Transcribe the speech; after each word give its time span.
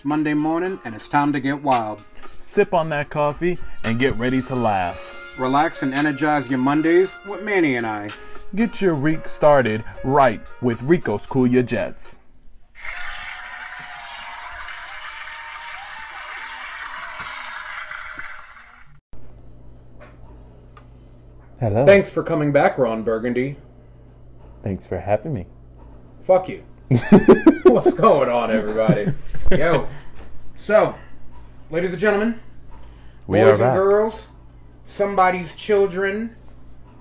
It's 0.00 0.06
Monday 0.06 0.32
morning 0.32 0.80
and 0.86 0.94
it's 0.94 1.08
time 1.08 1.30
to 1.34 1.40
get 1.40 1.62
wild. 1.62 2.06
Sip 2.36 2.72
on 2.72 2.88
that 2.88 3.10
coffee 3.10 3.58
and 3.84 3.98
get 3.98 4.16
ready 4.16 4.40
to 4.40 4.56
laugh. 4.56 5.36
Relax 5.38 5.82
and 5.82 5.92
energize 5.92 6.48
your 6.48 6.58
Mondays 6.58 7.20
with 7.28 7.44
Manny 7.44 7.76
and 7.76 7.86
I. 7.86 8.08
Get 8.54 8.80
your 8.80 8.94
week 8.94 9.28
started 9.28 9.84
right 10.02 10.40
with 10.62 10.80
Rico's 10.84 11.26
Cool 11.26 11.46
Your 11.46 11.62
Jets. 11.62 12.18
Hello. 21.58 21.84
Thanks 21.84 22.10
for 22.10 22.22
coming 22.22 22.52
back, 22.52 22.78
Ron 22.78 23.02
Burgundy. 23.02 23.58
Thanks 24.62 24.86
for 24.86 24.98
having 24.98 25.34
me. 25.34 25.44
Fuck 26.22 26.48
you. 26.48 26.64
What's 27.64 27.92
going 27.92 28.30
on, 28.30 28.50
everybody? 28.50 29.12
Yo. 29.50 29.88
So, 30.54 30.94
ladies 31.70 31.90
and 31.90 31.98
gentlemen, 32.00 32.40
We 33.26 33.38
boys 33.38 33.46
are 33.46 33.50
and 33.50 33.58
back. 33.58 33.74
girls, 33.74 34.28
somebody's 34.86 35.56
children 35.56 36.36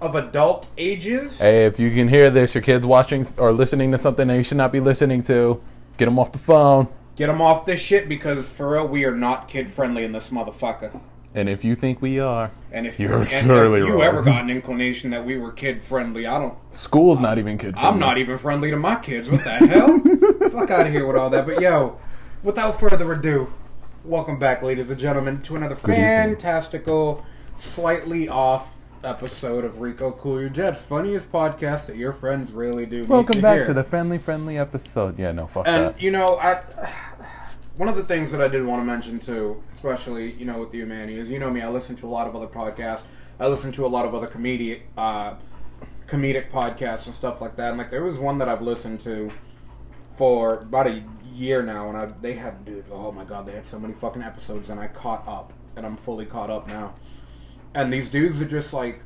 of 0.01 0.15
adult 0.15 0.69
ages. 0.77 1.37
Hey, 1.39 1.65
if 1.65 1.79
you 1.79 1.91
can 1.91 2.07
hear 2.07 2.29
this, 2.31 2.55
your 2.55 2.61
kids 2.63 2.85
watching 2.85 3.25
or 3.37 3.51
listening 3.51 3.91
to 3.91 3.97
something 3.99 4.27
they 4.27 4.41
should 4.41 4.57
not 4.57 4.71
be 4.71 4.79
listening 4.79 5.21
to, 5.23 5.61
get 5.97 6.05
them 6.05 6.17
off 6.17 6.31
the 6.31 6.39
phone. 6.39 6.87
Get 7.15 7.27
them 7.27 7.41
off 7.41 7.65
this 7.67 7.81
shit 7.81 8.09
because 8.09 8.49
for 8.49 8.71
real, 8.73 8.87
we 8.87 9.03
are 9.05 9.15
not 9.15 9.47
kid 9.47 9.69
friendly 9.69 10.03
in 10.03 10.11
this 10.13 10.29
motherfucker. 10.31 10.99
And 11.35 11.47
if 11.47 11.63
you 11.63 11.75
think 11.75 12.01
we 12.01 12.19
are, 12.19 12.49
And 12.71 12.87
if 12.87 12.99
You're 12.99 13.19
and 13.19 13.29
surely 13.29 13.81
if 13.81 13.85
you 13.87 13.93
wrong. 13.93 14.01
ever 14.01 14.21
got 14.23 14.41
an 14.43 14.49
inclination 14.57 15.11
that 15.11 15.23
we 15.23 15.37
were 15.37 15.51
kid 15.51 15.83
friendly, 15.83 16.25
I 16.25 16.39
don't. 16.39 16.57
school's 16.71 17.19
not 17.19 17.37
even 17.37 17.59
kid 17.59 17.75
friendly. 17.75 17.89
I'm 17.91 17.99
not 17.99 18.17
even 18.17 18.39
friendly 18.39 18.71
to 18.71 18.77
my 18.77 18.95
kids. 18.95 19.29
What 19.29 19.43
the 19.43 19.51
hell? 19.51 19.99
Fuck 20.49 20.71
out 20.71 20.87
of 20.87 20.91
here 20.91 21.05
with 21.05 21.17
all 21.17 21.29
that. 21.29 21.45
But 21.45 21.61
yo, 21.61 21.99
without 22.43 22.79
further 22.79 23.11
ado, 23.11 23.51
welcome 24.03 24.39
back, 24.39 24.61
ladies 24.61 24.89
and 24.89 24.99
gentlemen, 24.99 25.41
to 25.41 25.55
another 25.55 25.75
fantastical, 25.75 27.25
slightly 27.59 28.29
off 28.29 28.73
episode 29.03 29.63
of 29.65 29.79
Rico 29.79 30.11
Cool 30.11 30.41
Your 30.41 30.49
Jets, 30.49 30.81
funniest 30.81 31.31
podcast 31.31 31.87
that 31.87 31.95
your 31.95 32.13
friends 32.13 32.51
really 32.51 32.85
do. 32.85 33.05
Welcome 33.05 33.33
to 33.33 33.41
back 33.41 33.57
hear. 33.59 33.67
to 33.67 33.73
the 33.73 33.83
friendly, 33.83 34.17
friendly 34.17 34.57
episode. 34.57 35.17
Yeah, 35.19 35.31
no, 35.31 35.47
fuck 35.47 35.65
that. 35.65 35.75
And 35.75 35.95
that. 35.95 36.01
you 36.01 36.11
know, 36.11 36.37
I 36.37 36.61
one 37.75 37.89
of 37.89 37.95
the 37.95 38.03
things 38.03 38.31
that 38.31 38.41
I 38.41 38.47
did 38.47 38.65
want 38.65 38.81
to 38.81 38.85
mention 38.85 39.19
too, 39.19 39.61
especially 39.75 40.33
you 40.33 40.45
know 40.45 40.59
with 40.59 40.73
you, 40.73 40.85
Manny, 40.85 41.15
is 41.15 41.29
you 41.29 41.39
know 41.39 41.49
me. 41.49 41.61
I 41.61 41.69
listen 41.69 41.95
to 41.97 42.07
a 42.07 42.11
lot 42.11 42.27
of 42.27 42.35
other 42.35 42.47
podcasts. 42.47 43.03
I 43.39 43.47
listen 43.47 43.71
to 43.73 43.85
a 43.85 43.87
lot 43.87 44.05
of 44.05 44.13
other 44.13 44.27
comedic 44.27 44.81
uh, 44.97 45.35
comedic 46.07 46.51
podcasts 46.51 47.05
and 47.05 47.15
stuff 47.15 47.41
like 47.41 47.55
that. 47.57 47.69
And 47.69 47.77
like 47.77 47.91
there 47.91 48.03
was 48.03 48.17
one 48.17 48.37
that 48.39 48.49
I've 48.49 48.61
listened 48.61 49.01
to 49.01 49.31
for 50.17 50.55
about 50.55 50.87
a 50.87 51.01
year 51.39 51.63
now, 51.63 51.89
and 51.89 51.97
I 51.97 52.05
they 52.21 52.33
had 52.33 52.65
dude, 52.65 52.85
oh 52.91 53.11
my 53.11 53.23
god, 53.23 53.45
they 53.45 53.53
had 53.53 53.65
so 53.65 53.79
many 53.79 53.93
fucking 53.93 54.21
episodes, 54.21 54.69
and 54.69 54.79
I 54.79 54.87
caught 54.87 55.27
up, 55.27 55.53
and 55.75 55.85
I'm 55.85 55.95
fully 55.95 56.25
caught 56.25 56.49
up 56.49 56.67
now. 56.67 56.93
And 57.73 57.93
these 57.93 58.09
dudes 58.09 58.41
are 58.41 58.47
just 58.47 58.73
like 58.73 59.01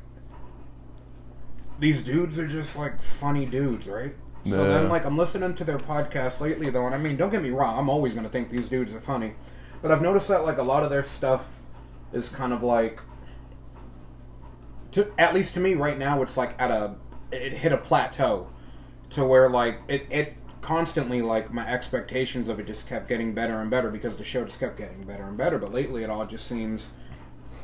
these 1.78 2.04
dudes 2.04 2.38
are 2.38 2.46
just 2.46 2.76
like 2.76 3.00
funny 3.02 3.46
dudes, 3.46 3.86
right? 3.86 4.14
So 4.46 4.62
then, 4.66 4.90
like, 4.90 5.06
I'm 5.06 5.16
listening 5.16 5.54
to 5.54 5.64
their 5.64 5.78
podcast 5.78 6.38
lately, 6.40 6.68
though, 6.68 6.84
and 6.84 6.94
I 6.94 6.98
mean, 6.98 7.16
don't 7.16 7.30
get 7.30 7.42
me 7.42 7.48
wrong, 7.48 7.78
I'm 7.78 7.88
always 7.88 8.14
gonna 8.14 8.28
think 8.28 8.50
these 8.50 8.68
dudes 8.68 8.92
are 8.92 9.00
funny, 9.00 9.32
but 9.80 9.90
I've 9.90 10.02
noticed 10.02 10.28
that 10.28 10.44
like 10.44 10.58
a 10.58 10.62
lot 10.62 10.82
of 10.82 10.90
their 10.90 11.04
stuff 11.04 11.60
is 12.12 12.28
kind 12.28 12.52
of 12.52 12.62
like, 12.62 13.00
to 14.92 15.10
at 15.18 15.32
least 15.32 15.54
to 15.54 15.60
me 15.60 15.74
right 15.74 15.98
now, 15.98 16.20
it's 16.22 16.36
like 16.36 16.60
at 16.60 16.70
a 16.70 16.94
it 17.32 17.54
hit 17.54 17.72
a 17.72 17.78
plateau, 17.78 18.48
to 19.10 19.24
where 19.24 19.48
like 19.48 19.80
it 19.88 20.06
it 20.10 20.34
constantly 20.64 21.20
like 21.22 21.52
my 21.52 21.66
expectations 21.68 22.48
of 22.48 22.58
it 22.58 22.66
just 22.66 22.88
kept 22.88 23.08
getting 23.08 23.34
better 23.34 23.60
and 23.60 23.70
better 23.70 23.90
because 23.90 24.16
the 24.16 24.24
show 24.24 24.44
just 24.44 24.58
kept 24.58 24.76
getting 24.78 25.02
better 25.02 25.24
and 25.24 25.36
better, 25.36 25.58
but 25.58 25.72
lately 25.72 26.02
it 26.02 26.10
all 26.10 26.24
just 26.26 26.46
seems 26.46 26.90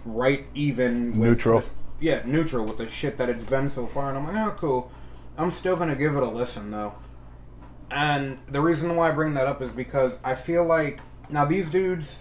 right 0.05 0.47
even 0.55 1.09
with 1.13 1.19
Neutral. 1.19 1.61
the- 1.61 1.71
yeah, 2.01 2.23
neutral 2.25 2.65
with 2.65 2.79
the 2.79 2.89
shit 2.89 3.19
that 3.19 3.29
it's 3.29 3.45
been 3.45 3.69
so 3.69 3.87
far, 3.87 4.09
and 4.09 4.17
I'm 4.19 4.27
like, 4.27 4.37
oh, 4.37 4.57
cool. 4.59 4.93
I'm 5.37 5.51
still 5.51 5.77
gonna 5.77 5.95
give 5.97 6.15
it 6.17 6.23
a 6.23 6.29
listen 6.29 6.71
though. 6.71 6.95
And 7.91 8.39
the 8.47 8.61
reason 8.61 8.95
why 8.97 9.09
I 9.09 9.13
bring 9.13 9.35
that 9.35 9.47
up 9.47 9.61
is 9.63 9.73
because 9.73 10.19
I 10.25 10.35
feel 10.35 10.65
like 10.65 11.01
now 11.29 11.45
these 11.45 11.71
dudes, 11.71 12.19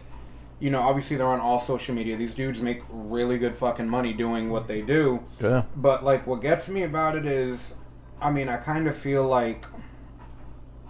you 0.60 0.70
know, 0.70 0.82
obviously 0.82 1.16
they're 1.18 1.28
on 1.28 1.40
all 1.40 1.60
social 1.60 1.94
media. 1.96 2.18
These 2.18 2.34
dudes 2.36 2.60
make 2.62 2.82
really 2.90 3.38
good 3.38 3.56
fucking 3.56 3.88
money 3.88 4.12
doing 4.14 4.50
what 4.50 4.68
they 4.68 4.82
do. 4.82 5.24
Yeah. 5.42 5.62
But 5.76 6.04
like, 6.04 6.26
what 6.28 6.42
gets 6.42 6.68
me 6.68 6.84
about 6.84 7.16
it 7.16 7.26
is, 7.26 7.76
I 8.22 8.32
mean, 8.32 8.50
I 8.50 8.58
kind 8.58 8.88
of 8.88 8.98
feel 8.98 9.26
like 9.28 9.66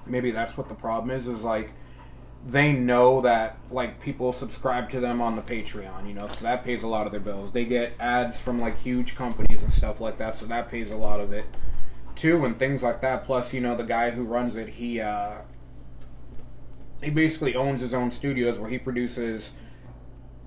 maybe 0.09 0.31
that's 0.31 0.57
what 0.57 0.69
the 0.69 0.75
problem 0.75 1.11
is. 1.11 1.27
Is 1.27 1.43
like 1.43 1.71
they 2.45 2.71
know 2.71 3.21
that 3.21 3.57
like 3.69 3.99
people 3.99 4.31
subscribe 4.31 4.89
to 4.91 4.99
them 4.99 5.21
on 5.21 5.35
the 5.35 5.41
Patreon, 5.41 6.07
you 6.07 6.13
know, 6.13 6.27
so 6.27 6.41
that 6.41 6.63
pays 6.63 6.83
a 6.83 6.87
lot 6.87 7.05
of 7.05 7.11
their 7.11 7.21
bills. 7.21 7.51
They 7.51 7.65
get 7.65 7.93
ads 7.99 8.39
from 8.39 8.61
like 8.61 8.79
huge 8.79 9.15
companies 9.15 9.63
and 9.63 9.73
stuff 9.73 9.99
like 9.99 10.17
that, 10.17 10.37
so 10.37 10.45
that 10.45 10.69
pays 10.69 10.91
a 10.91 10.97
lot 10.97 11.19
of 11.19 11.33
it 11.33 11.45
too, 12.15 12.45
and 12.45 12.57
things 12.57 12.83
like 12.83 13.01
that. 13.01 13.25
Plus, 13.25 13.53
you 13.53 13.61
know, 13.61 13.75
the 13.75 13.83
guy 13.83 14.11
who 14.11 14.23
runs 14.23 14.55
it, 14.55 14.69
he 14.69 15.01
uh, 15.01 15.41
he 17.01 17.09
basically 17.09 17.55
owns 17.55 17.81
his 17.81 17.93
own 17.93 18.11
studios 18.11 18.57
where 18.57 18.69
he 18.69 18.77
produces 18.77 19.51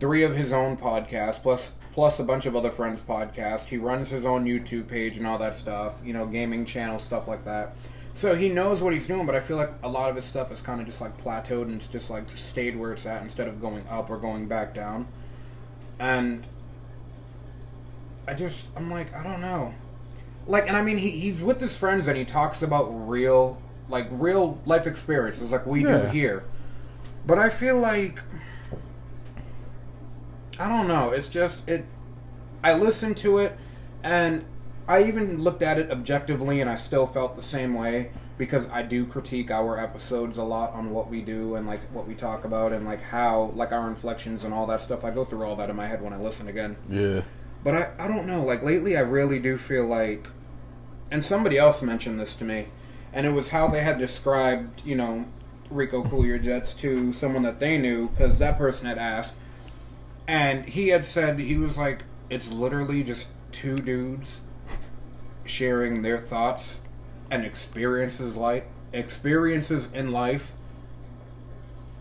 three 0.00 0.23
of 0.23 0.34
his 0.34 0.53
own 0.53 0.77
podcasts 0.77 1.41
plus 1.41 1.73
plus 1.93 2.19
a 2.19 2.25
bunch 2.25 2.47
of 2.47 2.56
other 2.56 2.71
friends' 2.71 3.00
podcasts. 3.03 3.65
He 3.65 3.77
runs 3.77 4.09
his 4.09 4.25
own 4.25 4.47
YouTube 4.47 4.89
page 4.89 5.19
and 5.19 5.27
all 5.27 5.39
that 5.39 5.56
stuff, 5.56 6.00
you 6.05 6.12
know, 6.12 6.27
gaming 6.27 6.65
channel 6.65 6.99
stuff 6.99 7.29
like 7.29 7.44
that. 7.44 7.77
So 8.15 8.34
he 8.34 8.49
knows 8.49 8.83
what 8.83 8.93
he's 8.93 9.06
doing, 9.06 9.27
but 9.27 9.34
I 9.34 9.41
feel 9.41 9.56
like 9.56 9.73
a 9.83 9.89
lot 9.89 10.11
of 10.11 10.17
his 10.17 10.25
stuff 10.25 10.53
is 10.53 10.61
kind 10.61 10.81
of 10.81 10.87
just 10.87 11.00
like 11.00 11.23
plateaued 11.23 11.62
and 11.62 11.77
it's 11.77 11.89
just 11.89 12.11
like 12.11 12.25
stayed 12.37 12.77
where 12.77 12.93
it's 12.93 13.06
at 13.06 13.23
instead 13.23 13.49
of 13.49 13.61
going 13.61 13.87
up 13.89 14.11
or 14.11 14.19
going 14.19 14.47
back 14.47 14.75
down. 14.75 15.09
And 15.99 16.47
I 18.28 18.34
just 18.34 18.69
I'm 18.77 18.91
like 18.91 19.15
I 19.15 19.23
don't 19.23 19.41
know. 19.41 19.75
Like 20.47 20.69
and 20.69 20.77
I 20.77 20.83
mean 20.83 20.99
he 20.99 21.11
he's 21.11 21.41
with 21.41 21.61
his 21.61 21.75
friends 21.75 22.06
and 22.06 22.17
he 22.17 22.25
talks 22.25 22.62
about 22.62 22.84
real 23.09 23.61
like 23.89 24.09
real 24.11 24.61
life 24.67 24.87
experiences 24.87 25.50
like 25.50 25.67
we 25.67 25.83
do 25.83 26.03
here. 26.06 26.44
But 27.27 27.39
I 27.39 27.49
feel 27.49 27.79
like 27.79 28.21
I 30.59 30.69
don't 30.69 30.87
know. 30.87 31.11
It's 31.11 31.29
just 31.29 31.69
it. 31.69 31.87
I 32.62 32.75
listen 32.75 33.15
to 33.17 33.39
it, 33.39 33.56
and 34.03 34.44
I 34.92 35.04
even 35.04 35.42
looked 35.42 35.62
at 35.62 35.78
it 35.78 35.91
objectively, 35.91 36.60
and 36.60 36.69
I 36.69 36.75
still 36.75 37.06
felt 37.06 37.34
the 37.34 37.42
same 37.42 37.72
way 37.72 38.10
because 38.36 38.69
I 38.69 38.82
do 38.82 39.06
critique 39.06 39.50
our 39.50 39.80
episodes 39.80 40.36
a 40.36 40.42
lot 40.42 40.75
on 40.75 40.91
what 40.91 41.08
we 41.08 41.22
do 41.22 41.54
and 41.54 41.66
like 41.66 41.80
what 41.94 42.06
we 42.06 42.14
talk 42.14 42.44
about 42.44 42.75
and 42.75 42.84
like 42.84 43.02
how 43.02 43.52
like 43.54 43.72
our 43.72 43.88
inflections 43.88 44.44
and 44.44 44.52
all 44.52 44.66
that 44.66 44.82
stuff. 44.82 45.02
I 45.02 45.10
go 45.10 45.25
through 45.25 45.44
all 45.44 45.56
that 45.56 45.70
in 45.70 45.76
my 45.76 45.86
head 45.86 46.02
when 46.02 46.12
I 46.12 46.19
listen 46.19 46.47
again. 46.47 46.76
Yeah. 46.91 47.22
But 47.64 47.75
I, 47.75 48.04
I 48.04 48.06
don't 48.06 48.26
know. 48.26 48.44
Like 48.44 48.62
lately, 48.62 48.94
I 48.94 49.00
really 49.00 49.38
do 49.38 49.56
feel 49.56 49.86
like, 49.86 50.26
and 51.10 51.25
somebody 51.25 51.56
else 51.56 51.81
mentioned 51.81 52.20
this 52.20 52.36
to 52.36 52.44
me, 52.44 52.66
and 53.14 53.26
it 53.26 53.32
was 53.32 53.48
how 53.48 53.69
they 53.69 53.82
had 53.82 53.98
described, 53.98 54.82
you 54.84 54.94
know, 54.94 55.25
Rico 55.70 56.06
Cool 56.06 56.26
Your 56.26 56.38
Jets 56.38 56.75
to 56.75 57.14
someone 57.14 57.44
that 57.44 57.60
they 57.60 57.78
knew 57.78 58.10
because 58.10 58.36
that 58.36 58.58
person 58.58 58.84
had 58.84 58.98
asked, 58.98 59.36
and 60.28 60.66
he 60.66 60.88
had 60.88 61.06
said 61.06 61.38
he 61.38 61.56
was 61.56 61.78
like, 61.78 62.02
it's 62.28 62.52
literally 62.52 63.02
just 63.02 63.28
two 63.52 63.78
dudes 63.78 64.41
sharing 65.44 66.03
their 66.03 66.19
thoughts 66.19 66.80
and 67.30 67.44
experiences 67.44 68.36
like 68.36 68.69
experiences 68.92 69.88
in 69.92 70.12
life 70.12 70.53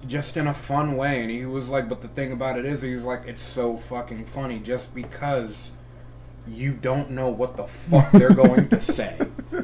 just 0.07 0.35
in 0.38 0.47
a 0.47 0.53
fun 0.53 0.96
way. 0.97 1.22
And 1.22 1.31
he 1.31 1.46
was 1.46 1.69
like, 1.69 1.88
but 1.88 2.01
the 2.01 2.07
thing 2.07 2.31
about 2.31 2.57
it 2.57 2.66
is, 2.66 2.81
he's 2.81 3.03
like, 3.03 3.24
it's 3.25 3.44
so 3.44 3.78
fucking 3.78 4.25
funny 4.25 4.59
just 4.59 4.94
because 4.94 5.72
you 6.47 6.74
don't 6.74 7.12
know 7.12 7.30
what 7.30 7.57
the 7.57 7.66
fuck 7.68 8.12
they're 8.12 8.34
going 8.34 8.69
to 8.69 8.81
say. 8.81 9.19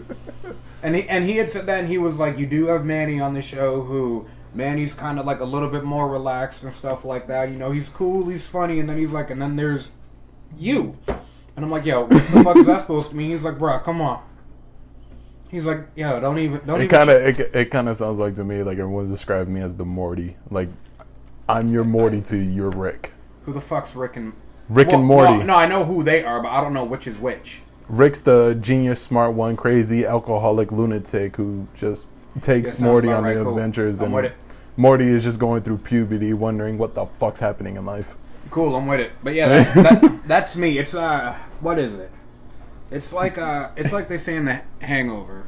And 0.83 0.95
he 0.95 1.09
and 1.09 1.25
he 1.25 1.37
had 1.37 1.49
said 1.49 1.65
that, 1.65 1.79
and 1.79 1.87
he 1.87 1.97
was 1.97 2.17
like, 2.17 2.37
you 2.37 2.45
do 2.45 2.67
have 2.67 2.85
Manny 2.85 3.19
on 3.19 3.33
the 3.33 3.41
show 3.41 3.81
who. 3.81 4.27
Manny's 4.53 4.93
kind 4.93 5.19
of 5.19 5.25
like 5.25 5.39
a 5.39 5.45
little 5.45 5.69
bit 5.69 5.83
more 5.83 6.07
relaxed 6.07 6.63
and 6.63 6.73
stuff 6.73 7.03
like 7.03 7.27
that. 7.27 7.49
You 7.49 7.57
know, 7.57 7.71
he's 7.71 7.89
cool, 7.89 8.27
he's 8.29 8.45
funny, 8.45 8.79
and 8.79 8.89
then 8.89 8.97
he's 8.97 9.11
like, 9.11 9.29
and 9.29 9.41
then 9.41 9.55
there's 9.55 9.91
you. 10.57 10.97
And 11.57 11.65
I'm 11.65 11.71
like, 11.71 11.85
yo, 11.85 12.01
what 12.01 12.09
the 12.09 12.41
fuck 12.43 12.55
is 12.55 12.65
that 12.67 12.81
supposed 12.81 13.09
to 13.09 13.15
mean? 13.15 13.31
He's 13.31 13.41
like, 13.43 13.55
bruh, 13.55 13.83
come 13.83 13.99
on. 13.99 14.23
He's 15.49 15.65
like, 15.65 15.87
yo, 15.95 16.19
don't 16.19 16.37
even, 16.37 16.61
don't 16.65 16.79
It 16.81 16.85
even. 16.85 16.89
kind 16.97 17.09
of 17.09 17.21
it, 17.21 17.39
it 17.55 17.71
kind 17.71 17.89
of 17.89 17.95
sounds 17.95 18.19
like 18.19 18.35
to 18.35 18.43
me 18.43 18.61
like 18.63 18.77
everyone's 18.77 19.09
describing 19.09 19.53
me 19.53 19.61
as 19.61 19.75
the 19.75 19.85
Morty. 19.85 20.37
Like 20.51 20.69
I'm 21.49 21.69
your 21.73 21.83
Morty 21.83 22.21
to 22.21 22.37
your 22.37 22.69
Rick. 22.69 23.13
Who 23.43 23.53
the 23.53 23.61
fuck's 23.61 23.95
Rick 23.95 24.17
and 24.17 24.33
Rick 24.69 24.91
and 24.91 25.03
Morty. 25.05 25.37
well, 25.37 25.45
no, 25.47 25.55
I 25.55 25.65
know 25.65 25.83
who 25.85 26.03
they 26.03 26.23
are, 26.23 26.41
but 26.41 26.49
I 26.51 26.61
don't 26.61 26.73
know 26.73 26.83
which 26.85 27.07
is 27.07 27.17
which. 27.17 27.61
Rick's 27.87 28.19
the 28.21 28.55
genius, 28.61 29.01
smart 29.01 29.33
one, 29.33 29.55
crazy 29.55 30.05
alcoholic 30.05 30.71
lunatic 30.73 31.37
who 31.37 31.67
just 31.73 32.07
takes 32.41 32.77
Yeah, 32.77 32.85
Morty 32.85 33.07
on 33.11 33.23
right, 33.23 33.33
the 33.35 33.43
cool. 33.45 33.53
adventures, 33.53 33.99
I'm 34.01 34.07
and 34.07 34.15
with 34.15 34.25
it. 34.25 34.33
Morty 34.75 35.07
is 35.07 35.23
just 35.23 35.39
going 35.39 35.63
through 35.63 35.77
puberty, 35.79 36.33
wondering 36.33 36.77
what 36.77 36.93
the 36.93 37.05
fuck's 37.05 37.39
happening 37.39 37.77
in 37.77 37.85
life. 37.85 38.15
Cool, 38.49 38.75
I'm 38.75 38.85
with 38.85 38.99
it. 38.99 39.11
But 39.23 39.33
yeah, 39.33 39.47
that, 39.47 39.73
that, 40.01 40.21
that's 40.25 40.57
me. 40.57 40.77
It's 40.77 40.93
uh, 40.93 41.33
what 41.61 41.79
is 41.79 41.95
it? 41.97 42.11
It's 42.89 43.11
like 43.11 43.37
uh, 43.37 43.69
it's 43.75 43.91
like 43.91 44.07
they 44.07 44.17
say 44.17 44.35
in 44.35 44.45
the 44.45 44.63
Hangover. 44.81 45.47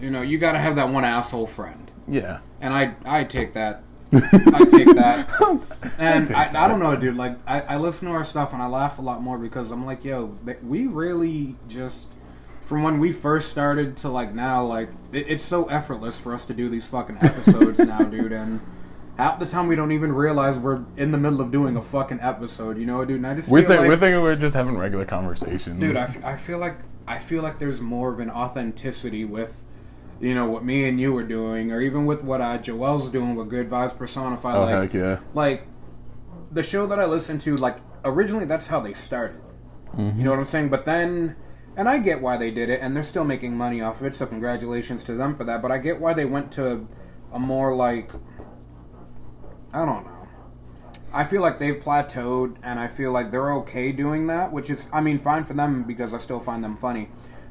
You 0.00 0.10
know, 0.10 0.22
you 0.22 0.38
got 0.38 0.52
to 0.52 0.58
have 0.58 0.76
that 0.76 0.88
one 0.88 1.04
asshole 1.04 1.46
friend, 1.46 1.90
Yeah, 2.08 2.38
and 2.60 2.72
I 2.72 2.94
I 3.04 3.24
take 3.24 3.54
that 3.54 3.82
I 4.12 4.66
take 4.70 4.94
that. 4.96 5.28
And 5.98 6.28
take 6.28 6.36
I, 6.36 6.64
I, 6.64 6.68
don't 6.68 6.78
know, 6.78 6.96
dude. 6.96 7.16
Like, 7.16 7.36
I, 7.46 7.60
I 7.60 7.76
listen 7.76 8.08
to 8.08 8.14
our 8.14 8.24
stuff 8.24 8.52
and 8.52 8.62
I 8.62 8.66
laugh 8.66 8.98
a 8.98 9.02
lot 9.02 9.22
more 9.22 9.38
because 9.38 9.70
I'm 9.70 9.84
like, 9.84 10.04
yo, 10.04 10.36
we 10.62 10.86
really 10.86 11.56
just, 11.68 12.08
from 12.62 12.82
when 12.82 12.98
we 12.98 13.12
first 13.12 13.50
started 13.50 13.96
to 13.98 14.08
like 14.08 14.34
now, 14.34 14.64
like, 14.64 14.88
it, 15.12 15.26
it's 15.28 15.44
so 15.44 15.66
effortless 15.66 16.18
for 16.18 16.34
us 16.34 16.46
to 16.46 16.54
do 16.54 16.68
these 16.68 16.86
fucking 16.86 17.16
episodes 17.22 17.78
now, 17.80 17.98
dude. 17.98 18.32
And 18.32 18.60
half 19.20 19.38
the 19.38 19.44
time 19.46 19.66
we 19.66 19.76
don't 19.76 19.92
even 19.92 20.12
realize 20.12 20.58
we're 20.58 20.82
in 20.96 21.12
the 21.12 21.18
middle 21.18 21.42
of 21.42 21.50
doing 21.52 21.76
a 21.76 21.82
fucking 21.82 22.18
episode, 22.22 22.78
you 22.78 22.86
know, 22.86 23.04
dude. 23.04 23.16
And 23.16 23.26
I 23.26 23.34
just 23.34 23.48
We 23.48 23.60
feel 23.60 23.68
think 23.68 23.80
like, 23.80 23.88
we're 23.90 23.96
thinking 23.98 24.22
we're 24.22 24.34
just 24.36 24.56
having 24.56 24.78
regular 24.78 25.04
conversations. 25.04 25.78
dude, 25.78 25.96
I, 25.96 26.02
f- 26.02 26.24
I 26.24 26.36
feel 26.36 26.58
like 26.58 26.78
I 27.06 27.18
feel 27.18 27.42
like 27.42 27.58
there's 27.58 27.80
more 27.80 28.12
of 28.12 28.18
an 28.20 28.30
authenticity 28.30 29.24
with. 29.24 29.56
You 30.20 30.34
know 30.34 30.46
what 30.50 30.64
me 30.64 30.86
and 30.86 31.00
you 31.00 31.16
are 31.16 31.22
doing, 31.22 31.72
or 31.72 31.80
even 31.80 32.04
with 32.04 32.22
what 32.22 32.42
uh, 32.42 32.58
Joel's 32.58 33.10
doing 33.10 33.34
with 33.36 33.48
Good 33.48 33.70
Vibes 33.70 33.96
Personified. 33.96 34.54
oh 34.54 34.64
like, 34.64 34.92
heck 34.92 34.94
yeah. 34.94 35.18
like 35.32 35.66
the 36.52 36.62
show 36.62 36.86
that 36.86 36.98
I 36.98 37.06
listened 37.06 37.40
to, 37.42 37.56
like 37.56 37.78
originally 38.04 38.44
that's 38.44 38.66
how 38.66 38.80
they 38.80 38.92
started. 38.92 39.40
Mm-hmm. 39.94 40.18
You 40.18 40.24
know 40.24 40.30
what 40.30 40.38
I'm 40.38 40.44
saying? 40.44 40.68
But 40.68 40.84
then, 40.84 41.36
and 41.74 41.88
I 41.88 41.98
get 41.98 42.20
why 42.20 42.36
they 42.36 42.50
did 42.50 42.68
it, 42.68 42.80
and 42.82 42.94
they're 42.94 43.02
still 43.02 43.24
making 43.24 43.56
money 43.56 43.80
off 43.80 44.02
of 44.02 44.06
it. 44.08 44.14
So 44.14 44.26
congratulations 44.26 45.02
to 45.04 45.14
them 45.14 45.34
for 45.34 45.44
that. 45.44 45.62
But 45.62 45.72
I 45.72 45.78
get 45.78 45.98
why 45.98 46.12
they 46.12 46.26
went 46.26 46.52
to 46.52 46.86
a 47.32 47.38
more 47.38 47.74
like 47.74 48.10
I 49.72 49.84
don't 49.84 50.04
know. 50.04 50.28
I 51.12 51.24
feel 51.24 51.42
like 51.42 51.58
they've 51.58 51.74
plateaued, 51.74 52.56
and 52.62 52.78
I 52.78 52.86
feel 52.86 53.12
like 53.12 53.30
they're 53.30 53.52
okay 53.54 53.90
doing 53.92 54.28
that, 54.28 54.52
which 54.52 54.70
is, 54.70 54.88
I 54.92 55.00
mean, 55.00 55.18
fine 55.18 55.44
for 55.44 55.54
them 55.54 55.82
because 55.82 56.14
I 56.14 56.18
still 56.18 56.40
find 56.40 56.62
them 56.62 56.76
funny. 56.76 57.08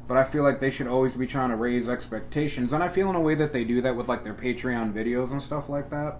But 0.07 0.17
I 0.17 0.23
feel 0.23 0.43
like 0.43 0.59
they 0.59 0.71
should 0.71 0.87
always 0.87 1.13
be 1.13 1.27
trying 1.27 1.49
to 1.49 1.55
raise 1.55 1.87
expectations, 1.87 2.73
and 2.73 2.83
I 2.83 2.87
feel 2.87 3.09
in 3.09 3.15
a 3.15 3.21
way 3.21 3.35
that 3.35 3.53
they 3.53 3.63
do 3.63 3.81
that 3.81 3.95
with 3.95 4.07
like 4.07 4.23
their 4.23 4.33
Patreon 4.33 4.93
videos 4.93 5.31
and 5.31 5.41
stuff 5.41 5.69
like 5.69 5.89
that. 5.91 6.19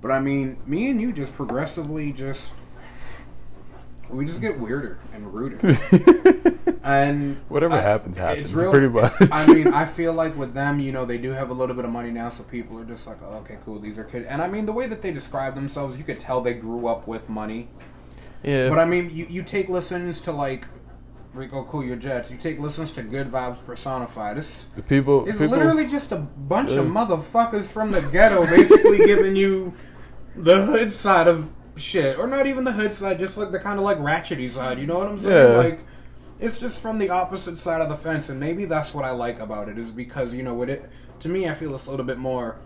But 0.00 0.10
I 0.10 0.20
mean, 0.20 0.58
me 0.66 0.90
and 0.90 1.00
you 1.00 1.12
just 1.12 1.32
progressively 1.34 2.12
just 2.12 2.54
we 4.10 4.26
just 4.26 4.40
get 4.40 4.58
weirder 4.58 4.98
and 5.12 5.32
ruder. 5.32 5.58
and 6.82 7.36
Whatever 7.48 7.74
I- 7.74 7.80
happens, 7.80 8.18
happens, 8.18 8.50
it's 8.50 8.58
real- 8.58 8.70
pretty 8.70 8.88
much. 8.88 9.12
I 9.32 9.46
mean, 9.46 9.68
I 9.68 9.86
feel 9.98 10.12
like 10.12 10.36
with 10.36 10.54
them, 10.54 10.80
you 10.80 10.92
know, 10.92 11.04
they 11.04 11.18
do 11.18 11.30
have 11.30 11.50
a 11.50 11.54
little 11.54 11.74
bit 11.74 11.84
of 11.84 11.90
money 11.90 12.10
now, 12.10 12.30
so 12.30 12.42
people 12.44 12.78
are 12.78 12.84
just 12.84 13.06
like, 13.06 13.18
oh, 13.22 13.36
okay, 13.38 13.58
cool, 13.64 13.78
these 13.78 13.98
are 13.98 14.04
kids. 14.04 14.26
And 14.28 14.42
I 14.42 14.48
mean, 14.48 14.66
the 14.66 14.72
way 14.72 14.86
that 14.86 15.02
they 15.02 15.10
describe 15.12 15.54
themselves, 15.54 15.98
you 15.98 16.04
could 16.04 16.20
tell 16.20 16.40
they 16.40 16.54
grew 16.54 16.86
up 16.86 17.06
with 17.06 17.28
money. 17.28 17.68
yeah. 18.42 18.68
But 18.68 18.78
I 18.78 18.84
mean, 18.84 19.10
you, 19.10 19.26
you 19.28 19.42
take 19.42 19.68
listens 19.68 20.20
to 20.22 20.32
like 20.32 20.66
Rico 21.32 21.64
Cool 21.64 21.84
Your 21.84 21.96
Jets, 21.96 22.30
you 22.30 22.36
take 22.36 22.60
listens 22.60 22.92
to 22.92 23.02
Good 23.02 23.30
Vibes 23.30 23.64
Personified. 23.66 24.38
It's, 24.38 24.64
The 24.64 24.82
people, 24.82 25.26
it's 25.28 25.38
people 25.38 25.56
literally 25.56 25.86
just 25.88 26.12
a 26.12 26.16
bunch 26.16 26.72
of 26.72 26.86
motherfuckers 26.86 27.72
from 27.72 27.90
the 27.90 28.00
ghetto 28.02 28.46
basically 28.46 28.98
giving 28.98 29.34
you 29.34 29.74
the 30.36 30.64
hood 30.66 30.92
side 30.92 31.26
of 31.26 31.52
shit. 31.76 32.18
Or 32.18 32.26
not 32.26 32.46
even 32.46 32.64
the 32.64 32.72
hood 32.72 32.94
side, 32.94 33.18
just 33.18 33.36
like 33.36 33.52
the 33.52 33.60
kind 33.60 33.78
of 33.78 33.84
like 33.84 33.98
ratchety 33.98 34.48
side, 34.50 34.78
you 34.78 34.86
know 34.86 34.98
what 34.98 35.06
I'm 35.06 35.18
saying? 35.18 35.50
Yeah. 35.50 35.56
Like, 35.56 35.80
it's 36.40 36.58
just 36.58 36.78
from 36.78 36.98
the 36.98 37.10
opposite 37.10 37.58
side 37.58 37.80
of 37.80 37.88
the 37.88 37.96
fence, 37.96 38.28
and 38.28 38.40
maybe 38.40 38.64
that's 38.64 38.92
what 38.92 39.04
I 39.04 39.10
like 39.10 39.38
about 39.38 39.68
it, 39.68 39.78
is 39.78 39.90
because, 39.90 40.34
you 40.34 40.42
know, 40.42 40.54
with 40.54 40.68
it, 40.68 40.90
to 41.20 41.28
me, 41.28 41.48
I 41.48 41.54
feel 41.54 41.74
it's 41.74 41.86
a 41.86 41.90
little 41.90 42.04
bit 42.04 42.18
more 42.18 42.58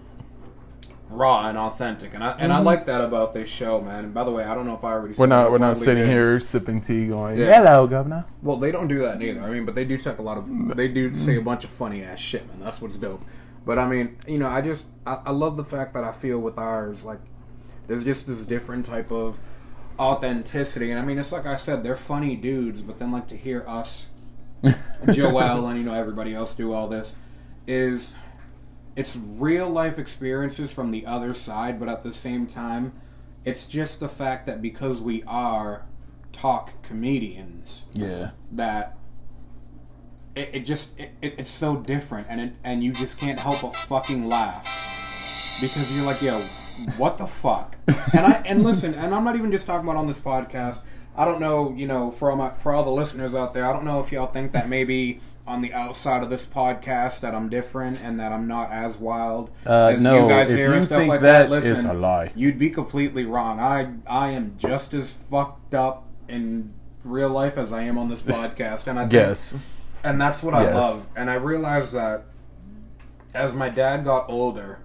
raw 1.11 1.49
and 1.49 1.57
authentic, 1.57 2.13
and 2.15 2.23
I 2.23 2.33
and 2.33 2.53
I 2.53 2.59
like 2.59 2.87
that 2.87 3.01
about 3.01 3.35
this 3.35 3.49
show, 3.49 3.81
man. 3.81 4.05
And 4.05 4.15
by 4.15 4.25
the 4.25 4.31
way, 4.31 4.45
I 4.45 4.55
don't 4.55 4.67
know 4.67 4.75
if 4.75 4.85
I 4.85 4.93
already. 4.93 5.13
Mm-hmm. 5.13 5.21
we're 5.21 5.27
not 5.27 5.51
we're 5.51 5.59
not 5.59 5.77
sitting 5.77 6.05
did. 6.05 6.09
here 6.09 6.41
sipping 6.41 6.81
tea 6.81 7.09
going, 7.09 7.39
Yeah. 7.39 7.59
hello, 7.59 7.87
governor. 7.87 8.27
Well, 8.43 8.57
they 8.57 8.71
don't 8.71 8.89
do 8.89 9.01
that 9.01 9.19
neither. 9.19 9.43
I 9.43 9.51
mean, 9.51 9.65
but 9.65 9.75
they 9.75 9.85
do 9.85 9.97
take 9.97 10.19
a 10.19 10.23
lot 10.23 10.39
of. 10.39 10.77
They 10.77 10.89
do 10.89 11.15
say 11.17 11.37
a 11.37 11.43
bunch 11.43 11.65
of 11.65 11.71
funny 11.71 12.03
ass 12.03 12.19
shit, 12.19 12.47
man. 12.49 12.61
That's 12.61 12.81
what's 12.81 12.99
dope. 12.99 13.23
But 13.65 13.79
I 13.79 13.87
mean, 13.87 14.17
you 14.27 14.39
know, 14.39 14.49
I 14.49 14.61
just 14.61 14.87
I, 15.07 15.21
I 15.27 15.31
love 15.31 15.57
the 15.57 15.65
fact 15.65 15.95
that 15.95 16.05
I 16.05 16.13
feel 16.13 16.39
with 16.39 16.59
ours 16.59 17.05
like 17.05 17.21
there's 17.89 18.05
just 18.05 18.27
this 18.29 18.45
different 18.45 18.87
type 18.87 19.11
of 19.11 19.37
authenticity, 19.99 20.91
and 20.93 21.01
I 21.01 21.05
mean, 21.05 21.19
it's 21.19 21.33
like 21.33 21.47
I 21.47 21.57
said, 21.57 21.83
they're 21.83 21.97
funny 21.97 22.37
dudes, 22.37 22.83
but 22.83 22.99
then 23.01 23.11
like 23.11 23.27
to 23.29 23.37
hear 23.37 23.65
us, 23.67 24.11
Joel, 25.13 25.67
and 25.69 25.79
you 25.79 25.85
know 25.85 25.95
everybody 25.95 26.35
else 26.35 26.55
do 26.55 26.73
all 26.73 26.87
this 26.89 27.15
is 27.67 28.15
it's 28.97 29.15
real 29.17 29.69
life 29.69 29.99
experiences 29.99 30.73
from 30.73 30.91
the 30.91 31.05
other 31.07 31.35
side, 31.35 31.79
but 31.79 31.89
at 31.89 32.03
the 32.03 32.13
same 32.13 32.47
time, 32.47 32.93
it's 33.45 33.67
just 33.67 34.01
the 34.01 34.09
fact 34.09 34.47
that 34.47 34.61
because 34.63 35.01
we 35.01 35.23
are 35.27 35.85
talk 36.33 36.83
comedians 36.83 37.87
Yeah. 37.93 38.31
that 38.53 38.97
it, 40.37 40.51
it 40.53 40.61
just 40.61 40.99
it, 40.99 41.11
it, 41.23 41.35
it's 41.39 41.51
so 41.51 41.77
different 41.77 42.27
and 42.31 42.41
it, 42.41 42.53
and 42.65 42.83
you 42.85 42.93
just 42.93 43.19
can't 43.19 43.41
help 43.41 43.61
but 43.63 43.75
fucking 43.75 44.27
laugh 44.29 44.65
because 45.61 45.95
you're 45.97 46.05
like 46.07 46.21
yo 46.23 46.41
what 46.97 47.19
the 47.19 47.27
fuck 47.27 47.77
and 47.87 48.27
I 48.27 48.43
and 48.47 48.63
listen 48.63 48.95
and 48.95 49.15
I'm 49.15 49.25
not 49.25 49.37
even 49.37 49.51
just 49.51 49.67
talking 49.67 49.89
about 49.89 49.99
on 49.99 50.07
this 50.07 50.21
podcast 50.21 50.81
I 51.17 51.25
don't 51.25 51.41
know 51.41 51.73
you 51.77 51.87
know 51.87 52.11
for 52.11 52.31
all 52.31 52.37
my 52.37 52.51
for 52.51 52.73
all 52.73 52.85
the 52.85 52.91
listeners 52.91 53.35
out 53.35 53.55
there 53.55 53.65
I 53.69 53.73
don't 53.73 53.85
know 53.85 54.01
if 54.01 54.13
y'all 54.13 54.27
think 54.29 54.53
that 54.53 54.69
maybe 54.69 55.21
on 55.47 55.63
the 55.63 55.73
outside 55.73 56.23
of 56.23 56.29
this 56.31 56.45
podcast 56.47 57.21
that 57.21 57.35
I'm 57.35 57.49
different 57.49 58.01
and 58.03 58.21
that 58.21 58.33
I'm 58.33 58.47
not 58.47 58.71
as 58.71 58.97
wild 58.99 59.51
Uh, 59.67 59.87
as 59.95 60.01
no, 60.01 60.25
you 60.25 60.29
guys 60.29 60.51
hear 60.51 60.75
and 60.75 60.85
stuff 60.85 60.99
think 61.01 61.09
like 61.09 61.21
that, 61.23 61.45
that. 61.45 61.51
Listen, 61.51 61.73
it's 61.73 61.85
a 61.85 61.95
lie. 61.95 62.31
You'd 62.35 62.59
be 62.59 62.69
completely 62.71 63.25
wrong. 63.25 63.59
I 63.59 63.95
I 64.07 64.29
am 64.29 64.55
just 64.59 64.93
as 64.93 65.13
fucked 65.15 65.75
up 65.75 66.05
in 66.29 66.75
real 67.03 67.31
life 67.31 67.57
as 67.57 67.73
I 67.73 67.83
am 67.83 67.97
on 67.97 68.11
this 68.11 68.21
podcast, 68.35 68.87
and 68.89 68.99
I 68.99 69.03
think, 69.05 69.15
Yes. 69.15 69.57
and 70.05 70.21
that's 70.21 70.43
what 70.43 70.53
I 70.53 70.71
love. 70.75 71.07
And 71.17 71.31
I 71.31 71.35
realized 71.35 71.93
that 71.93 72.25
as 73.33 73.55
my 73.55 73.71
dad 73.71 74.05
got 74.05 74.29
older, 74.29 74.81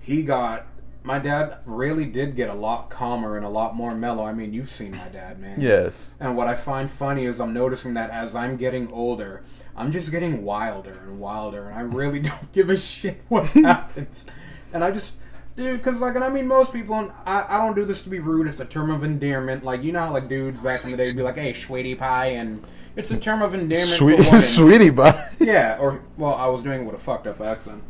he 0.00 0.22
got 0.22 0.66
my 1.06 1.20
dad 1.20 1.58
really 1.64 2.04
did 2.04 2.34
get 2.34 2.50
a 2.50 2.54
lot 2.54 2.90
calmer 2.90 3.36
and 3.36 3.46
a 3.46 3.48
lot 3.48 3.76
more 3.76 3.94
mellow. 3.94 4.24
I 4.24 4.32
mean, 4.32 4.52
you've 4.52 4.70
seen 4.70 4.90
my 4.90 5.08
dad, 5.08 5.38
man. 5.38 5.60
Yes. 5.60 6.16
And 6.18 6.36
what 6.36 6.48
I 6.48 6.56
find 6.56 6.90
funny 6.90 7.26
is 7.26 7.40
I'm 7.40 7.54
noticing 7.54 7.94
that 7.94 8.10
as 8.10 8.34
I'm 8.34 8.56
getting 8.56 8.90
older, 8.90 9.44
I'm 9.76 9.92
just 9.92 10.10
getting 10.10 10.42
wilder 10.42 10.98
and 11.06 11.20
wilder, 11.20 11.68
and 11.68 11.78
I 11.78 11.82
really 11.82 12.18
don't 12.30 12.52
give 12.52 12.70
a 12.70 12.76
shit 12.76 13.22
what 13.28 13.46
happens. 13.50 14.24
And 14.72 14.82
I 14.82 14.90
just, 14.90 15.14
dude, 15.54 15.78
because 15.78 16.00
like, 16.00 16.16
and 16.16 16.24
I 16.24 16.28
mean, 16.28 16.48
most 16.48 16.72
people, 16.72 16.96
and 16.96 17.12
I, 17.24 17.44
I 17.48 17.58
don't 17.58 17.76
do 17.76 17.84
this 17.84 18.02
to 18.02 18.10
be 18.10 18.18
rude. 18.18 18.48
It's 18.48 18.58
a 18.58 18.64
term 18.64 18.90
of 18.90 19.04
endearment. 19.04 19.62
Like, 19.62 19.84
you 19.84 19.92
know 19.92 20.00
how 20.00 20.12
like 20.12 20.28
dudes 20.28 20.58
back 20.58 20.84
in 20.84 20.90
the 20.90 20.96
day 20.96 21.06
would 21.06 21.16
be 21.16 21.22
like, 21.22 21.36
"Hey, 21.36 21.52
sweetie 21.52 21.94
pie," 21.94 22.30
and 22.30 22.64
it's 22.96 23.12
a 23.12 23.16
term 23.16 23.42
of 23.42 23.54
endearment 23.54 23.90
Sweet, 23.90 24.24
sweetie 24.42 24.90
pie. 24.90 25.30
Yeah, 25.38 25.76
or 25.78 26.02
well, 26.16 26.34
I 26.34 26.48
was 26.48 26.64
doing 26.64 26.80
it 26.80 26.84
with 26.84 26.96
a 26.96 26.98
fucked 26.98 27.28
up 27.28 27.40
accent, 27.40 27.84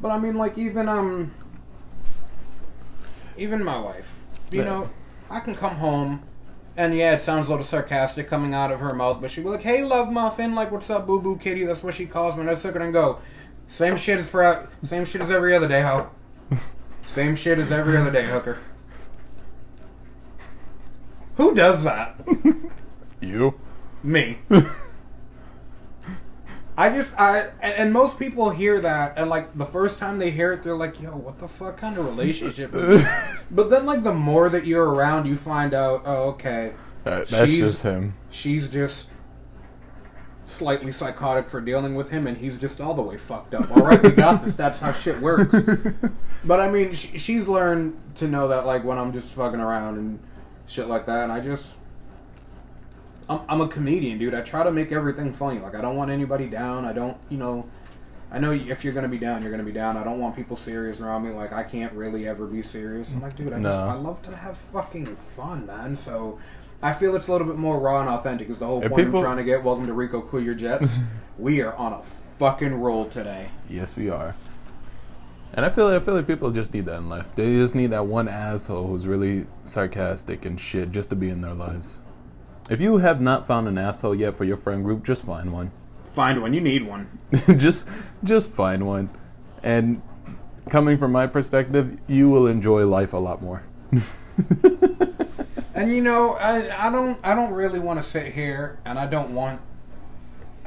but 0.00 0.10
I 0.10 0.18
mean, 0.18 0.36
like 0.36 0.56
even 0.56 0.88
um, 0.88 1.34
even 3.40 3.64
my 3.64 3.78
wife, 3.80 4.14
you 4.50 4.58
Yeah. 4.60 4.66
know, 4.66 4.90
I 5.30 5.40
can 5.40 5.54
come 5.54 5.76
home, 5.76 6.22
and 6.76 6.94
yeah, 6.96 7.12
it 7.14 7.22
sounds 7.22 7.46
a 7.46 7.50
little 7.50 7.64
sarcastic 7.64 8.28
coming 8.28 8.52
out 8.54 8.70
of 8.70 8.80
her 8.80 8.92
mouth, 8.92 9.20
but 9.20 9.30
she'd 9.30 9.44
be 9.44 9.50
like, 9.50 9.62
"Hey, 9.62 9.82
love 9.82 10.12
muffin, 10.12 10.54
like 10.54 10.70
what's 10.70 10.90
up, 10.90 11.06
boo 11.06 11.20
boo 11.20 11.36
kitty?" 11.36 11.64
That's 11.64 11.82
what 11.82 11.94
she 11.94 12.06
calls 12.06 12.34
me, 12.34 12.42
and 12.42 12.50
I 12.50 12.54
just 12.54 12.64
look 12.64 12.74
at 12.74 12.80
her 12.80 12.84
and 12.84 12.92
go, 12.94 13.18
"Same 13.68 13.96
shit 13.96 14.18
as 14.18 14.28
for 14.28 14.68
same 14.84 15.04
shit 15.04 15.22
as 15.22 15.30
every 15.30 15.54
other 15.56 15.68
day, 15.68 15.82
ho. 15.82 16.08
Same 17.06 17.34
shit 17.34 17.58
as 17.58 17.72
every 17.72 17.96
other 17.96 18.10
day, 18.12 18.24
hooker." 18.26 18.58
Who 21.36 21.54
does 21.54 21.82
that? 21.84 22.14
You. 23.22 23.54
Me. 24.02 24.38
I 26.80 26.88
just 26.88 27.12
I 27.20 27.50
and, 27.60 27.92
most 27.92 28.18
people 28.18 28.48
hear 28.48 28.80
that 28.80 29.18
and 29.18 29.28
like 29.28 29.56
the 29.56 29.66
first 29.66 29.98
time 29.98 30.18
they 30.18 30.30
hear 30.30 30.54
it 30.54 30.62
they're 30.62 30.74
like, 30.74 30.98
"Yo, 30.98 31.10
what 31.10 31.38
the 31.38 31.46
fuck 31.46 31.76
kind 31.76 31.98
of 31.98 32.06
relationship 32.06 32.74
is 32.74 33.02
this?" 33.02 33.38
But 33.50 33.68
then 33.68 33.84
like 33.84 34.02
the 34.02 34.14
more 34.14 34.48
that 34.48 34.64
you're 34.64 34.88
around, 34.88 35.26
you 35.26 35.36
find 35.36 35.74
out, 35.74 36.04
"Oh, 36.06 36.30
okay. 36.30 36.72
That, 37.04 37.28
that's 37.28 37.50
She's- 37.50 37.66
just 37.66 37.82
him. 37.82 38.14
She's 38.30 38.70
just 38.70 39.10
slightly 40.46 40.90
psychotic 40.90 41.48
for 41.48 41.60
dealing 41.60 41.94
with 41.94 42.10
him 42.10 42.26
and 42.26 42.36
he's 42.36 42.58
just 42.58 42.80
all 42.80 42.94
the 42.94 43.02
way 43.02 43.18
fucked 43.18 43.52
up." 43.52 43.70
All 43.76 43.82
right, 43.82 44.02
we 44.02 44.10
got 44.10 44.42
this. 44.42 44.56
That's 44.56 44.80
how 44.80 44.92
shit 44.92 45.20
works. 45.20 45.54
But 46.42 46.60
I 46.60 46.70
mean, 46.70 46.94
she, 46.94 47.18
she's 47.18 47.46
learned 47.46 48.00
to 48.14 48.26
know 48.26 48.48
that 48.48 48.64
like 48.64 48.82
when 48.82 48.96
I'm 48.96 49.12
just 49.12 49.34
fucking 49.34 49.60
around 49.60 49.98
and 49.98 50.18
shit 50.66 50.86
like 50.88 51.04
that, 51.04 51.24
and 51.24 51.30
I 51.30 51.40
just. 51.40 51.76
I'm, 53.30 53.40
I'm 53.48 53.60
a 53.60 53.68
comedian, 53.68 54.18
dude. 54.18 54.34
I 54.34 54.42
try 54.42 54.64
to 54.64 54.72
make 54.72 54.90
everything 54.90 55.32
funny. 55.32 55.60
Like 55.60 55.76
I 55.76 55.80
don't 55.80 55.96
want 55.96 56.10
anybody 56.10 56.48
down. 56.48 56.84
I 56.84 56.92
don't, 56.92 57.16
you 57.28 57.38
know. 57.38 57.66
I 58.32 58.38
know 58.38 58.52
if 58.52 58.84
you're 58.84 58.92
gonna 58.92 59.08
be 59.08 59.18
down, 59.18 59.42
you're 59.42 59.50
gonna 59.50 59.62
be 59.62 59.72
down. 59.72 59.96
I 59.96 60.04
don't 60.04 60.18
want 60.18 60.36
people 60.36 60.56
serious 60.56 61.00
around 61.00 61.24
me. 61.24 61.30
Like 61.30 61.52
I 61.52 61.62
can't 61.62 61.92
really 61.92 62.28
ever 62.28 62.46
be 62.46 62.62
serious. 62.62 63.12
I'm 63.14 63.22
like, 63.22 63.36
dude, 63.36 63.52
I 63.52 63.60
just 63.60 63.78
I 63.78 63.94
love 63.94 64.20
to 64.22 64.36
have 64.36 64.56
fucking 64.58 65.06
fun, 65.06 65.66
man. 65.66 65.96
So 65.96 66.38
I 66.82 66.92
feel 66.92 67.14
it's 67.16 67.28
a 67.28 67.32
little 67.32 67.46
bit 67.46 67.56
more 67.56 67.78
raw 67.78 68.00
and 68.00 68.08
authentic. 68.10 68.50
Is 68.50 68.58
the 68.58 68.66
whole 68.66 68.82
And 68.82 68.90
point 68.90 69.06
people- 69.06 69.20
I'm 69.20 69.24
trying 69.24 69.36
to 69.38 69.44
get. 69.44 69.62
Welcome 69.62 69.86
to 69.86 69.94
Rico 69.94 70.20
Cool 70.20 70.42
Your 70.42 70.54
Jets. 70.54 70.98
we 71.38 71.60
are 71.60 71.74
on 71.74 71.92
a 71.92 72.02
fucking 72.38 72.74
roll 72.74 73.06
today. 73.06 73.50
Yes, 73.68 73.96
we 73.96 74.10
are. 74.10 74.34
And 75.52 75.64
I 75.64 75.68
feel 75.68 75.86
like, 75.86 76.00
I 76.00 76.04
feel 76.04 76.14
like 76.14 76.28
people 76.28 76.50
just 76.52 76.72
need 76.72 76.86
that 76.86 76.98
in 76.98 77.08
life. 77.08 77.34
They 77.34 77.56
just 77.56 77.74
need 77.74 77.90
that 77.90 78.06
one 78.06 78.28
asshole 78.28 78.86
who's 78.86 79.08
really 79.08 79.46
sarcastic 79.64 80.44
and 80.44 80.60
shit 80.60 80.92
just 80.92 81.10
to 81.10 81.16
be 81.16 81.28
in 81.28 81.40
their 81.40 81.54
lives. 81.54 82.00
If 82.70 82.80
you 82.80 82.98
have 82.98 83.20
not 83.20 83.46
found 83.46 83.68
an 83.68 83.76
asshole 83.76 84.14
yet 84.14 84.34
for 84.34 84.44
your 84.44 84.56
friend 84.56 84.84
group, 84.84 85.04
just 85.04 85.26
find 85.26 85.52
one. 85.52 85.72
Find 86.04 86.40
one. 86.40 86.54
You 86.54 86.60
need 86.60 86.86
one. 86.86 87.18
just 87.56 87.88
just 88.24 88.50
find 88.50 88.86
one. 88.86 89.10
And 89.62 90.00
coming 90.70 90.96
from 90.96 91.12
my 91.12 91.26
perspective, 91.26 91.98
you 92.06 92.30
will 92.30 92.46
enjoy 92.46 92.86
life 92.86 93.12
a 93.12 93.18
lot 93.18 93.42
more. 93.42 93.64
And 95.80 95.90
you 95.90 96.02
know, 96.02 96.34
I, 96.34 96.88
I 96.88 96.90
don't 96.90 97.18
I 97.24 97.34
don't 97.34 97.54
really 97.54 97.78
want 97.78 97.98
to 98.00 98.02
sit 98.02 98.34
here 98.34 98.78
and 98.84 98.98
I 98.98 99.06
don't 99.06 99.34
want 99.34 99.62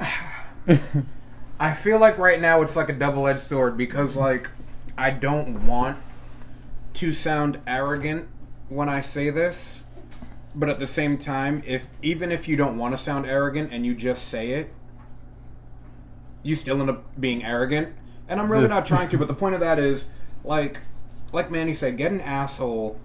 I 1.60 1.72
feel 1.72 2.00
like 2.00 2.18
right 2.18 2.40
now 2.40 2.62
it's 2.62 2.74
like 2.74 2.88
a 2.88 2.92
double 2.92 3.28
edged 3.28 3.38
sword 3.38 3.78
because 3.78 4.16
like 4.16 4.50
I 4.98 5.10
don't 5.10 5.68
want 5.68 5.98
to 6.94 7.12
sound 7.12 7.60
arrogant 7.64 8.26
when 8.68 8.88
I 8.88 9.02
say 9.02 9.30
this, 9.30 9.83
but 10.54 10.68
at 10.68 10.78
the 10.78 10.86
same 10.86 11.18
time, 11.18 11.62
if 11.66 11.88
even 12.02 12.30
if 12.30 12.46
you 12.48 12.56
don't 12.56 12.78
want 12.78 12.96
to 12.96 12.98
sound 12.98 13.26
arrogant 13.26 13.72
and 13.72 13.84
you 13.84 13.94
just 13.94 14.28
say 14.28 14.50
it, 14.50 14.72
you 16.42 16.54
still 16.54 16.80
end 16.80 16.90
up 16.90 17.20
being 17.20 17.44
arrogant. 17.44 17.94
And 18.28 18.40
I'm 18.40 18.50
really 18.50 18.68
not 18.68 18.86
trying 18.86 19.08
to, 19.10 19.18
but 19.18 19.28
the 19.28 19.34
point 19.42 19.54
of 19.54 19.60
that 19.60 19.78
is 19.78 20.06
like 20.44 20.78
like 21.32 21.50
Manny 21.50 21.74
said, 21.74 21.96
get 21.96 22.12
an 22.12 22.20
asshole 22.20 22.98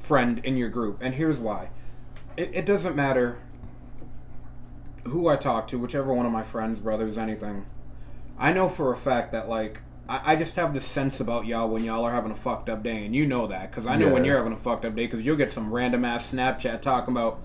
friend 0.00 0.40
in 0.42 0.56
your 0.56 0.68
group. 0.68 0.98
And 1.00 1.14
here's 1.14 1.38
why. 1.38 1.70
It, 2.36 2.50
it 2.52 2.66
doesn't 2.66 2.96
matter 2.96 3.38
who 5.04 5.28
I 5.28 5.36
talk 5.36 5.68
to, 5.68 5.78
whichever 5.78 6.12
one 6.12 6.26
of 6.26 6.32
my 6.32 6.42
friends, 6.42 6.80
brothers, 6.80 7.16
anything. 7.16 7.66
I 8.36 8.52
know 8.52 8.68
for 8.68 8.92
a 8.92 8.96
fact 8.96 9.30
that, 9.30 9.48
like, 9.48 9.80
I, 10.10 10.32
I 10.32 10.36
just 10.36 10.56
have 10.56 10.74
this 10.74 10.86
sense 10.86 11.20
about 11.20 11.46
y'all 11.46 11.68
when 11.68 11.84
y'all 11.84 12.04
are 12.04 12.12
having 12.12 12.32
a 12.32 12.36
fucked 12.36 12.68
up 12.68 12.82
day. 12.82 13.06
And 13.06 13.14
you 13.14 13.24
know 13.26 13.46
that, 13.46 13.70
because 13.70 13.86
I 13.86 13.96
know 13.96 14.08
when 14.08 14.24
you're 14.24 14.36
having 14.36 14.52
a 14.52 14.56
fucked 14.56 14.84
up 14.84 14.96
day, 14.96 15.06
because 15.06 15.24
you'll 15.24 15.36
get 15.36 15.52
some 15.52 15.72
random 15.72 16.04
ass 16.04 16.32
Snapchat 16.32 16.82
talking 16.82 17.14
about, 17.14 17.38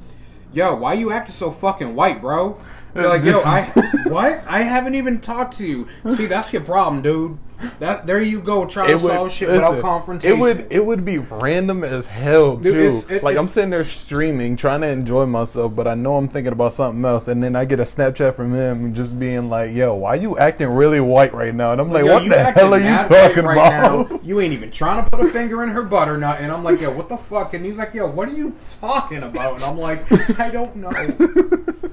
yo, 0.51 0.73
why 0.75 0.93
you 0.93 1.11
acting 1.11 1.35
so 1.35 1.51
fucking 1.51 1.95
white, 1.95 2.21
bro? 2.21 2.59
You're 2.95 3.09
like, 3.09 3.23
yo, 3.25 3.41
I, 3.41 3.63
what? 4.07 4.41
I 4.47 4.61
haven't 4.61 4.95
even 4.95 5.19
talked 5.19 5.57
to 5.57 5.65
you. 5.65 5.87
See, 6.15 6.25
that's 6.27 6.53
your 6.53 6.61
problem, 6.63 7.01
dude. 7.01 7.37
That 7.79 8.05
There 8.05 8.21
you 8.21 8.41
go, 8.41 8.65
trying 8.65 8.89
to 8.89 8.99
solve 8.99 9.31
shit 9.31 9.49
without 9.49 9.81
confrontation. 9.81 10.37
It 10.37 10.41
would 10.41 10.67
it 10.69 10.85
would 10.85 11.05
be 11.05 11.19
random 11.19 11.85
as 11.85 12.05
hell 12.05 12.57
Dude, 12.57 12.73
too. 12.73 12.79
it's- 12.79 13.09
it- 13.09 13.23
like 13.23 13.37
I'm 13.37 13.47
sitting 13.47 13.69
there 13.69 13.83
streaming, 13.85 14.57
trying 14.57 14.81
to 14.81 14.87
enjoy 14.87 15.25
myself, 15.25 15.73
but 15.73 15.87
I 15.87 15.95
know 15.95 16.17
I'm 16.17 16.27
thinking 16.27 16.51
about 16.51 16.73
something 16.73 17.03
else, 17.05 17.29
and 17.29 17.41
then 17.41 17.55
I 17.55 17.63
get 17.63 17.79
a 17.79 17.83
Snapchat 17.83 18.35
from 18.35 18.53
him 18.53 18.93
just 18.93 19.17
being 19.17 19.49
like, 19.49 19.73
"Yo, 19.73 19.93
why 19.95 20.15
you 20.15 20.37
acting 20.37 20.67
really 20.67 20.99
white 20.99 21.33
right 21.33 21.55
now?" 21.55 21.71
And 21.71 21.79
I'm 21.79 21.91
like, 21.91 22.03
Yo, 22.05 22.13
"What 22.15 22.27
the 22.27 22.43
hell 22.43 22.73
are 22.73 22.77
you 22.79 22.97
talking 23.07 23.45
right 23.45 23.55
about?" 23.55 24.11
now. 24.11 24.19
You 24.23 24.41
ain't 24.41 24.53
even 24.53 24.69
trying 24.71 25.03
to 25.03 25.09
put 25.09 25.25
a 25.25 25.29
finger 25.29 25.63
in 25.63 25.69
her 25.69 25.83
butternut. 25.83 26.41
And 26.41 26.51
I'm 26.51 26.63
like, 26.63 26.81
yo, 26.81 26.91
what 26.91 27.07
the 27.09 27.17
fuck? 27.17 27.53
And 27.53 27.63
he's 27.63 27.77
like, 27.77 27.93
yo, 27.93 28.05
what 28.07 28.27
are 28.27 28.33
you 28.33 28.55
talking 28.81 29.21
about? 29.23 29.55
And 29.55 29.63
I'm 29.63 29.77
like, 29.77 30.03
I 30.39 30.49
don't 30.49 30.75
know. 30.77 30.89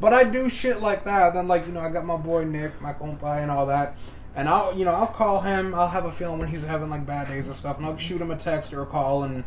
but 0.00 0.14
I 0.14 0.24
do 0.24 0.48
shit 0.48 0.80
like 0.80 1.04
that. 1.04 1.34
Then, 1.34 1.46
like, 1.46 1.66
you 1.66 1.72
know, 1.72 1.80
I 1.80 1.90
got 1.90 2.04
my 2.04 2.16
boy 2.16 2.44
Nick, 2.44 2.80
my 2.80 2.92
compa, 2.92 3.42
and 3.42 3.50
all 3.50 3.66
that. 3.66 3.96
And 4.34 4.48
I'll, 4.48 4.76
you 4.76 4.84
know, 4.84 4.92
I'll 4.92 5.06
call 5.06 5.40
him. 5.40 5.74
I'll 5.74 5.88
have 5.88 6.04
a 6.04 6.10
feeling 6.10 6.38
when 6.38 6.48
he's 6.48 6.64
having 6.64 6.88
like 6.88 7.04
bad 7.04 7.28
days 7.28 7.46
and 7.46 7.54
stuff, 7.54 7.78
and 7.78 7.86
I'll 7.86 7.96
shoot 7.96 8.20
him 8.20 8.30
a 8.30 8.36
text 8.36 8.72
or 8.72 8.82
a 8.82 8.86
call, 8.86 9.24
and 9.24 9.44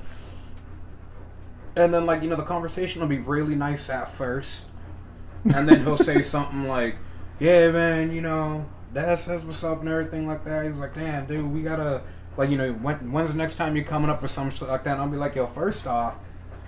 and 1.76 1.94
then 1.94 2.06
like 2.06 2.22
you 2.22 2.30
know 2.30 2.36
the 2.36 2.44
conversation 2.44 3.02
will 3.02 3.08
be 3.08 3.20
really 3.20 3.56
nice 3.56 3.90
at 3.90 4.10
first, 4.10 4.68
and 5.56 5.68
then 5.68 5.84
he'll 5.84 5.98
say 5.98 6.22
something 6.22 6.68
like, 6.68 6.98
"Yeah, 7.40 7.72
man, 7.72 8.12
you 8.12 8.22
know, 8.22 8.66
Dad 8.94 9.20
says 9.20 9.46
what's 9.46 9.64
up 9.64 9.80
and 9.80 9.90
everything 9.90 10.28
like 10.28 10.44
that." 10.46 10.66
He's 10.66 10.76
like, 10.76 10.94
"Damn, 10.94 11.26
dude, 11.26 11.52
we 11.52 11.64
gotta 11.64 12.04
like 12.36 12.50
you 12.50 12.58
know 12.58 12.74
when 12.74 13.12
when's 13.12 13.32
the 13.32 13.38
next 13.38 13.56
time 13.56 13.76
you're 13.76 13.86
coming 13.86 14.10
up 14.10 14.22
or 14.22 14.28
some 14.28 14.50
shit 14.50 14.68
like 14.68 14.84
that?" 14.84 14.94
And 14.94 15.02
I'll 15.02 15.08
be 15.08 15.18
like, 15.18 15.36
"Yo, 15.36 15.48
first 15.48 15.88
off." 15.88 16.18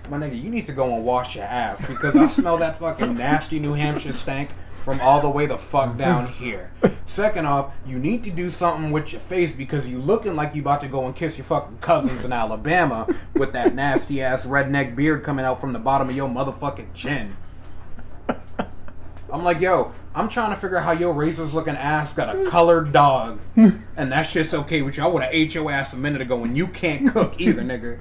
My 0.09 0.17
nigga, 0.17 0.41
you 0.41 0.49
need 0.49 0.65
to 0.67 0.71
go 0.71 0.93
and 0.95 1.03
wash 1.03 1.35
your 1.35 1.45
ass 1.45 1.85
because 1.87 2.15
I 2.15 2.27
smell 2.27 2.57
that 2.57 2.77
fucking 2.77 3.15
nasty 3.15 3.59
New 3.59 3.73
Hampshire 3.73 4.11
stank 4.11 4.51
from 4.83 5.01
all 5.01 5.19
the 5.19 5.29
way 5.29 5.47
the 5.47 5.57
fuck 5.57 5.97
down 5.97 6.27
here. 6.27 6.71
Second 7.07 7.47
off, 7.47 7.73
you 7.87 7.97
need 7.97 8.23
to 8.23 8.29
do 8.29 8.51
something 8.51 8.91
with 8.91 9.13
your 9.13 9.21
face 9.21 9.51
because 9.51 9.87
you 9.87 9.97
looking 9.99 10.35
like 10.35 10.53
you 10.53 10.61
about 10.61 10.81
to 10.81 10.87
go 10.87 11.07
and 11.07 11.15
kiss 11.15 11.39
your 11.39 11.45
fucking 11.45 11.79
cousins 11.79 12.23
in 12.23 12.31
Alabama 12.31 13.07
with 13.33 13.51
that 13.53 13.73
nasty 13.73 14.21
ass 14.21 14.45
redneck 14.45 14.95
beard 14.95 15.23
coming 15.23 15.43
out 15.43 15.59
from 15.59 15.73
the 15.73 15.79
bottom 15.79 16.07
of 16.07 16.15
your 16.15 16.29
motherfucking 16.29 16.93
chin. 16.93 17.35
I'm 19.31 19.43
like, 19.43 19.59
yo, 19.59 19.91
I'm 20.13 20.29
trying 20.29 20.51
to 20.51 20.55
figure 20.55 20.77
out 20.77 20.83
how 20.85 20.91
your 20.91 21.15
racist 21.15 21.51
looking 21.53 21.75
ass 21.75 22.13
got 22.13 22.33
a 22.33 22.47
colored 22.49 22.91
dog, 22.91 23.39
and 23.55 24.11
that 24.11 24.23
shit's 24.23 24.53
okay 24.53 24.83
with 24.83 24.97
you. 24.97 25.03
I 25.03 25.07
would 25.07 25.23
have 25.23 25.33
ate 25.33 25.55
your 25.55 25.71
ass 25.71 25.93
a 25.93 25.97
minute 25.97 26.21
ago, 26.21 26.43
and 26.43 26.55
you 26.55 26.67
can't 26.67 27.11
cook 27.11 27.41
either, 27.41 27.63
nigga. 27.63 27.99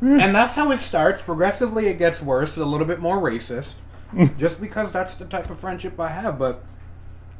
And 0.22 0.34
that's 0.34 0.54
how 0.54 0.70
it 0.72 0.78
starts. 0.78 1.22
Progressively, 1.22 1.86
it 1.88 1.98
gets 1.98 2.22
worse, 2.22 2.56
a 2.56 2.64
little 2.64 2.86
bit 2.86 3.00
more 3.00 3.18
racist, 3.18 3.76
just 4.38 4.60
because 4.60 4.92
that's 4.92 5.14
the 5.16 5.24
type 5.26 5.50
of 5.50 5.58
friendship 5.58 5.98
I 6.00 6.08
have. 6.08 6.38
But, 6.38 6.64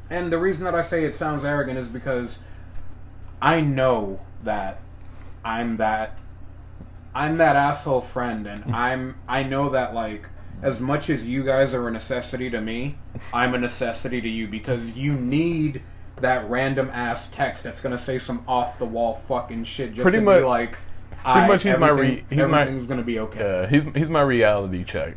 and 0.09 0.31
the 0.31 0.37
reason 0.37 0.63
that 0.65 0.75
I 0.75 0.81
say 0.81 1.03
it 1.03 1.13
sounds 1.13 1.43
arrogant 1.43 1.77
is 1.79 1.87
because 1.87 2.39
I 3.41 3.61
know 3.61 4.19
that 4.43 4.79
I'm 5.43 5.77
that 5.77 6.17
I'm 7.15 7.37
that 7.39 7.55
asshole 7.55 8.01
friend, 8.01 8.45
and 8.47 8.75
I'm 8.75 9.15
I 9.27 9.43
know 9.43 9.69
that 9.69 9.93
like 9.95 10.29
as 10.61 10.79
much 10.79 11.09
as 11.09 11.27
you 11.27 11.43
guys 11.43 11.73
are 11.73 11.87
a 11.87 11.91
necessity 11.91 12.49
to 12.51 12.61
me, 12.61 12.97
I'm 13.33 13.55
a 13.55 13.57
necessity 13.57 14.21
to 14.21 14.29
you 14.29 14.47
because 14.47 14.95
you 14.95 15.13
need 15.13 15.81
that 16.19 16.47
random 16.47 16.91
ass 16.93 17.31
text 17.31 17.63
that's 17.63 17.81
gonna 17.81 17.97
say 17.97 18.19
some 18.19 18.43
off 18.47 18.77
the 18.77 18.85
wall 18.85 19.15
fucking 19.15 19.63
shit 19.63 19.93
just 19.93 20.03
Pretty 20.03 20.19
to 20.19 20.23
much- 20.23 20.41
be 20.41 20.45
like, 20.45 20.77
I, 21.25 21.47
much 21.47 21.63
he's 21.63 21.77
my 21.77 21.89
re- 21.89 22.25
he's 22.29 22.37
my- 22.39 22.61
everything's 22.61 22.87
gonna 22.87 23.03
be 23.03 23.19
okay. 23.19 23.39
Yeah, 23.39 23.67
he's 23.67 23.83
he's 23.95 24.09
my 24.09 24.21
reality 24.21 24.83
check. 24.83 25.15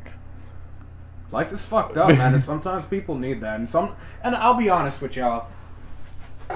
Life 1.33 1.53
is 1.53 1.65
fucked 1.65 1.97
up, 1.97 2.09
man, 2.11 2.35
and 2.35 2.43
sometimes 2.43 2.87
people 2.87 3.17
need 3.17 3.41
that. 3.41 3.59
And 3.59 3.69
some, 3.69 3.97
and 4.23 4.37
I'll 4.37 4.55
be 4.57 4.71
honest 4.71 5.03
with 5.03 5.17
y'all, 5.17 5.49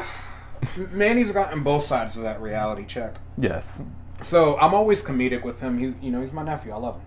Manny's 0.90 1.33
gotten 1.33 1.62
both 1.62 1.85
sides 1.85 2.17
of 2.17 2.23
that 2.23 2.40
reality 2.40 2.85
check. 2.85 3.14
Yes, 3.37 3.83
So 4.23 4.57
I'm 4.59 4.75
always 4.75 5.02
comedic 5.02 5.43
with 5.43 5.61
him. 5.61 5.78
He's 5.78 5.95
you 6.02 6.11
know 6.11 6.21
he's 6.21 6.33
my 6.33 6.43
nephew. 6.43 6.73
I 6.73 6.76
love 6.76 7.00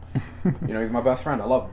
him. 0.43 0.55
you 0.67 0.73
know 0.73 0.81
he's 0.81 0.91
my 0.91 1.01
best 1.01 1.23
friend. 1.23 1.41
I 1.41 1.45
love 1.45 1.65
him, 1.65 1.71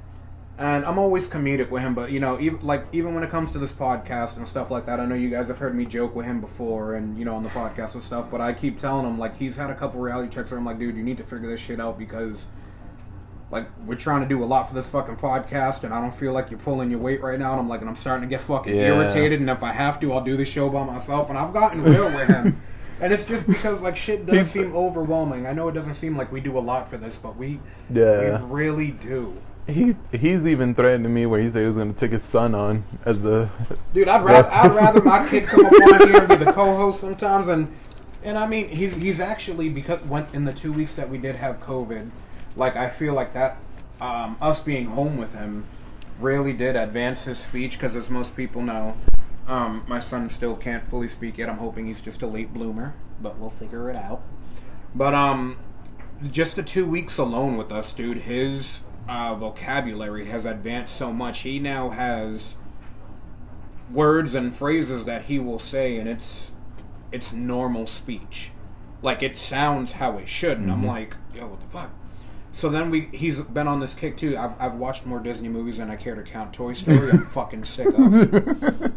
and 0.58 0.84
I'm 0.84 0.98
always 0.98 1.28
comedic 1.28 1.70
with 1.70 1.82
him. 1.82 1.94
But 1.94 2.10
you 2.10 2.20
know 2.20 2.38
even 2.40 2.58
like 2.66 2.84
even 2.92 3.14
when 3.14 3.22
it 3.24 3.30
comes 3.30 3.52
to 3.52 3.58
this 3.58 3.72
podcast 3.72 4.36
and 4.36 4.46
stuff 4.46 4.70
like 4.70 4.86
that, 4.86 5.00
I 5.00 5.06
know 5.06 5.14
you 5.14 5.30
guys 5.30 5.48
have 5.48 5.58
heard 5.58 5.74
me 5.74 5.84
joke 5.86 6.14
with 6.14 6.26
him 6.26 6.40
before, 6.40 6.94
and 6.94 7.18
you 7.18 7.24
know 7.24 7.34
on 7.34 7.42
the 7.42 7.48
podcast 7.50 7.94
and 7.94 8.02
stuff. 8.02 8.30
But 8.30 8.40
I 8.40 8.52
keep 8.52 8.78
telling 8.78 9.06
him 9.06 9.18
like 9.18 9.36
he's 9.36 9.56
had 9.56 9.70
a 9.70 9.74
couple 9.74 10.00
reality 10.00 10.28
checks 10.34 10.50
where 10.50 10.58
I'm 10.58 10.66
like, 10.66 10.78
dude, 10.78 10.96
you 10.96 11.02
need 11.02 11.18
to 11.18 11.24
figure 11.24 11.48
this 11.48 11.60
shit 11.60 11.80
out 11.80 11.98
because. 11.98 12.46
Like 13.50 13.66
we're 13.86 13.94
trying 13.94 14.20
to 14.20 14.28
do 14.28 14.44
a 14.44 14.44
lot 14.44 14.68
for 14.68 14.74
this 14.74 14.90
fucking 14.90 15.16
podcast, 15.16 15.82
and 15.82 15.94
I 15.94 16.02
don't 16.02 16.12
feel 16.12 16.34
like 16.34 16.50
you're 16.50 16.60
pulling 16.60 16.90
your 16.90 17.00
weight 17.00 17.22
right 17.22 17.38
now. 17.38 17.52
And 17.52 17.60
I'm 17.60 17.66
like, 17.66 17.80
and 17.80 17.88
I'm 17.88 17.96
starting 17.96 18.28
to 18.28 18.30
get 18.30 18.42
fucking 18.42 18.74
Yeah. 18.76 18.88
irritated. 18.88 19.40
And 19.40 19.48
if 19.48 19.62
I 19.62 19.72
have 19.72 19.98
to, 20.00 20.12
I'll 20.12 20.20
do 20.22 20.36
the 20.36 20.44
show 20.44 20.68
by 20.68 20.84
myself. 20.84 21.30
And 21.30 21.38
I've 21.38 21.54
gotten 21.54 21.82
real 21.82 22.04
with 22.14 22.28
him, 22.28 22.60
and 23.00 23.10
it's 23.10 23.24
just 23.24 23.46
because 23.46 23.80
like 23.80 23.96
shit 23.96 24.26
does 24.26 24.50
seem 24.50 24.76
overwhelming. 24.76 25.46
I 25.46 25.54
know 25.54 25.66
it 25.68 25.72
doesn't 25.72 25.94
seem 25.94 26.14
like 26.14 26.30
we 26.30 26.40
do 26.42 26.58
a 26.58 26.60
lot 26.60 26.88
for 26.90 26.98
this, 26.98 27.16
but 27.16 27.38
we 27.38 27.58
Yeah. 27.88 28.42
we 28.42 28.46
really 28.54 28.90
do. 28.90 29.32
He 29.68 29.94
he's 30.12 30.46
even 30.46 30.74
threatened 30.74 31.12
me 31.12 31.26
where 31.26 31.40
he 31.40 31.48
said 31.48 31.60
he 31.60 31.66
was 31.66 31.76
going 31.76 31.92
to 31.92 31.98
take 31.98 32.12
his 32.12 32.22
son 32.22 32.54
on 32.54 32.84
as 33.04 33.20
the. 33.20 33.50
Dude, 33.92 34.08
I'd 34.08 34.24
rather 34.24 34.50
I'd 34.50 34.74
rather 34.74 35.02
my 35.02 35.28
kid 35.28 35.44
come 35.44 35.66
up 35.66 35.72
on 35.72 36.08
here 36.08 36.16
and 36.18 36.28
be 36.28 36.36
the 36.36 36.52
co-host 36.52 37.00
sometimes, 37.00 37.48
and 37.48 37.74
and 38.22 38.38
I 38.38 38.46
mean 38.46 38.68
he's 38.68 38.94
he's 38.94 39.20
actually 39.20 39.68
because 39.68 40.02
went 40.04 40.34
in 40.34 40.46
the 40.46 40.54
two 40.54 40.72
weeks 40.72 40.94
that 40.94 41.10
we 41.10 41.18
did 41.18 41.36
have 41.36 41.60
COVID, 41.60 42.10
like 42.56 42.76
I 42.76 42.88
feel 42.88 43.12
like 43.12 43.34
that 43.34 43.58
um, 44.00 44.36
us 44.40 44.60
being 44.60 44.86
home 44.86 45.18
with 45.18 45.34
him 45.34 45.64
really 46.18 46.52
did 46.54 46.74
advance 46.74 47.24
his 47.24 47.38
speech 47.38 47.72
because 47.72 47.94
as 47.94 48.08
most 48.08 48.34
people 48.34 48.62
know, 48.62 48.96
um, 49.46 49.84
my 49.86 50.00
son 50.00 50.30
still 50.30 50.56
can't 50.56 50.88
fully 50.88 51.08
speak 51.08 51.36
yet. 51.36 51.48
I'm 51.50 51.58
hoping 51.58 51.86
he's 51.86 52.00
just 52.00 52.22
a 52.22 52.26
late 52.26 52.54
bloomer, 52.54 52.94
but 53.20 53.38
we'll 53.38 53.50
figure 53.50 53.90
it 53.90 53.96
out. 53.96 54.22
But 54.94 55.12
um, 55.14 55.58
just 56.32 56.56
the 56.56 56.62
two 56.62 56.86
weeks 56.86 57.18
alone 57.18 57.58
with 57.58 57.70
us, 57.70 57.92
dude, 57.92 58.18
his 58.18 58.80
uh, 59.08 59.34
vocabulary 59.34 60.26
has 60.26 60.44
advanced 60.44 60.96
so 60.96 61.12
much. 61.12 61.40
He 61.40 61.58
now 61.58 61.90
has 61.90 62.54
words 63.90 64.34
and 64.34 64.54
phrases 64.54 65.06
that 65.06 65.24
he 65.24 65.38
will 65.38 65.58
say, 65.58 65.96
and 65.96 66.08
it's 66.08 66.52
it's 67.10 67.32
normal 67.32 67.86
speech. 67.86 68.52
Like 69.00 69.22
it 69.22 69.38
sounds 69.38 69.92
how 69.92 70.18
it 70.18 70.28
should, 70.28 70.58
and 70.58 70.70
I'm 70.70 70.84
like, 70.84 71.16
yo, 71.34 71.48
what 71.48 71.60
the 71.60 71.66
fuck? 71.66 71.90
So 72.52 72.68
then 72.68 72.90
we 72.90 73.08
he's 73.12 73.40
been 73.40 73.68
on 73.68 73.80
this 73.80 73.94
kick 73.94 74.16
too. 74.16 74.36
I've, 74.36 74.60
I've 74.60 74.74
watched 74.74 75.06
more 75.06 75.20
Disney 75.20 75.48
movies 75.48 75.78
than 75.78 75.90
I 75.90 75.96
care 75.96 76.14
to 76.14 76.22
count. 76.22 76.52
Toy 76.52 76.74
Story, 76.74 77.10
I'm 77.10 77.26
fucking 77.30 77.64
sick 77.64 77.88
of. 77.96 78.92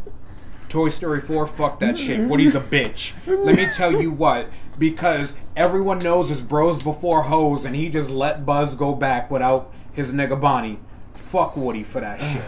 Toy 0.68 0.88
Story 0.88 1.20
4, 1.20 1.48
fuck 1.48 1.82
that 1.82 1.98
shit. 1.98 2.30
Woody's 2.30 2.56
a 2.56 2.62
bitch. 2.62 3.12
Let 3.28 3.58
me 3.58 3.68
tell 3.76 4.02
you 4.02 4.10
what, 4.10 4.48
because 4.80 5.36
everyone 5.54 6.00
knows 6.00 6.30
his 6.30 6.42
bros 6.42 6.82
before 6.82 7.24
hoes, 7.24 7.66
and 7.66 7.76
he 7.76 7.90
just 7.90 8.10
let 8.10 8.46
Buzz 8.46 8.76
go 8.76 8.96
back 8.96 9.30
without 9.30 9.74
his 9.94 10.12
nigga 10.12 10.40
Bonnie. 10.40 10.80
Fuck 11.14 11.56
Woody 11.58 11.84
for 11.84 12.02
that 12.02 12.20
shit. 12.20 12.42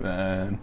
Man. 0.00 0.58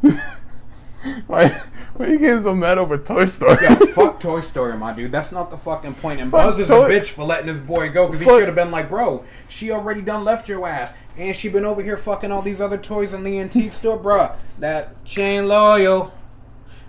why, 1.26 1.48
why 1.48 2.06
are 2.06 2.08
you 2.08 2.18
getting 2.18 2.42
so 2.42 2.54
mad 2.54 2.78
over 2.78 2.98
Toy 2.98 3.26
Story? 3.26 3.58
Yeah, 3.62 3.74
fuck 3.94 4.20
Toy 4.20 4.40
Story, 4.40 4.76
my 4.76 4.92
dude. 4.92 5.12
That's 5.12 5.32
not 5.32 5.50
the 5.50 5.56
fucking 5.56 5.94
point. 5.94 6.20
And 6.20 6.30
Fuck 6.30 6.50
Buzz 6.50 6.58
is 6.58 6.68
Toy- 6.68 6.86
a 6.86 6.88
bitch 6.88 7.10
for 7.10 7.24
letting 7.24 7.48
his 7.48 7.60
boy 7.60 7.90
go 7.90 8.06
because 8.06 8.20
he 8.20 8.26
should 8.26 8.46
have 8.46 8.54
been 8.54 8.70
like, 8.70 8.88
bro, 8.88 9.24
she 9.48 9.70
already 9.70 10.00
done 10.00 10.24
left 10.24 10.48
your 10.48 10.66
ass. 10.66 10.94
And 11.16 11.34
she 11.34 11.48
been 11.48 11.64
over 11.64 11.82
here 11.82 11.96
fucking 11.96 12.30
all 12.30 12.42
these 12.42 12.60
other 12.60 12.78
toys 12.78 13.12
in 13.12 13.24
the 13.24 13.38
antique 13.40 13.72
store, 13.72 13.98
bruh. 13.98 14.36
That 14.58 15.04
chain 15.04 15.48
loyal. 15.48 16.12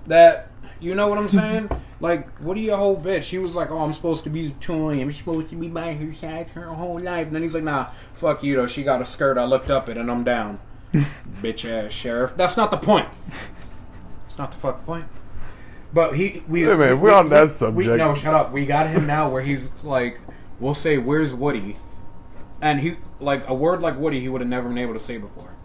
That 0.07 0.49
You 0.79 0.95
know 0.95 1.07
what 1.07 1.17
I'm 1.17 1.29
saying? 1.29 1.69
Like, 1.99 2.29
what 2.39 2.55
are 2.57 2.59
you 2.59 2.73
a 2.73 2.77
whole 2.77 2.97
bitch? 2.99 3.23
She 3.23 3.37
was 3.37 3.55
like, 3.55 3.71
oh, 3.71 3.79
I'm 3.79 3.93
supposed 3.93 4.23
to 4.23 4.29
be 4.29 4.47
the 4.49 4.53
toy. 4.59 5.01
I'm 5.01 5.11
supposed 5.13 5.49
to 5.49 5.55
be 5.55 5.67
by 5.67 5.93
her 5.93 6.13
side 6.13 6.47
her 6.49 6.65
whole 6.67 6.99
life. 6.99 7.27
And 7.27 7.35
then 7.35 7.43
he's 7.43 7.53
like, 7.53 7.63
nah, 7.63 7.87
fuck 8.13 8.43
you 8.43 8.55
though. 8.55 8.67
She 8.67 8.83
got 8.83 9.01
a 9.01 9.05
skirt. 9.05 9.37
I 9.37 9.45
looked 9.45 9.69
up 9.69 9.89
it 9.89 9.97
and 9.97 10.09
I'm 10.09 10.23
down. 10.23 10.59
bitch 11.41 11.65
ass 11.69 11.91
sheriff. 11.91 12.35
That's 12.35 12.57
not 12.57 12.71
the 12.71 12.77
point. 12.77 13.07
It's 14.27 14.37
not 14.37 14.51
the 14.51 14.57
fucking 14.57 14.83
point. 14.85 15.05
But 15.93 16.15
he, 16.15 16.43
we, 16.47 16.65
Wait 16.65 16.71
a 16.73 16.77
minute, 16.77 16.95
we- 16.97 17.01
we're 17.01 17.13
on 17.13 17.25
we- 17.25 17.29
that 17.31 17.43
we- 17.43 17.47
subject. 17.49 17.97
no, 17.97 18.15
shut 18.15 18.33
up. 18.33 18.51
We 18.51 18.65
got 18.65 18.87
him 18.89 19.05
now 19.07 19.29
where 19.29 19.41
he's 19.41 19.69
like, 19.83 20.19
we'll 20.59 20.75
say, 20.75 20.97
"Where's 20.99 21.33
Woody?" 21.33 21.77
And 22.61 22.79
he 22.79 22.97
like 23.19 23.47
a 23.49 23.53
word 23.55 23.81
like 23.81 23.97
Woody, 23.97 24.19
he 24.19 24.29
would 24.29 24.41
have 24.41 24.49
never 24.49 24.67
been 24.69 24.77
able 24.77 24.93
to 24.93 24.99
say 24.99 25.17
before. 25.17 25.55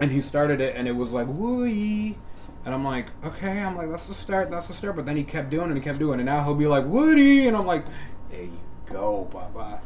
And 0.00 0.10
he 0.12 0.20
started 0.22 0.60
it, 0.60 0.76
and 0.76 0.88
it 0.88 0.92
was 0.96 1.12
like 1.12 1.26
Woody, 1.28 2.16
and 2.64 2.74
I'm 2.74 2.84
like, 2.84 3.06
okay, 3.24 3.60
I'm 3.60 3.76
like, 3.76 3.90
that's 3.90 4.06
the 4.06 4.14
start, 4.14 4.50
that's 4.50 4.68
the 4.68 4.74
start. 4.74 4.96
But 4.96 5.06
then 5.06 5.16
he 5.16 5.24
kept 5.24 5.50
doing 5.50 5.66
it, 5.66 5.68
and 5.68 5.76
he 5.76 5.82
kept 5.82 5.98
doing 5.98 6.18
it, 6.18 6.22
and 6.22 6.26
now 6.26 6.42
he'll 6.44 6.54
be 6.54 6.66
like 6.66 6.84
Woody, 6.86 7.46
and 7.48 7.56
I'm 7.56 7.66
like, 7.66 7.84
there 8.30 8.44
you 8.44 8.60
go, 8.86 9.28
Papa. 9.30 9.80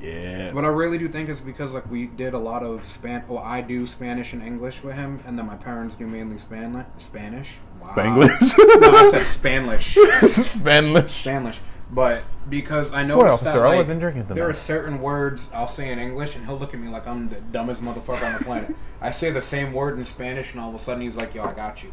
Yeah. 0.00 0.52
But 0.52 0.64
I 0.64 0.68
really 0.68 0.98
do 0.98 1.08
think 1.08 1.28
it's 1.28 1.40
because 1.40 1.72
like 1.72 1.90
we 1.90 2.06
did 2.06 2.34
a 2.34 2.38
lot 2.38 2.62
of 2.62 2.86
span. 2.86 3.24
Well, 3.28 3.42
I 3.42 3.60
do 3.60 3.86
Spanish 3.86 4.32
and 4.32 4.42
English 4.42 4.82
with 4.82 4.94
him, 4.94 5.20
and 5.26 5.38
then 5.38 5.46
my 5.46 5.56
parents 5.56 5.96
do 5.96 6.06
mainly 6.06 6.38
Span 6.38 6.86
Spanish. 6.98 7.56
Wow. 7.80 7.94
Spanglish. 7.94 8.58
no, 8.80 8.96
I 8.96 9.10
said 9.10 9.26
Spanish. 9.26 9.94
Spanish. 10.22 11.20
Spanish. 11.20 11.60
But 11.90 12.24
because 12.48 12.92
I 12.92 13.02
know 13.02 13.14
Swear, 13.14 13.24
that, 13.24 13.32
officer, 13.34 13.66
I 13.66 13.76
wasn't 13.76 14.00
drinking 14.00 14.26
the 14.26 14.34
There 14.34 14.48
are 14.48 14.54
certain 14.54 15.00
words 15.00 15.48
I'll 15.54 15.68
say 15.68 15.90
in 15.90 15.98
English, 15.98 16.36
and 16.36 16.44
he'll 16.44 16.58
look 16.58 16.74
at 16.74 16.80
me 16.80 16.88
like 16.88 17.06
I'm 17.06 17.28
the 17.28 17.40
dumbest 17.40 17.82
motherfucker 17.82 18.26
on 18.26 18.38
the 18.38 18.44
planet. 18.44 18.76
I 19.00 19.10
say 19.10 19.30
the 19.30 19.40
same 19.40 19.72
word 19.72 19.98
in 19.98 20.04
Spanish, 20.04 20.52
and 20.52 20.60
all 20.60 20.68
of 20.68 20.74
a 20.74 20.78
sudden 20.78 21.02
he's 21.02 21.16
like, 21.16 21.34
"Yo, 21.34 21.44
I 21.44 21.54
got 21.54 21.82
you." 21.82 21.92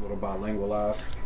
Little 0.00 0.16
bilingual 0.16 0.74
ass. 0.74 1.16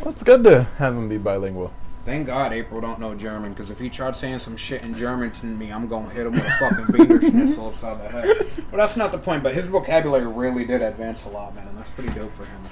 Well, 0.00 0.10
it's 0.12 0.22
good 0.22 0.44
to 0.44 0.64
have 0.78 0.94
him 0.94 1.08
be 1.08 1.18
bilingual. 1.18 1.72
Thank 2.06 2.28
God 2.28 2.52
April 2.52 2.80
don't 2.80 3.00
know 3.00 3.14
German, 3.14 3.52
because 3.52 3.68
if 3.68 3.80
he 3.80 3.90
tried 3.90 4.16
saying 4.16 4.38
some 4.38 4.56
shit 4.56 4.82
in 4.82 4.96
German 4.96 5.32
to 5.32 5.46
me, 5.46 5.72
I'm 5.72 5.88
gonna 5.88 6.08
hit 6.08 6.26
him 6.26 6.32
with 6.32 6.44
a 6.44 6.50
fucking 6.50 6.96
Wiener 6.96 7.20
Schnitzel 7.20 7.68
upside 7.68 8.00
the 8.00 8.08
head. 8.08 8.46
But 8.70 8.76
that's 8.76 8.96
not 8.96 9.10
the 9.10 9.18
point. 9.18 9.42
But 9.42 9.54
his 9.54 9.66
vocabulary 9.66 10.26
really 10.26 10.64
did 10.64 10.82
advance 10.82 11.24
a 11.26 11.28
lot, 11.28 11.54
man, 11.54 11.66
and 11.66 11.76
that's 11.76 11.90
pretty 11.90 12.14
dope 12.14 12.34
for 12.34 12.44
him. 12.44 12.62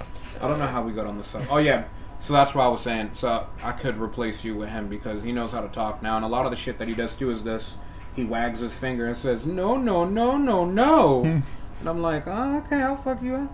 I 0.41 0.49
don't 0.49 0.59
know 0.59 0.67
how 0.67 0.83
we 0.83 0.93
got 0.93 1.07
on 1.07 1.19
this 1.19 1.29
sub. 1.29 1.43
Oh 1.51 1.59
yeah, 1.59 1.85
so 2.27 2.33
that's 2.33 2.55
why 2.55 2.65
I 2.65 2.69
was 2.69 2.81
saying. 2.81 3.13
So 3.17 3.47
I 3.63 3.73
could 3.73 3.99
replace 3.99 4.45
you 4.45 4.55
with 4.55 4.71
him 4.71 4.89
because 4.89 5.23
he 5.23 5.33
knows 5.33 5.53
how 5.53 5.61
to 5.61 5.69
talk 5.69 6.03
now, 6.03 6.17
and 6.17 6.25
a 6.25 6.29
lot 6.29 6.47
of 6.47 6.51
the 6.51 6.57
shit 6.57 6.79
that 6.79 6.89
he 6.89 6.95
does 6.95 7.15
too 7.15 7.31
is 7.31 7.45
this: 7.45 7.77
he 8.17 8.25
wags 8.25 8.61
his 8.61 8.73
finger 8.73 9.07
and 9.07 9.17
says, 9.17 9.45
"No, 9.45 9.77
no, 9.77 10.05
no, 10.05 10.37
no, 10.39 10.65
no," 10.65 11.23
and 11.25 11.89
I'm 11.89 12.01
like, 12.01 12.27
oh, 12.27 12.59
"Okay, 12.59 12.81
I'll 12.83 12.97
fuck 12.97 13.23
you 13.23 13.37
up." 13.37 13.53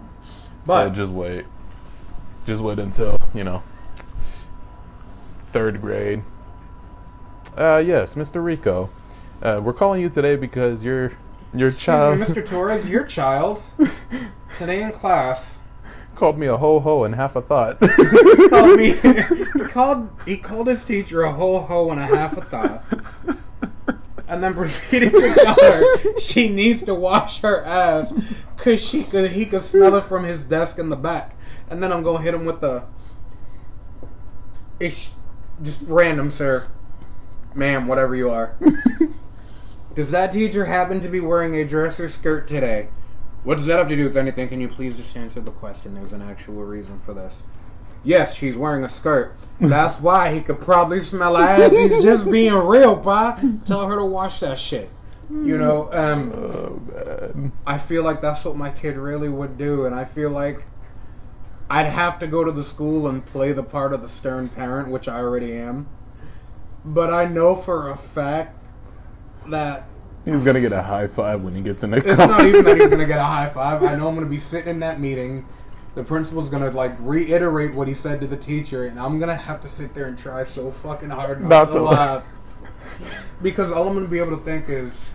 But 0.64 0.84
But 0.84 0.90
just 0.90 1.12
wait. 1.12 1.46
Just 2.46 2.62
wait 2.62 2.78
until, 2.78 3.18
you 3.34 3.44
know, 3.44 3.62
third 5.22 5.80
grade. 5.80 6.22
Uh, 7.56 7.82
yes, 7.84 8.14
Mr. 8.14 8.42
Rico. 8.42 8.90
Uh, 9.42 9.60
we're 9.62 9.72
calling 9.72 10.00
you 10.00 10.08
today 10.08 10.36
because 10.36 10.84
your 10.84 11.12
your 11.52 11.68
Excuse 11.68 11.84
child 11.84 12.20
me, 12.20 12.26
Mr. 12.26 12.46
Torres, 12.46 12.88
your 12.88 13.04
child 13.04 13.62
today 14.58 14.82
in 14.82 14.92
class 14.92 15.59
called 16.20 16.38
me 16.38 16.46
a 16.46 16.56
ho 16.56 16.78
ho 16.80 17.04
and 17.04 17.14
half 17.14 17.34
a 17.34 17.40
thought. 17.40 17.78
he 17.80 18.48
called 18.50 18.76
me. 18.76 18.92
he 18.92 19.64
called. 19.64 20.10
He 20.26 20.36
called 20.36 20.66
his 20.66 20.84
teacher 20.84 21.22
a 21.22 21.32
ho 21.32 21.60
ho 21.60 21.90
and 21.90 21.98
a 21.98 22.04
half 22.04 22.36
a 22.36 22.42
thought, 22.42 22.84
and 24.28 24.44
then 24.44 24.52
proceeded 24.52 25.10
to 25.12 25.34
tell 25.34 25.54
her 25.54 26.18
she 26.18 26.50
needs 26.50 26.84
to 26.84 26.94
wash 26.94 27.40
her 27.40 27.64
ass 27.64 28.12
because 28.54 28.86
she 28.86 29.02
could. 29.02 29.30
He 29.30 29.46
could 29.46 29.62
smell 29.62 29.94
it 29.94 30.04
from 30.04 30.24
his 30.24 30.44
desk 30.44 30.78
in 30.78 30.90
the 30.90 30.96
back. 30.96 31.34
And 31.70 31.82
then 31.82 31.90
I'm 31.90 32.02
gonna 32.02 32.22
hit 32.22 32.34
him 32.34 32.44
with 32.44 32.60
the. 32.60 32.84
It's 34.78 35.14
just 35.62 35.80
random, 35.82 36.30
sir, 36.30 36.66
ma'am, 37.54 37.86
whatever 37.88 38.14
you 38.14 38.30
are. 38.30 38.56
Does 39.94 40.10
that 40.10 40.32
teacher 40.32 40.66
happen 40.66 41.00
to 41.00 41.08
be 41.08 41.20
wearing 41.20 41.54
a 41.56 41.64
dress 41.64 41.98
or 41.98 42.10
skirt 42.10 42.46
today? 42.46 42.90
What 43.42 43.56
does 43.56 43.66
that 43.66 43.78
have 43.78 43.88
to 43.88 43.96
do 43.96 44.04
with 44.04 44.16
anything? 44.16 44.48
Can 44.48 44.60
you 44.60 44.68
please 44.68 44.96
just 44.96 45.16
answer 45.16 45.40
the 45.40 45.50
question? 45.50 45.94
There's 45.94 46.12
an 46.12 46.22
actual 46.22 46.62
reason 46.64 47.00
for 47.00 47.14
this. 47.14 47.42
Yes, 48.04 48.34
she's 48.34 48.56
wearing 48.56 48.84
a 48.84 48.88
skirt. 48.88 49.34
That's 49.60 49.96
why 50.00 50.34
he 50.34 50.40
could 50.40 50.60
probably 50.60 51.00
smell 51.00 51.36
her 51.36 51.44
ass. 51.44 51.70
He's 51.70 52.02
just 52.02 52.30
being 52.30 52.54
real, 52.54 52.96
pa. 52.96 53.40
Tell 53.64 53.86
her 53.86 53.96
to 53.96 54.04
wash 54.04 54.40
that 54.40 54.58
shit. 54.58 54.90
You 55.30 55.58
know, 55.58 55.92
um, 55.92 56.32
oh. 56.32 57.52
I 57.64 57.78
feel 57.78 58.02
like 58.02 58.20
that's 58.20 58.44
what 58.44 58.56
my 58.56 58.70
kid 58.70 58.96
really 58.96 59.28
would 59.28 59.56
do, 59.56 59.86
and 59.86 59.94
I 59.94 60.04
feel 60.04 60.28
like 60.28 60.64
I'd 61.70 61.86
have 61.86 62.18
to 62.18 62.26
go 62.26 62.42
to 62.42 62.50
the 62.50 62.64
school 62.64 63.06
and 63.06 63.24
play 63.24 63.52
the 63.52 63.62
part 63.62 63.92
of 63.92 64.02
the 64.02 64.08
stern 64.08 64.48
parent, 64.48 64.88
which 64.88 65.06
I 65.06 65.20
already 65.20 65.52
am. 65.52 65.88
But 66.84 67.12
I 67.12 67.26
know 67.26 67.54
for 67.54 67.90
a 67.90 67.96
fact 67.96 68.58
that 69.46 69.86
He's 70.24 70.44
gonna 70.44 70.60
get 70.60 70.72
a 70.72 70.82
high 70.82 71.06
five 71.06 71.42
when 71.42 71.54
he 71.54 71.62
gets 71.62 71.82
in 71.82 71.90
the 71.92 71.96
it's 71.98 72.14
car. 72.14 72.26
not 72.26 72.44
even 72.44 72.64
that 72.64 72.76
he's 72.76 72.90
gonna 72.90 73.06
get 73.06 73.18
a 73.18 73.24
high 73.36 73.48
five. 73.48 73.82
I 73.82 73.96
know 73.96 74.08
I'm 74.08 74.14
gonna 74.14 74.26
be 74.26 74.38
sitting 74.38 74.68
in 74.70 74.80
that 74.80 75.00
meeting. 75.00 75.46
The 75.94 76.04
principal's 76.04 76.50
gonna 76.50 76.70
like 76.70 76.92
reiterate 77.00 77.74
what 77.74 77.88
he 77.88 77.94
said 77.94 78.20
to 78.20 78.26
the 78.26 78.36
teacher, 78.36 78.84
and 78.86 79.00
I'm 79.00 79.18
gonna 79.18 79.34
have 79.36 79.62
to 79.62 79.68
sit 79.68 79.94
there 79.94 80.06
and 80.06 80.18
try 80.18 80.44
so 80.44 80.70
fucking 80.70 81.10
hard 81.10 81.40
not, 81.40 81.48
Not 81.48 81.64
to 81.66 81.72
to 81.72 81.82
laugh. 81.82 82.24
because 83.42 83.72
all 83.72 83.88
I'm 83.88 83.94
gonna 83.94 84.06
be 84.08 84.18
able 84.18 84.36
to 84.36 84.44
think 84.44 84.68
is, 84.68 85.08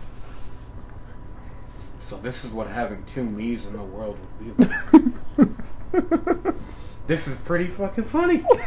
so 2.00 2.16
this 2.18 2.44
is 2.44 2.50
what 2.50 2.66
having 2.66 3.04
two 3.04 3.24
me's 3.24 3.64
in 3.66 3.74
the 3.74 3.82
world 3.82 4.18
would 4.40 4.56
be 4.56 4.64
like. 4.64 6.54
this 7.06 7.28
is 7.28 7.38
pretty 7.40 7.68
fucking 7.68 8.04
funny. 8.04 8.44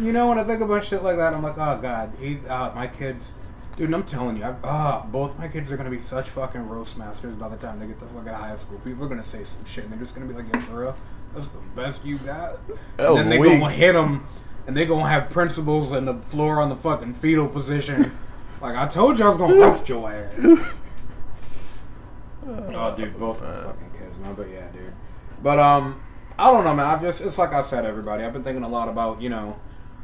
you 0.00 0.12
know, 0.12 0.28
when 0.28 0.38
I 0.38 0.44
think 0.44 0.60
about 0.60 0.84
shit 0.84 1.02
like 1.02 1.16
that, 1.16 1.32
I'm 1.32 1.42
like, 1.42 1.56
oh 1.56 1.78
god, 1.80 2.12
he, 2.20 2.38
uh, 2.48 2.72
my 2.74 2.86
kids. 2.88 3.32
Dude, 3.76 3.92
I'm 3.92 4.04
telling 4.04 4.38
you, 4.38 4.44
I, 4.44 4.54
ah, 4.64 5.06
both 5.12 5.38
my 5.38 5.48
kids 5.48 5.70
are 5.70 5.76
gonna 5.76 5.90
be 5.90 6.00
such 6.00 6.30
fucking 6.30 6.66
roast 6.66 6.96
masters 6.96 7.34
by 7.34 7.50
the 7.50 7.56
time 7.56 7.78
they 7.78 7.86
get 7.86 7.98
the 7.98 8.06
fuck 8.06 8.26
out 8.26 8.40
of 8.40 8.40
high 8.40 8.56
school. 8.56 8.78
People 8.78 9.04
are 9.04 9.08
gonna 9.08 9.22
say 9.22 9.44
some 9.44 9.66
shit, 9.66 9.84
and 9.84 9.92
they're 9.92 10.00
just 10.00 10.14
gonna 10.14 10.26
be 10.26 10.32
like, 10.32 10.46
"Yeah, 10.52 10.60
for 10.62 10.80
real, 10.80 10.96
that's 11.34 11.48
the 11.48 11.58
best 11.74 12.02
you 12.02 12.16
got." 12.16 12.56
That 12.96 13.08
and 13.08 13.18
then 13.18 13.28
they 13.28 13.38
was 13.38 13.50
weak. 13.50 13.60
gonna 13.60 13.74
hit 13.74 13.92
them, 13.92 14.26
and 14.66 14.74
they 14.74 14.86
gonna 14.86 15.06
have 15.10 15.28
principals 15.28 15.92
and 15.92 16.08
the 16.08 16.14
floor 16.14 16.58
on 16.58 16.70
the 16.70 16.76
fucking 16.76 17.14
fetal 17.14 17.48
position. 17.48 18.12
like 18.62 18.76
I 18.76 18.88
told 18.88 19.18
you, 19.18 19.26
I 19.26 19.28
was 19.28 19.36
gonna 19.36 19.56
roast 19.56 19.86
your 19.90 20.10
ass. 20.10 20.32
oh, 22.46 22.94
dude, 22.96 23.20
both 23.20 23.42
my 23.42 23.52
fucking 23.52 23.90
kids, 23.98 24.18
man. 24.20 24.34
But 24.34 24.48
yeah, 24.48 24.68
dude. 24.70 24.94
But 25.42 25.58
um, 25.58 26.00
I 26.38 26.50
don't 26.50 26.64
know, 26.64 26.72
man. 26.72 26.86
I've 26.86 27.02
just 27.02 27.20
it's 27.20 27.36
like 27.36 27.52
I 27.52 27.60
said, 27.60 27.84
everybody. 27.84 28.24
I've 28.24 28.32
been 28.32 28.42
thinking 28.42 28.64
a 28.64 28.68
lot 28.68 28.88
about 28.88 29.20
you 29.20 29.28
know 29.28 29.58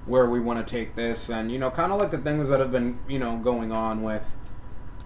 where 0.07 0.29
we 0.29 0.41
want 0.41 0.67
to 0.67 0.71
take 0.71 0.95
this, 0.97 1.31
and 1.31 1.51
you 1.53 1.59
know, 1.59 1.71
kind 1.71 1.93
of 1.93 1.99
like 1.99 2.11
the 2.11 2.19
things 2.19 2.49
that 2.49 2.61
have 2.61 2.73
been 2.73 2.99
you 3.09 3.19
know 3.19 3.37
going 3.37 3.73
on 3.73 4.03
with 4.03 4.25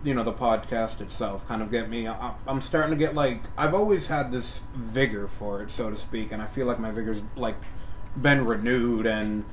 you 0.03 0.15
know 0.15 0.23
the 0.23 0.33
podcast 0.33 1.01
itself. 1.01 1.47
Kind 1.49 1.63
of 1.63 1.71
get 1.71 1.89
me. 1.89 2.09
I'm 2.09 2.63
starting 2.63 2.91
to 2.91 2.97
get 2.97 3.15
like 3.15 3.43
I've 3.57 3.75
always 3.75 4.07
had 4.07 4.33
this 4.33 4.63
vigor 4.75 5.29
for 5.29 5.63
it, 5.63 5.71
so 5.71 5.91
to 5.91 5.97
speak, 5.97 6.33
and 6.33 6.41
I 6.41 6.47
feel 6.47 6.67
like 6.67 6.79
my 6.79 6.91
vigor's 6.91 7.23
like 7.37 7.57
been 8.17 8.45
renewed 8.45 9.07
and. 9.07 9.45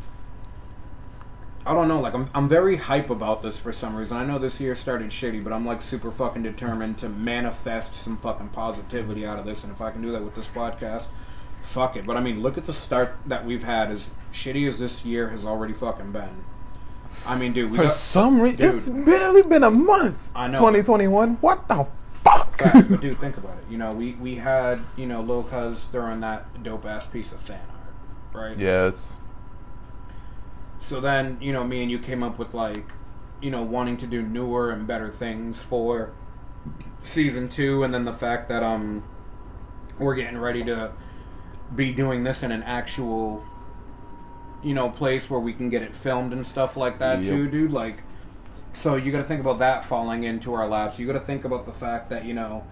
I 1.65 1.73
don't 1.73 1.87
know, 1.87 2.01
like 2.01 2.13
I'm 2.13 2.29
I'm 2.35 2.49
very 2.49 2.75
hype 2.75 3.09
about 3.09 3.41
this 3.41 3.57
for 3.57 3.71
some 3.71 3.95
reason. 3.95 4.17
I 4.17 4.25
know 4.25 4.37
this 4.37 4.59
year 4.59 4.75
started 4.75 5.11
shitty, 5.11 5.41
but 5.41 5.53
I'm 5.53 5.65
like 5.65 5.81
super 5.81 6.11
fucking 6.11 6.43
determined 6.43 6.97
to 6.97 7.07
manifest 7.07 7.95
some 7.95 8.17
fucking 8.17 8.49
positivity 8.49 9.25
out 9.25 9.39
of 9.39 9.45
this, 9.45 9.63
and 9.63 9.71
if 9.71 9.79
I 9.79 9.89
can 9.91 10.01
do 10.01 10.11
that 10.11 10.21
with 10.21 10.35
this 10.35 10.47
podcast, 10.47 11.05
fuck 11.73 11.97
it. 11.97 12.05
But 12.05 12.15
I 12.17 12.21
mean, 12.21 12.41
look 12.41 12.57
at 12.57 12.65
the 12.65 12.73
start 12.73 13.17
that 13.25 13.45
we've 13.45 13.63
had. 13.63 13.91
As 13.91 14.09
shitty 14.31 14.67
as 14.67 14.79
this 14.79 15.03
year 15.03 15.29
has 15.29 15.45
already 15.45 15.73
fucking 15.73 16.11
been. 16.11 16.45
I 17.25 17.37
mean, 17.37 17.53
dude, 17.53 17.71
we 17.71 17.77
For 17.77 17.83
got, 17.83 17.91
some 17.91 18.41
reason, 18.41 18.77
it's 18.77 18.89
barely 18.89 19.41
been 19.41 19.63
a 19.63 19.71
month. 19.71 20.29
I 20.35 20.47
know. 20.47 20.55
2021. 20.55 21.35
What 21.35 21.67
the 21.67 21.87
fuck? 22.23 22.57
Facts, 22.57 22.87
but 22.87 23.01
dude, 23.01 23.17
think 23.17 23.37
about 23.37 23.57
it. 23.57 23.65
You 23.69 23.77
know, 23.77 23.91
we 23.91 24.13
we 24.13 24.35
had 24.35 24.81
you 24.95 25.05
know 25.05 25.21
Lil 25.21 25.43
Cuz 25.43 25.85
throwing 25.85 26.19
that 26.21 26.63
dope 26.63 26.85
ass 26.85 27.05
piece 27.05 27.31
of 27.31 27.39
fan 27.39 27.59
art, 28.33 28.49
right? 28.49 28.57
yes. 28.57 29.17
So 30.79 30.99
then, 30.99 31.37
you 31.39 31.53
know, 31.53 31.63
me 31.63 31.81
and 31.81 31.89
you 31.89 31.97
came 31.97 32.23
up 32.23 32.37
with 32.37 32.53
like, 32.53 32.91
you 33.41 33.49
know, 33.49 33.63
wanting 33.63 33.95
to 33.97 34.07
do 34.07 34.21
newer 34.21 34.69
and 34.69 34.85
better 34.85 35.07
things 35.07 35.61
for 35.61 36.11
season 37.03 37.47
two, 37.47 37.83
and 37.83 37.93
then 37.93 38.03
the 38.03 38.13
fact 38.13 38.49
that 38.49 38.63
um 38.63 39.03
we're 39.97 40.15
getting 40.15 40.37
ready 40.37 40.63
to 40.65 40.91
be 41.75 41.91
doing 41.93 42.23
this 42.23 42.43
in 42.43 42.51
an 42.51 42.63
actual, 42.63 43.43
you 44.63 44.73
know, 44.73 44.89
place 44.89 45.29
where 45.29 45.39
we 45.39 45.53
can 45.53 45.69
get 45.69 45.81
it 45.81 45.95
filmed 45.95 46.33
and 46.33 46.45
stuff 46.45 46.77
like 46.77 46.99
that 46.99 47.19
Yep. 47.23 47.27
too, 47.27 47.49
dude. 47.49 47.71
Like, 47.71 48.03
so 48.73 48.95
you 48.95 49.11
got 49.11 49.19
to 49.19 49.23
think 49.23 49.41
about 49.41 49.59
that 49.59 49.85
falling 49.85 50.23
into 50.23 50.53
our 50.53 50.67
laps. 50.67 50.99
You 50.99 51.05
got 51.05 51.13
to 51.13 51.19
think 51.19 51.45
about 51.45 51.65
the 51.65 51.73
fact 51.73 52.09
that 52.09 52.25
you 52.25 52.33
know. 52.33 52.63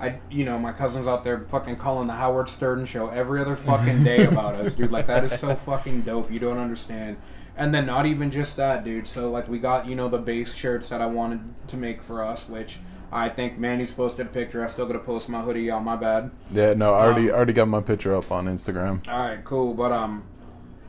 I, 0.00 0.20
you 0.30 0.44
know, 0.44 0.58
my 0.60 0.70
cousin's 0.70 1.06
out 1.08 1.24
there 1.24 1.40
fucking 1.48 1.76
calling 1.76 2.06
the 2.06 2.12
Howard 2.12 2.48
Stern 2.48 2.84
show 2.84 3.08
every 3.08 3.40
other 3.40 3.56
fucking 3.56 4.04
day 4.04 4.26
about 4.32 4.54
us, 4.54 4.74
dude. 4.74 4.92
Like 4.92 5.06
that 5.08 5.24
is 5.24 5.36
so 5.40 5.56
fucking 5.56 6.02
dope. 6.02 6.30
You 6.30 6.38
don't 6.38 6.58
understand. 6.58 7.16
And 7.56 7.74
then 7.74 7.86
not 7.86 8.06
even 8.06 8.30
just 8.30 8.56
that, 8.58 8.84
dude. 8.84 9.08
So 9.08 9.28
like 9.30 9.48
we 9.48 9.58
got 9.58 9.88
you 9.88 9.96
know 9.96 10.08
the 10.08 10.18
base 10.18 10.54
shirts 10.54 10.90
that 10.90 11.00
I 11.00 11.06
wanted 11.06 11.40
to 11.68 11.76
make 11.76 12.02
for 12.04 12.22
us, 12.22 12.48
which 12.48 12.78
I 13.10 13.28
think 13.30 13.58
Manny's 13.58 13.90
posted 13.92 14.26
a 14.26 14.28
picture. 14.28 14.62
I 14.62 14.66
still 14.66 14.86
gotta 14.86 14.98
post 14.98 15.28
my 15.28 15.40
hoodie. 15.40 15.62
Y'all, 15.62 15.80
my 15.80 15.96
bad. 15.96 16.30
Yeah, 16.52 16.74
no, 16.74 16.92
I 16.94 17.06
already 17.06 17.30
Um, 17.30 17.36
already 17.36 17.52
got 17.54 17.68
my 17.68 17.80
picture 17.80 18.14
up 18.14 18.30
on 18.30 18.46
Instagram. 18.46 19.06
All 19.08 19.18
right, 19.20 19.42
cool. 19.44 19.72
But 19.74 19.92
um, 19.92 20.24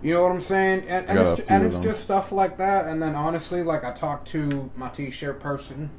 you 0.02 0.14
know 0.14 0.24
what 0.24 0.32
I'm 0.32 0.42
saying, 0.42 0.84
and, 0.88 1.08
and 1.08 1.20
it's, 1.20 1.42
and 1.50 1.66
it's 1.66 1.80
just 1.80 2.02
stuff 2.02 2.32
like 2.32 2.58
that. 2.58 2.88
And 2.88 3.02
then 3.02 3.16
honestly, 3.16 3.64
like 3.64 3.84
I 3.86 3.92
talked 3.92 4.28
to 4.30 4.70
my 4.76 4.90
t-shirt 4.90 5.40
person. 5.40 5.92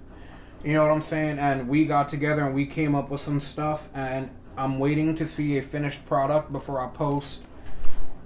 You 0.63 0.75
know 0.75 0.83
what 0.83 0.93
I'm 0.93 1.01
saying, 1.01 1.39
and 1.39 1.69
we 1.69 1.87
got 1.87 2.11
together 2.11 2.43
and 2.43 2.55
we 2.55 2.67
came 2.67 2.95
up 2.95 3.09
with 3.11 3.23
some 3.23 3.41
stuff. 3.41 3.89
And 3.95 4.29
I'm 4.59 4.79
waiting 4.79 5.15
to 5.15 5.27
see 5.27 5.57
a 5.57 5.63
finished 5.63 6.05
product 6.05 6.53
before 6.53 6.81
I 6.87 6.89
post. 6.89 7.45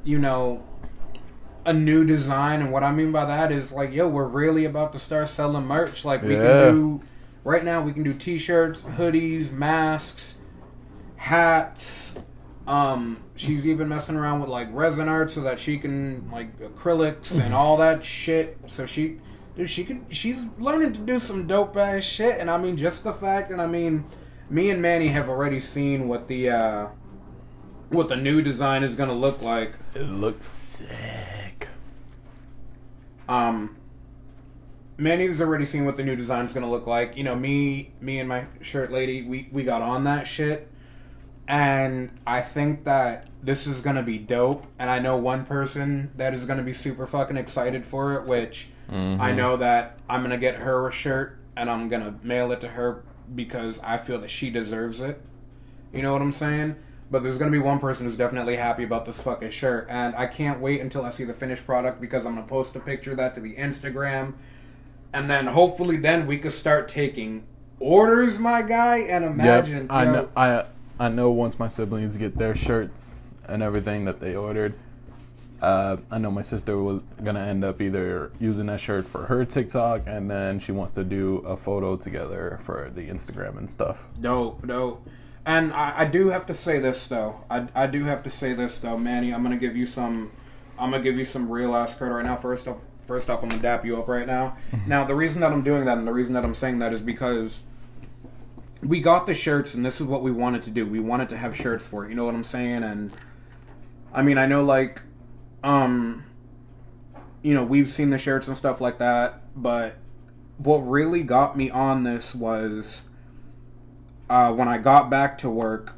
You 0.02 0.18
know. 0.18 0.64
A 1.66 1.72
new 1.72 2.04
design, 2.04 2.60
and 2.60 2.70
what 2.70 2.82
I 2.84 2.92
mean 2.92 3.10
by 3.10 3.24
that 3.24 3.50
is 3.50 3.72
like, 3.72 3.90
yo, 3.90 4.06
we're 4.06 4.26
really 4.26 4.66
about 4.66 4.92
to 4.92 4.98
start 4.98 5.28
selling 5.28 5.64
merch. 5.64 6.04
Like 6.04 6.20
we 6.22 6.34
Yeah. 6.34 6.42
can 6.42 6.74
do 6.74 7.00
right 7.44 7.64
now, 7.64 7.82
we 7.82 7.92
can 7.92 8.02
do 8.02 8.14
t-shirts, 8.14 8.80
hoodies, 8.80 9.52
masks, 9.52 10.38
hats. 11.16 12.14
Um, 12.66 13.22
she's 13.36 13.66
even 13.66 13.88
messing 13.88 14.16
around 14.16 14.40
with 14.40 14.48
like 14.48 14.68
resin 14.72 15.08
art 15.08 15.30
so 15.30 15.42
that 15.42 15.60
she 15.60 15.78
can 15.78 16.30
like 16.30 16.58
acrylics 16.58 17.38
and 17.38 17.54
all 17.54 17.76
that 17.76 18.02
shit. 18.02 18.58
So 18.66 18.86
she, 18.86 19.20
dude, 19.56 19.68
she 19.68 19.84
could. 19.84 20.06
She's 20.08 20.46
learning 20.58 20.94
to 20.94 21.00
do 21.00 21.18
some 21.18 21.46
dope 21.46 21.76
ass 21.76 22.04
shit. 22.04 22.40
And 22.40 22.50
I 22.50 22.58
mean, 22.58 22.76
just 22.76 23.04
the 23.04 23.12
fact, 23.12 23.52
and 23.52 23.60
I 23.60 23.66
mean, 23.66 24.06
me 24.48 24.70
and 24.70 24.80
Manny 24.80 25.08
have 25.08 25.28
already 25.28 25.60
seen 25.60 26.08
what 26.08 26.28
the 26.28 26.50
uh, 26.50 26.88
what 27.90 28.08
the 28.08 28.16
new 28.16 28.42
design 28.42 28.82
is 28.82 28.96
gonna 28.96 29.14
look 29.14 29.42
like. 29.42 29.74
It 29.94 30.04
looks 30.04 30.46
sick. 30.46 31.68
Um, 33.28 33.76
Manny's 34.96 35.40
already 35.40 35.66
seen 35.66 35.84
what 35.84 35.96
the 35.96 36.04
new 36.04 36.16
design's 36.16 36.52
gonna 36.52 36.70
look 36.70 36.86
like. 36.86 37.16
You 37.16 37.24
know, 37.24 37.34
me, 37.34 37.92
me 38.00 38.18
and 38.18 38.28
my 38.28 38.46
shirt 38.60 38.92
lady, 38.92 39.22
we 39.22 39.48
we 39.50 39.64
got 39.64 39.82
on 39.82 40.04
that 40.04 40.26
shit, 40.26 40.68
and 41.48 42.10
I 42.26 42.40
think 42.40 42.84
that 42.84 43.28
this 43.42 43.66
is 43.66 43.80
gonna 43.80 44.02
be 44.02 44.18
dope. 44.18 44.66
And 44.78 44.88
I 44.88 44.98
know 44.98 45.16
one 45.16 45.44
person 45.44 46.12
that 46.16 46.34
is 46.34 46.44
gonna 46.44 46.62
be 46.62 46.72
super 46.72 47.06
fucking 47.06 47.36
excited 47.36 47.84
for 47.84 48.14
it, 48.14 48.24
which 48.24 48.68
I 48.88 48.92
mm-hmm. 48.92 49.36
know 49.36 49.56
that 49.56 49.98
I'm 50.08 50.22
gonna 50.22 50.38
get 50.38 50.56
her 50.56 50.88
a 50.88 50.92
shirt 50.92 51.38
and 51.56 51.70
I'm 51.70 51.88
gonna 51.88 52.18
mail 52.22 52.52
it 52.52 52.60
to 52.62 52.68
her 52.68 53.04
because 53.34 53.78
I 53.80 53.98
feel 53.98 54.20
that 54.20 54.30
she 54.30 54.50
deserves 54.50 55.00
it. 55.00 55.20
You 55.92 56.02
know 56.02 56.12
what 56.12 56.22
I'm 56.22 56.32
saying? 56.32 56.76
But 57.10 57.22
there's 57.22 57.38
gonna 57.38 57.50
be 57.50 57.58
one 57.58 57.78
person 57.78 58.06
who's 58.06 58.16
definitely 58.16 58.56
happy 58.56 58.84
about 58.84 59.06
this 59.06 59.20
fucking 59.20 59.50
shirt, 59.50 59.86
and 59.88 60.14
I 60.16 60.26
can't 60.26 60.60
wait 60.60 60.80
until 60.80 61.04
I 61.04 61.10
see 61.10 61.24
the 61.24 61.34
finished 61.34 61.64
product 61.64 62.00
because 62.00 62.26
I'm 62.26 62.34
gonna 62.34 62.46
post 62.46 62.74
a 62.76 62.80
picture 62.80 63.12
of 63.12 63.18
that 63.18 63.34
to 63.34 63.40
the 63.40 63.54
Instagram, 63.54 64.34
and 65.14 65.30
then 65.30 65.46
hopefully 65.46 65.96
then 65.96 66.26
we 66.26 66.38
could 66.38 66.52
start 66.52 66.88
taking 66.88 67.44
orders, 67.78 68.38
my 68.38 68.62
guy. 68.62 68.98
And 68.98 69.24
imagine, 69.24 69.82
Yep, 69.82 69.86
I 69.90 70.04
know. 70.04 70.28
I 70.36 70.64
I 70.98 71.08
know 71.08 71.30
once 71.30 71.58
my 71.58 71.68
siblings 71.68 72.16
get 72.16 72.36
their 72.36 72.54
shirts 72.54 73.20
and 73.48 73.62
everything 73.62 74.04
that 74.04 74.20
they 74.20 74.34
ordered, 74.36 74.74
uh, 75.62 75.96
I 76.10 76.18
know 76.18 76.30
my 76.30 76.42
sister 76.42 76.76
was 76.78 77.00
gonna 77.22 77.40
end 77.40 77.64
up 77.64 77.80
either 77.80 78.32
using 78.38 78.66
that 78.66 78.80
shirt 78.80 79.06
for 79.06 79.24
her 79.26 79.44
TikTok, 79.44 80.02
and 80.06 80.30
then 80.30 80.58
she 80.58 80.72
wants 80.72 80.92
to 80.92 81.04
do 81.04 81.38
a 81.38 81.56
photo 81.56 81.96
together 81.96 82.58
for 82.62 82.90
the 82.94 83.08
Instagram 83.08 83.56
and 83.56 83.70
stuff. 83.70 84.04
Dope, 84.20 84.66
dope. 84.66 85.08
And 85.46 85.72
I, 85.72 86.00
I 86.00 86.04
do 86.06 86.28
have 86.28 86.46
to 86.46 86.54
say 86.54 86.80
this 86.80 87.06
though. 87.06 87.44
I, 87.50 87.66
I 87.74 87.86
do 87.86 88.04
have 88.04 88.22
to 88.24 88.30
say 88.30 88.52
this 88.52 88.78
though, 88.78 88.98
Manny. 88.98 89.32
I'm 89.32 89.42
gonna 89.42 89.56
give 89.56 89.76
you 89.76 89.86
some. 89.86 90.32
I'm 90.78 90.90
gonna 90.90 91.02
give 91.02 91.16
you 91.16 91.24
some 91.24 91.48
real 91.48 91.76
ass 91.76 91.94
credit 91.94 92.14
right 92.14 92.24
now. 92.26 92.36
First 92.36 92.66
off, 92.66 92.78
first 93.06 93.30
off, 93.30 93.42
I'm 93.42 93.48
gonna 93.48 93.62
dap 93.62 93.84
you 93.84 93.98
up 93.98 94.08
right 94.08 94.26
now. 94.26 94.56
now, 94.86 95.04
the 95.04 95.14
reason 95.14 95.40
that 95.40 95.52
I'm 95.52 95.62
doing 95.62 95.84
that 95.84 95.98
and 95.98 96.06
the 96.06 96.12
reason 96.12 96.34
that 96.34 96.44
I'm 96.44 96.54
saying 96.54 96.78
that 96.80 96.92
is 96.92 97.02
because 97.02 97.62
we 98.82 99.00
got 99.00 99.26
the 99.26 99.34
shirts 99.34 99.74
and 99.74 99.84
this 99.84 100.00
is 100.00 100.06
what 100.06 100.22
we 100.22 100.30
wanted 100.30 100.62
to 100.64 100.70
do. 100.70 100.86
We 100.86 101.00
wanted 101.00 101.28
to 101.30 101.36
have 101.36 101.56
shirts 101.56 101.84
for 101.84 102.04
it. 102.04 102.10
You 102.10 102.14
know 102.14 102.24
what 102.24 102.34
I'm 102.34 102.44
saying? 102.44 102.82
And 102.82 103.12
I 104.12 104.22
mean, 104.22 104.38
I 104.38 104.46
know 104.46 104.62
like, 104.62 105.02
um, 105.62 106.24
you 107.42 107.54
know, 107.54 107.64
we've 107.64 107.90
seen 107.90 108.10
the 108.10 108.18
shirts 108.18 108.48
and 108.48 108.56
stuff 108.56 108.80
like 108.80 108.98
that, 108.98 109.40
but 109.56 109.96
what 110.58 110.78
really 110.78 111.22
got 111.22 111.56
me 111.56 111.70
on 111.70 112.04
this 112.04 112.34
was 112.34 113.02
uh, 114.28 114.52
when 114.52 114.68
I 114.68 114.78
got 114.78 115.10
back 115.10 115.38
to 115.38 115.50
work, 115.50 115.94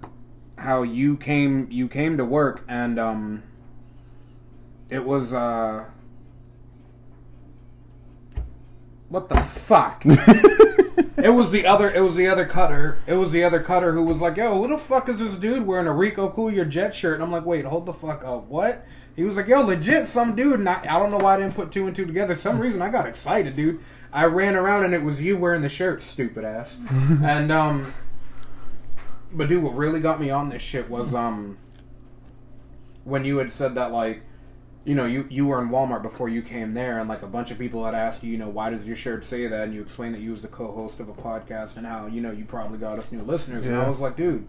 how 0.58 0.82
you 0.82 1.16
came 1.16 1.68
you 1.70 1.86
came 1.86 2.16
to 2.16 2.24
work 2.24 2.64
and 2.66 2.98
um, 2.98 3.42
it 4.88 5.04
was 5.04 5.32
uh, 5.32 5.84
what 9.08 9.28
the 9.28 9.40
fuck? 9.40 10.02
it 11.16 11.30
was 11.34 11.50
the 11.50 11.66
other 11.66 11.90
it 11.90 12.00
was 12.00 12.14
the 12.14 12.26
other 12.28 12.46
cutter. 12.46 12.98
It 13.06 13.14
was 13.14 13.32
the 13.32 13.44
other 13.44 13.60
cutter 13.60 13.92
who 13.92 14.04
was 14.04 14.20
like, 14.20 14.36
"Yo, 14.36 14.54
who 14.54 14.68
the 14.68 14.78
fuck 14.78 15.08
is 15.08 15.18
this 15.18 15.36
dude 15.36 15.66
wearing 15.66 15.86
a 15.86 15.92
Rico 15.92 16.30
Cool 16.30 16.52
Your 16.52 16.64
Jet 16.64 16.94
shirt?" 16.94 17.14
And 17.14 17.22
I'm 17.22 17.32
like, 17.32 17.46
"Wait, 17.46 17.64
hold 17.64 17.86
the 17.86 17.92
fuck 17.92 18.24
up. 18.24 18.46
What?" 18.48 18.84
He 19.14 19.24
was 19.24 19.36
like, 19.36 19.48
"Yo, 19.48 19.62
legit 19.62 20.06
some 20.06 20.34
dude." 20.34 20.60
And 20.60 20.68
I, 20.68 20.80
I 20.82 20.98
don't 20.98 21.10
know 21.10 21.18
why 21.18 21.34
I 21.34 21.38
didn't 21.38 21.54
put 21.54 21.72
two 21.72 21.86
and 21.86 21.94
two 21.94 22.06
together. 22.06 22.34
For 22.34 22.42
some 22.42 22.58
reason 22.58 22.82
I 22.82 22.90
got 22.90 23.06
excited, 23.06 23.56
dude. 23.56 23.80
I 24.12 24.24
ran 24.24 24.56
around 24.56 24.84
and 24.84 24.94
it 24.94 25.02
was 25.02 25.22
you 25.22 25.36
wearing 25.36 25.62
the 25.62 25.68
shirt, 25.68 26.02
stupid 26.02 26.44
ass. 26.44 26.78
and 26.90 27.52
um 27.52 27.92
but 29.32 29.48
dude, 29.48 29.62
what 29.62 29.74
really 29.74 30.00
got 30.00 30.20
me 30.20 30.30
on 30.30 30.48
this 30.48 30.62
shit 30.62 30.88
was 30.88 31.14
um 31.14 31.58
when 33.04 33.24
you 33.24 33.38
had 33.38 33.52
said 33.52 33.74
that 33.74 33.92
like 33.92 34.22
you 34.86 34.94
know 34.94 35.04
you 35.04 35.26
you 35.28 35.46
were 35.46 35.60
in 35.60 35.68
Walmart 35.68 36.02
before 36.02 36.28
you 36.28 36.40
came 36.40 36.72
there 36.72 37.00
and 37.00 37.08
like 37.08 37.22
a 37.22 37.26
bunch 37.26 37.50
of 37.50 37.58
people 37.58 37.84
had 37.84 37.94
asked 37.94 38.22
you 38.22 38.30
you 38.30 38.38
know 38.38 38.48
why 38.48 38.70
does 38.70 38.86
your 38.86 38.96
shirt 38.96 39.26
say 39.26 39.46
that? 39.48 39.64
And 39.64 39.74
you 39.74 39.82
explained 39.82 40.14
that 40.14 40.20
you 40.20 40.30
was 40.30 40.42
the 40.42 40.48
co-host 40.48 41.00
of 41.00 41.08
a 41.08 41.12
podcast 41.12 41.76
and 41.76 41.86
how 41.86 42.06
you 42.06 42.20
know 42.20 42.30
you 42.30 42.44
probably 42.44 42.78
got 42.78 42.98
us 42.98 43.10
new 43.10 43.22
listeners. 43.22 43.66
And 43.66 43.76
I 43.76 43.88
was 43.88 44.00
like 44.00 44.16
dude 44.16 44.46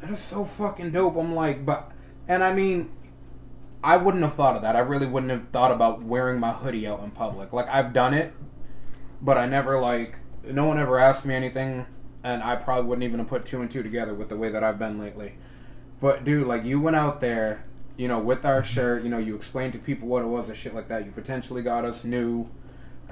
that 0.00 0.10
is 0.10 0.20
so 0.20 0.44
fucking 0.44 0.90
dope. 0.92 1.16
I'm 1.16 1.34
like 1.34 1.64
but 1.64 1.90
and 2.28 2.44
I 2.44 2.52
mean 2.52 2.92
I 3.82 3.96
wouldn't 3.96 4.22
have 4.22 4.34
thought 4.34 4.56
of 4.56 4.62
that. 4.62 4.76
I 4.76 4.80
really 4.80 5.06
wouldn't 5.06 5.32
have 5.32 5.48
thought 5.48 5.72
about 5.72 6.02
wearing 6.02 6.38
my 6.38 6.52
hoodie 6.52 6.86
out 6.86 7.02
in 7.02 7.10
public. 7.10 7.52
Like 7.52 7.68
I've 7.68 7.92
done 7.94 8.12
it 8.12 8.34
but 9.22 9.38
I 9.38 9.46
never 9.46 9.80
like 9.80 10.18
no 10.44 10.66
one 10.66 10.78
ever 10.78 10.98
asked 10.98 11.24
me 11.24 11.34
anything 11.34 11.86
and 12.22 12.42
I 12.42 12.56
probably 12.56 12.86
wouldn't 12.86 13.04
even 13.04 13.18
have 13.18 13.28
put 13.28 13.44
two 13.44 13.60
and 13.60 13.70
two 13.70 13.82
together 13.82 14.14
with 14.14 14.28
the 14.28 14.36
way 14.36 14.50
that 14.50 14.62
I've 14.62 14.78
been 14.78 14.98
lately. 14.98 15.34
But 16.00 16.24
dude, 16.24 16.46
like 16.46 16.64
you 16.64 16.80
went 16.80 16.96
out 16.96 17.20
there, 17.20 17.64
you 17.96 18.08
know, 18.08 18.18
with 18.18 18.44
our 18.44 18.62
shirt, 18.64 19.02
you 19.04 19.08
know, 19.08 19.18
you 19.18 19.36
explained 19.36 19.72
to 19.74 19.78
people 19.78 20.08
what 20.08 20.22
it 20.22 20.26
was 20.26 20.48
and 20.48 20.58
shit 20.58 20.74
like 20.74 20.88
that. 20.88 21.04
You 21.06 21.12
potentially 21.12 21.62
got 21.62 21.84
us 21.84 22.04
new 22.04 22.48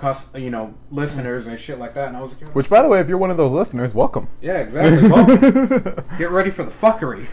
cus 0.01 0.27
you 0.35 0.51
know, 0.51 0.75
listeners 0.91 1.47
and 1.47 1.61
shit 1.61 1.79
like 1.79 1.95
that 1.95 2.09
and 2.09 2.17
I 2.17 2.23
was 2.23 2.41
like, 2.41 2.55
Which, 2.55 2.69
by 2.71 2.83
the 2.83 2.89
way, 2.89 2.99
if 3.01 3.09
you're 3.09 3.19
one 3.19 3.31
of 3.31 3.37
those 3.37 3.53
listeners, 3.53 3.95
welcome. 3.95 4.29
yeah, 4.41 4.59
exactly. 4.59 5.09
Well, 5.09 6.05
get 6.19 6.31
ready 6.31 6.51
for 6.51 6.65
the 6.65 6.71
fuckery. 6.71 7.27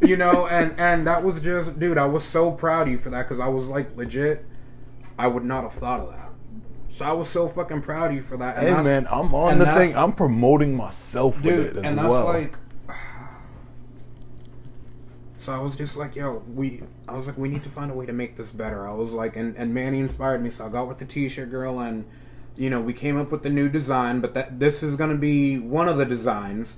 you 0.06 0.16
know, 0.16 0.46
and 0.46 0.78
and 0.78 1.06
that 1.06 1.24
was 1.24 1.40
just, 1.40 1.78
dude. 1.80 1.98
I 1.98 2.06
was 2.06 2.24
so 2.24 2.52
proud 2.52 2.82
of 2.86 2.92
you 2.92 2.98
for 2.98 3.10
that 3.10 3.22
because 3.24 3.40
I 3.40 3.48
was 3.48 3.68
like, 3.68 3.96
legit. 3.96 4.44
I 5.18 5.26
would 5.28 5.44
not 5.44 5.62
have 5.64 5.72
thought 5.72 6.00
of 6.00 6.10
that. 6.12 6.30
So 6.90 7.04
I 7.06 7.12
was 7.12 7.28
so 7.28 7.48
fucking 7.48 7.80
proud 7.82 8.10
of 8.10 8.16
you 8.16 8.22
for 8.22 8.36
that. 8.36 8.56
And 8.56 8.64
Hey 8.64 8.70
that's- 8.70 8.84
man, 8.84 9.08
I'm 9.10 9.34
on 9.34 9.52
and 9.52 9.60
the 9.60 9.64
that's- 9.64 9.88
thing. 9.88 9.96
I'm 9.96 10.12
promoting 10.12 10.76
myself 10.76 11.42
dude, 11.42 11.58
with 11.58 11.66
it 11.68 11.76
as 11.78 11.84
and 11.84 11.98
that's 11.98 12.08
well. 12.10 12.24
like. 12.26 12.58
So 15.46 15.54
I 15.54 15.58
was 15.58 15.76
just 15.76 15.96
like, 15.96 16.16
yo, 16.16 16.42
we. 16.52 16.82
I 17.06 17.16
was 17.16 17.28
like, 17.28 17.38
we 17.38 17.48
need 17.48 17.62
to 17.62 17.68
find 17.68 17.88
a 17.88 17.94
way 17.94 18.04
to 18.04 18.12
make 18.12 18.34
this 18.34 18.50
better. 18.50 18.84
I 18.84 18.92
was 18.92 19.12
like, 19.12 19.36
and 19.36 19.56
and 19.56 19.72
Manny 19.72 20.00
inspired 20.00 20.42
me, 20.42 20.50
so 20.50 20.66
I 20.66 20.68
got 20.68 20.88
with 20.88 20.98
the 20.98 21.04
T-shirt 21.04 21.52
girl, 21.52 21.78
and 21.78 22.04
you 22.56 22.68
know, 22.68 22.80
we 22.80 22.92
came 22.92 23.16
up 23.16 23.30
with 23.30 23.44
the 23.44 23.48
new 23.48 23.68
design. 23.68 24.20
But 24.20 24.34
that 24.34 24.58
this 24.58 24.82
is 24.82 24.96
to 25.10 25.16
be 25.16 25.56
one 25.56 25.88
of 25.88 25.98
the 25.98 26.04
designs. 26.04 26.74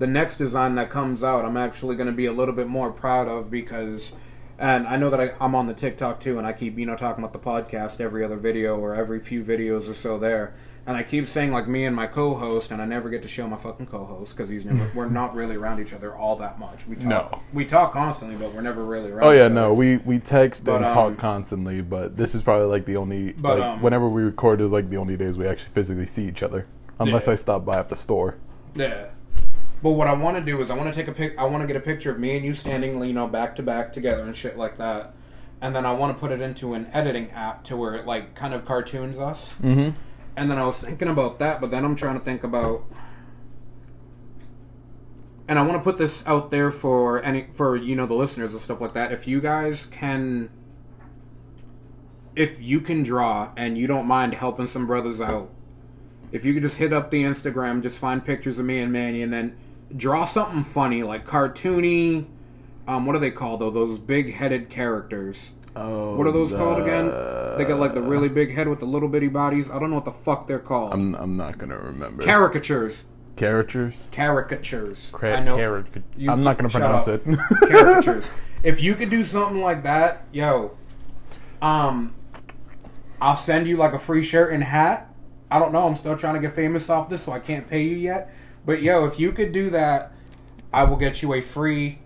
The 0.00 0.08
next 0.08 0.36
design 0.36 0.74
that 0.74 0.90
comes 0.90 1.22
out, 1.22 1.44
I'm 1.44 1.56
actually 1.56 1.94
to 2.08 2.12
be 2.12 2.26
a 2.26 2.32
little 2.32 2.54
bit 2.54 2.66
more 2.66 2.90
proud 2.90 3.28
of 3.28 3.52
because, 3.52 4.16
and 4.58 4.86
I 4.88 4.96
know 4.96 5.10
that 5.10 5.20
I, 5.20 5.32
I'm 5.40 5.54
on 5.54 5.66
the 5.66 5.74
TikTok 5.74 6.20
too, 6.20 6.38
and 6.38 6.46
I 6.46 6.52
keep 6.52 6.78
you 6.78 6.86
know 6.86 6.96
talking 6.96 7.22
about 7.24 7.32
the 7.32 7.38
podcast 7.38 8.00
every 8.00 8.24
other 8.24 8.36
video 8.36 8.76
or 8.76 8.94
every 8.94 9.20
few 9.20 9.42
videos 9.44 9.88
or 9.88 9.94
so 9.94 10.18
there, 10.18 10.54
and 10.86 10.96
I 10.96 11.02
keep 11.02 11.28
saying 11.28 11.52
like 11.52 11.68
me 11.68 11.84
and 11.84 11.94
my 11.94 12.06
co-host, 12.06 12.70
and 12.70 12.80
I 12.82 12.84
never 12.84 13.08
get 13.08 13.22
to 13.22 13.28
show 13.28 13.46
my 13.46 13.56
fucking 13.56 13.86
co-host 13.86 14.36
because 14.36 14.48
he's 14.50 14.64
never 14.64 14.90
we're 14.94 15.08
not 15.08 15.34
really 15.34 15.56
around 15.56 15.80
each 15.80 15.92
other 15.92 16.14
all 16.16 16.36
that 16.36 16.58
much. 16.58 16.86
We 16.86 16.96
talk, 16.96 17.04
No. 17.04 17.40
we 17.52 17.64
talk 17.64 17.92
constantly, 17.92 18.36
but 18.36 18.52
we're 18.54 18.62
never 18.62 18.84
really 18.84 19.10
around. 19.10 19.26
Oh 19.26 19.30
yeah, 19.30 19.48
no, 19.48 19.72
we 19.72 19.98
we 19.98 20.18
text 20.18 20.64
But, 20.64 20.76
and 20.76 20.84
um, 20.86 20.92
talk 20.92 21.16
constantly, 21.18 21.80
but 21.82 22.16
this 22.16 22.34
is 22.34 22.42
probably 22.42 22.66
like 22.66 22.84
the 22.84 22.96
only 22.96 23.32
But, 23.32 23.58
like 23.58 23.68
um, 23.68 23.82
whenever 23.82 24.08
we 24.08 24.22
record 24.22 24.60
is 24.60 24.72
like 24.72 24.90
the 24.90 24.96
only 24.96 25.16
days 25.16 25.36
we 25.36 25.46
actually 25.46 25.70
physically 25.72 26.06
see 26.06 26.26
each 26.26 26.42
other, 26.42 26.66
unless 26.98 27.26
Yeah. 27.26 27.32
I 27.32 27.36
stop 27.36 27.64
by 27.64 27.78
at 27.78 27.88
the 27.90 27.96
store. 27.96 28.36
Yeah. 28.74 29.06
But 29.82 29.90
what 29.90 30.08
I 30.08 30.12
want 30.12 30.36
to 30.36 30.42
do 30.42 30.60
is 30.60 30.70
I 30.70 30.76
want 30.76 30.92
to 30.92 30.98
take 30.98 31.08
a 31.08 31.12
pic. 31.12 31.38
I 31.38 31.44
want 31.44 31.62
to 31.62 31.66
get 31.66 31.76
a 31.76 31.80
picture 31.80 32.10
of 32.10 32.18
me 32.18 32.36
and 32.36 32.44
you 32.44 32.54
standing, 32.54 33.00
you 33.04 33.12
know, 33.12 33.28
back 33.28 33.54
to 33.56 33.62
back 33.62 33.92
together 33.92 34.22
and 34.22 34.36
shit 34.36 34.58
like 34.58 34.76
that. 34.78 35.14
And 35.60 35.74
then 35.74 35.86
I 35.86 35.92
want 35.92 36.16
to 36.16 36.20
put 36.20 36.32
it 36.32 36.40
into 36.40 36.74
an 36.74 36.88
editing 36.92 37.30
app 37.30 37.64
to 37.64 37.76
where 37.76 37.94
it 37.94 38.06
like 38.06 38.34
kind 38.34 38.54
of 38.54 38.64
cartoons 38.64 39.18
us. 39.18 39.54
Mm-hmm. 39.54 39.96
And 40.36 40.50
then 40.50 40.58
I 40.58 40.64
was 40.66 40.78
thinking 40.78 41.08
about 41.08 41.38
that, 41.40 41.60
but 41.60 41.70
then 41.70 41.84
I'm 41.84 41.96
trying 41.96 42.18
to 42.18 42.24
think 42.24 42.44
about. 42.44 42.84
And 45.46 45.58
I 45.58 45.62
want 45.62 45.78
to 45.78 45.82
put 45.82 45.96
this 45.96 46.26
out 46.26 46.50
there 46.50 46.70
for 46.70 47.22
any 47.22 47.48
for 47.52 47.76
you 47.76 47.96
know 47.96 48.06
the 48.06 48.14
listeners 48.14 48.52
and 48.52 48.60
stuff 48.60 48.80
like 48.80 48.94
that. 48.94 49.12
If 49.12 49.26
you 49.26 49.40
guys 49.40 49.86
can, 49.86 50.50
if 52.36 52.60
you 52.60 52.80
can 52.80 53.02
draw 53.02 53.52
and 53.56 53.78
you 53.78 53.86
don't 53.86 54.06
mind 54.06 54.34
helping 54.34 54.66
some 54.66 54.86
brothers 54.86 55.20
out, 55.20 55.50
if 56.30 56.44
you 56.44 56.52
could 56.52 56.62
just 56.62 56.76
hit 56.76 56.92
up 56.92 57.10
the 57.10 57.22
Instagram, 57.22 57.82
just 57.82 57.98
find 57.98 58.24
pictures 58.24 58.58
of 58.58 58.66
me 58.66 58.80
and 58.80 58.92
Manny, 58.92 59.22
and 59.22 59.32
then 59.32 59.56
draw 59.96 60.24
something 60.24 60.62
funny, 60.64 61.02
like 61.02 61.26
cartoony. 61.26 62.26
Um, 62.86 63.04
what 63.06 63.14
are 63.16 63.18
they 63.18 63.30
called 63.30 63.60
though? 63.60 63.70
Those 63.70 63.98
big-headed 63.98 64.70
characters. 64.70 65.50
Oh, 65.76 66.16
What 66.16 66.26
are 66.26 66.32
those 66.32 66.52
called 66.52 66.80
again? 66.82 67.06
They 67.58 67.64
got 67.64 67.78
like 67.78 67.94
the 67.94 68.02
really 68.02 68.28
big 68.28 68.52
head 68.54 68.66
with 68.68 68.80
the 68.80 68.86
little 68.86 69.08
bitty 69.08 69.28
bodies. 69.28 69.70
I 69.70 69.78
don't 69.78 69.90
know 69.90 69.96
what 69.96 70.04
the 70.06 70.12
fuck 70.12 70.46
they're 70.48 70.58
called. 70.58 70.92
I'm 70.92 71.14
I'm 71.14 71.34
not 71.34 71.58
gonna 71.58 71.78
remember. 71.78 72.22
Caricatures. 72.24 73.04
Caricatures. 73.36 74.08
Caricatures. 74.10 75.10
Cra- 75.12 75.36
I 75.36 75.40
know. 75.44 75.56
caric- 75.56 76.02
You- 76.16 76.30
I'm 76.32 76.42
not 76.42 76.56
gonna 76.58 76.70
pronounce 76.70 77.06
up. 77.06 77.20
it. 77.26 77.38
Caricatures. 77.68 78.28
If 78.64 78.82
you 78.82 78.96
could 78.96 79.10
do 79.10 79.24
something 79.24 79.60
like 79.60 79.84
that, 79.84 80.24
yo, 80.32 80.76
um, 81.62 82.14
I'll 83.20 83.36
send 83.36 83.68
you 83.68 83.76
like 83.76 83.92
a 83.92 83.98
free 83.98 84.22
shirt 84.22 84.52
and 84.52 84.64
hat. 84.64 85.12
I 85.50 85.58
don't 85.60 85.72
know. 85.72 85.86
I'm 85.86 85.94
still 85.96 86.16
trying 86.16 86.34
to 86.34 86.40
get 86.40 86.52
famous 86.54 86.90
off 86.90 87.08
this, 87.08 87.22
so 87.22 87.32
I 87.32 87.38
can't 87.38 87.66
pay 87.68 87.82
you 87.82 87.96
yet. 87.96 88.32
But 88.68 88.82
yo, 88.82 89.06
if 89.06 89.18
you 89.18 89.32
could 89.32 89.52
do 89.52 89.70
that, 89.70 90.12
I 90.74 90.84
will 90.84 90.98
get 90.98 91.22
you 91.22 91.32
a 91.32 91.40
free 91.40 92.00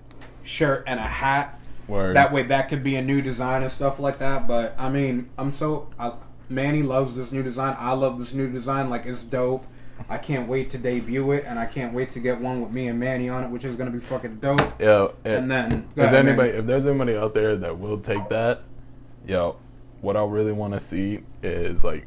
shirt 0.44 0.84
and 0.86 1.00
a 1.00 1.02
hat. 1.02 1.58
Word. 1.88 2.14
That 2.14 2.32
way, 2.32 2.44
that 2.44 2.68
could 2.68 2.84
be 2.84 2.94
a 2.94 3.02
new 3.02 3.20
design 3.20 3.62
and 3.62 3.72
stuff 3.72 3.98
like 3.98 4.20
that. 4.20 4.46
But 4.46 4.76
I 4.78 4.88
mean, 4.88 5.28
I'm 5.36 5.50
so 5.50 5.90
I, 5.98 6.12
Manny 6.48 6.84
loves 6.84 7.16
this 7.16 7.32
new 7.32 7.42
design. 7.42 7.74
I 7.80 7.94
love 7.94 8.20
this 8.20 8.32
new 8.32 8.48
design. 8.48 8.90
Like 8.90 9.06
it's 9.06 9.24
dope. 9.24 9.66
I 10.08 10.18
can't 10.18 10.48
wait 10.48 10.70
to 10.70 10.78
debut 10.78 11.32
it, 11.32 11.46
and 11.48 11.58
I 11.58 11.66
can't 11.66 11.92
wait 11.92 12.10
to 12.10 12.20
get 12.20 12.40
one 12.40 12.60
with 12.60 12.70
me 12.70 12.86
and 12.86 13.00
Manny 13.00 13.28
on 13.28 13.42
it, 13.42 13.50
which 13.50 13.64
is 13.64 13.74
gonna 13.74 13.90
be 13.90 13.98
fucking 13.98 14.36
dope. 14.36 14.60
Yo, 14.80 15.14
it- 15.24 15.38
And 15.38 15.50
then, 15.50 15.88
Is 15.96 16.04
ahead, 16.04 16.14
anybody? 16.14 16.50
Manny. 16.50 16.60
If 16.60 16.66
there's 16.66 16.86
anybody 16.86 17.16
out 17.16 17.34
there 17.34 17.56
that 17.56 17.76
will 17.80 17.98
take 17.98 18.28
that, 18.28 18.62
yo, 19.26 19.56
what 20.00 20.16
I 20.16 20.24
really 20.24 20.52
want 20.52 20.74
to 20.74 20.80
see 20.80 21.22
is 21.42 21.82
like 21.82 22.06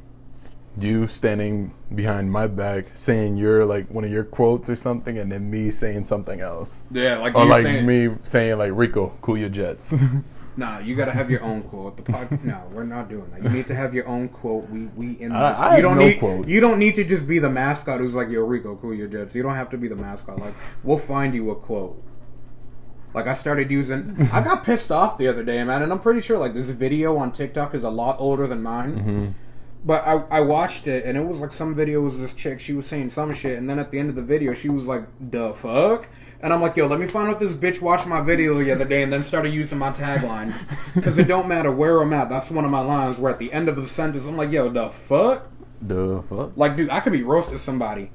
you 0.78 1.08
standing 1.08 1.74
behind 1.94 2.32
my 2.32 2.48
back 2.48 2.86
saying 2.96 3.38
you're 3.38 3.66
like 3.66 3.90
one 3.90 4.04
of 4.04 4.12
your 4.12 4.24
quotes 4.26 4.70
or 4.70 4.76
something, 4.76 5.18
and 5.18 5.32
then 5.32 5.50
me 5.50 5.72
saying 5.72 6.06
something 6.06 6.42
else, 6.42 6.84
Yeah, 6.92 7.18
like 7.20 7.36
or 7.36 7.46
like 7.46 7.64
saying, 7.64 7.86
me 7.86 8.16
saying 8.24 8.58
like 8.58 8.72
Rico, 8.74 9.14
cool 9.22 9.38
your 9.38 9.50
jets. 9.50 9.94
Nah, 10.58 10.80
you 10.80 10.96
gotta 10.96 11.12
have 11.12 11.30
your 11.30 11.44
own 11.44 11.64
quote. 11.64 11.98
The 11.98 12.04
pod, 12.04 12.42
no, 12.46 12.62
we're 12.72 12.86
not 12.86 13.10
doing 13.10 13.30
that. 13.32 13.44
You 13.44 13.50
need 13.50 13.68
to 13.68 13.76
have 13.76 13.94
your 13.94 14.08
own 14.08 14.30
quote. 14.30 14.70
We 14.70 14.86
we 14.96 15.12
in 15.20 15.34
I- 15.34 15.50
this. 15.50 15.60
I 15.60 15.66
you 15.66 15.72
have 15.72 15.82
don't 15.82 15.98
no 15.98 16.08
need 16.08 16.20
quotes. 16.20 16.48
you 16.48 16.62
don't 16.62 16.80
need 16.80 16.96
to 16.96 17.04
just 17.04 17.28
be 17.28 17.40
the 17.40 17.50
mascot 17.50 18.00
who's 18.00 18.16
like 18.16 18.30
yo 18.30 18.40
Rico, 18.40 18.78
cool 18.78 18.94
your 18.94 19.10
jets. 19.10 19.36
You 19.36 19.44
don't 19.44 19.56
have 19.56 19.70
to 19.72 19.78
be 19.78 19.90
the 19.90 19.98
mascot. 19.98 20.40
Like 20.40 20.54
we'll 20.82 20.98
find 20.98 21.34
you 21.36 21.52
a 21.52 21.56
quote. 21.58 22.02
Like 23.14 23.28
I 23.28 23.34
started 23.34 23.70
using. 23.70 24.16
I 24.32 24.42
got 24.42 24.64
pissed 24.64 24.94
off 24.94 25.18
the 25.18 25.28
other 25.28 25.44
day, 25.44 25.62
man, 25.66 25.82
and 25.82 25.92
I'm 25.92 26.00
pretty 26.00 26.22
sure 26.22 26.38
like 26.38 26.54
this 26.54 26.70
video 26.70 27.18
on 27.18 27.34
TikTok 27.34 27.76
is 27.76 27.84
a 27.84 27.90
lot 27.90 28.16
older 28.20 28.48
than 28.48 28.64
mine. 28.64 28.96
Mm-hmm. 28.96 29.26
But 29.86 30.04
I, 30.08 30.38
I 30.38 30.42
watched 30.42 30.88
it 30.88 31.06
and 31.06 31.16
it 31.16 31.24
was 31.24 31.42
like 31.42 31.52
some 31.52 31.76
video 31.76 32.02
was 32.02 32.20
this 32.20 32.34
chick 32.34 32.60
she 32.60 32.74
was 32.74 32.88
saying 32.88 33.12
some 33.12 33.32
shit 33.32 33.60
and 33.60 33.70
then 33.70 33.78
at 33.78 33.92
the 33.92 34.00
end 34.00 34.10
of 34.10 34.16
the 34.16 34.24
video 34.24 34.56
she 34.56 34.68
was 34.68 34.86
like 34.86 35.06
the 35.20 35.54
fuck? 35.54 36.10
And 36.42 36.52
I'm 36.52 36.60
like 36.60 36.76
yo 36.76 36.88
let 36.88 37.00
me 37.00 37.08
find 37.08 37.30
out 37.30 37.40
this 37.40 37.54
bitch 37.54 37.82
watched 37.82 38.08
my 38.08 38.20
video 38.20 38.58
the 38.58 38.72
other 38.72 38.86
day 38.86 39.04
and 39.04 39.14
then 39.14 39.24
started 39.24 39.54
using 39.54 39.78
my 39.78 39.92
tagline. 39.92 40.54
Because 40.96 41.18
it 41.18 41.28
don't 41.28 41.48
matter 41.48 41.72
where 41.72 42.02
I'm 42.02 42.14
at 42.14 42.30
that's 42.30 42.50
one 42.50 42.66
of 42.66 42.72
my 42.72 42.80
lines 42.80 43.20
where 43.20 43.32
at 43.32 43.38
the 43.38 43.54
end 43.54 43.70
of 43.70 43.76
the 43.76 43.86
sentence 43.86 44.26
I'm 44.26 44.38
like 44.38 44.52
yo 44.52 44.70
the 44.70 44.90
fuck? 44.90 45.52
The 45.82 46.24
fuck? 46.24 46.58
like 46.58 46.76
dude 46.76 46.90
I 46.90 47.00
could 47.02 47.14
be 47.14 47.22
roasting 47.22 47.60
somebody 47.60 48.10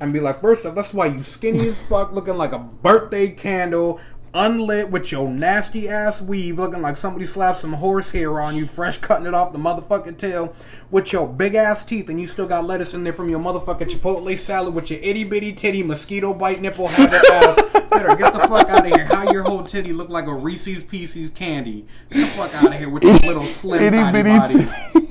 and 0.00 0.12
be 0.12 0.20
like 0.20 0.40
first 0.40 0.64
off 0.64 0.74
that's 0.74 0.94
why 0.94 1.06
you 1.06 1.22
skinny 1.24 1.68
as 1.68 1.84
fuck 1.84 2.12
looking 2.12 2.38
like 2.38 2.52
a 2.52 2.58
birthday 2.58 3.28
candle 3.28 4.00
unlit 4.34 4.90
with 4.90 5.12
your 5.12 5.28
nasty 5.28 5.88
ass 5.88 6.20
weave 6.20 6.58
looking 6.58 6.80
like 6.80 6.96
somebody 6.96 7.24
slapped 7.24 7.60
some 7.60 7.74
horsehair 7.74 8.40
on 8.40 8.56
you 8.56 8.66
fresh 8.66 8.96
cutting 8.98 9.26
it 9.26 9.34
off 9.34 9.52
the 9.52 9.58
motherfucking 9.58 10.16
tail 10.16 10.54
with 10.90 11.12
your 11.12 11.28
big 11.28 11.54
ass 11.54 11.84
teeth 11.84 12.08
and 12.08 12.20
you 12.20 12.26
still 12.26 12.46
got 12.46 12.64
lettuce 12.64 12.94
in 12.94 13.04
there 13.04 13.12
from 13.12 13.28
your 13.28 13.38
motherfucking 13.38 13.90
chipotle 13.90 14.38
salad 14.38 14.74
with 14.74 14.90
your 14.90 15.00
itty 15.00 15.24
bitty 15.24 15.52
titty 15.52 15.82
mosquito 15.82 16.32
bite 16.32 16.62
nipple 16.62 16.88
habit 16.88 17.22
ass 17.30 17.56
better 17.90 18.16
get 18.16 18.32
the 18.32 18.40
fuck 18.40 18.68
out 18.70 18.86
of 18.86 18.92
here 18.92 19.04
how 19.04 19.30
your 19.30 19.42
whole 19.42 19.62
titty 19.62 19.92
look 19.92 20.08
like 20.08 20.26
a 20.26 20.34
Reese's 20.34 20.82
Pieces 20.82 21.28
candy 21.30 21.84
get 22.10 22.20
the 22.20 22.26
fuck 22.28 22.54
out 22.54 22.72
of 22.72 22.74
here 22.74 22.88
with 22.88 23.04
your 23.04 23.18
little 23.18 23.44
slim 23.44 23.82
Itty 23.82 24.12
bitty 24.12 24.38
body 24.38 25.02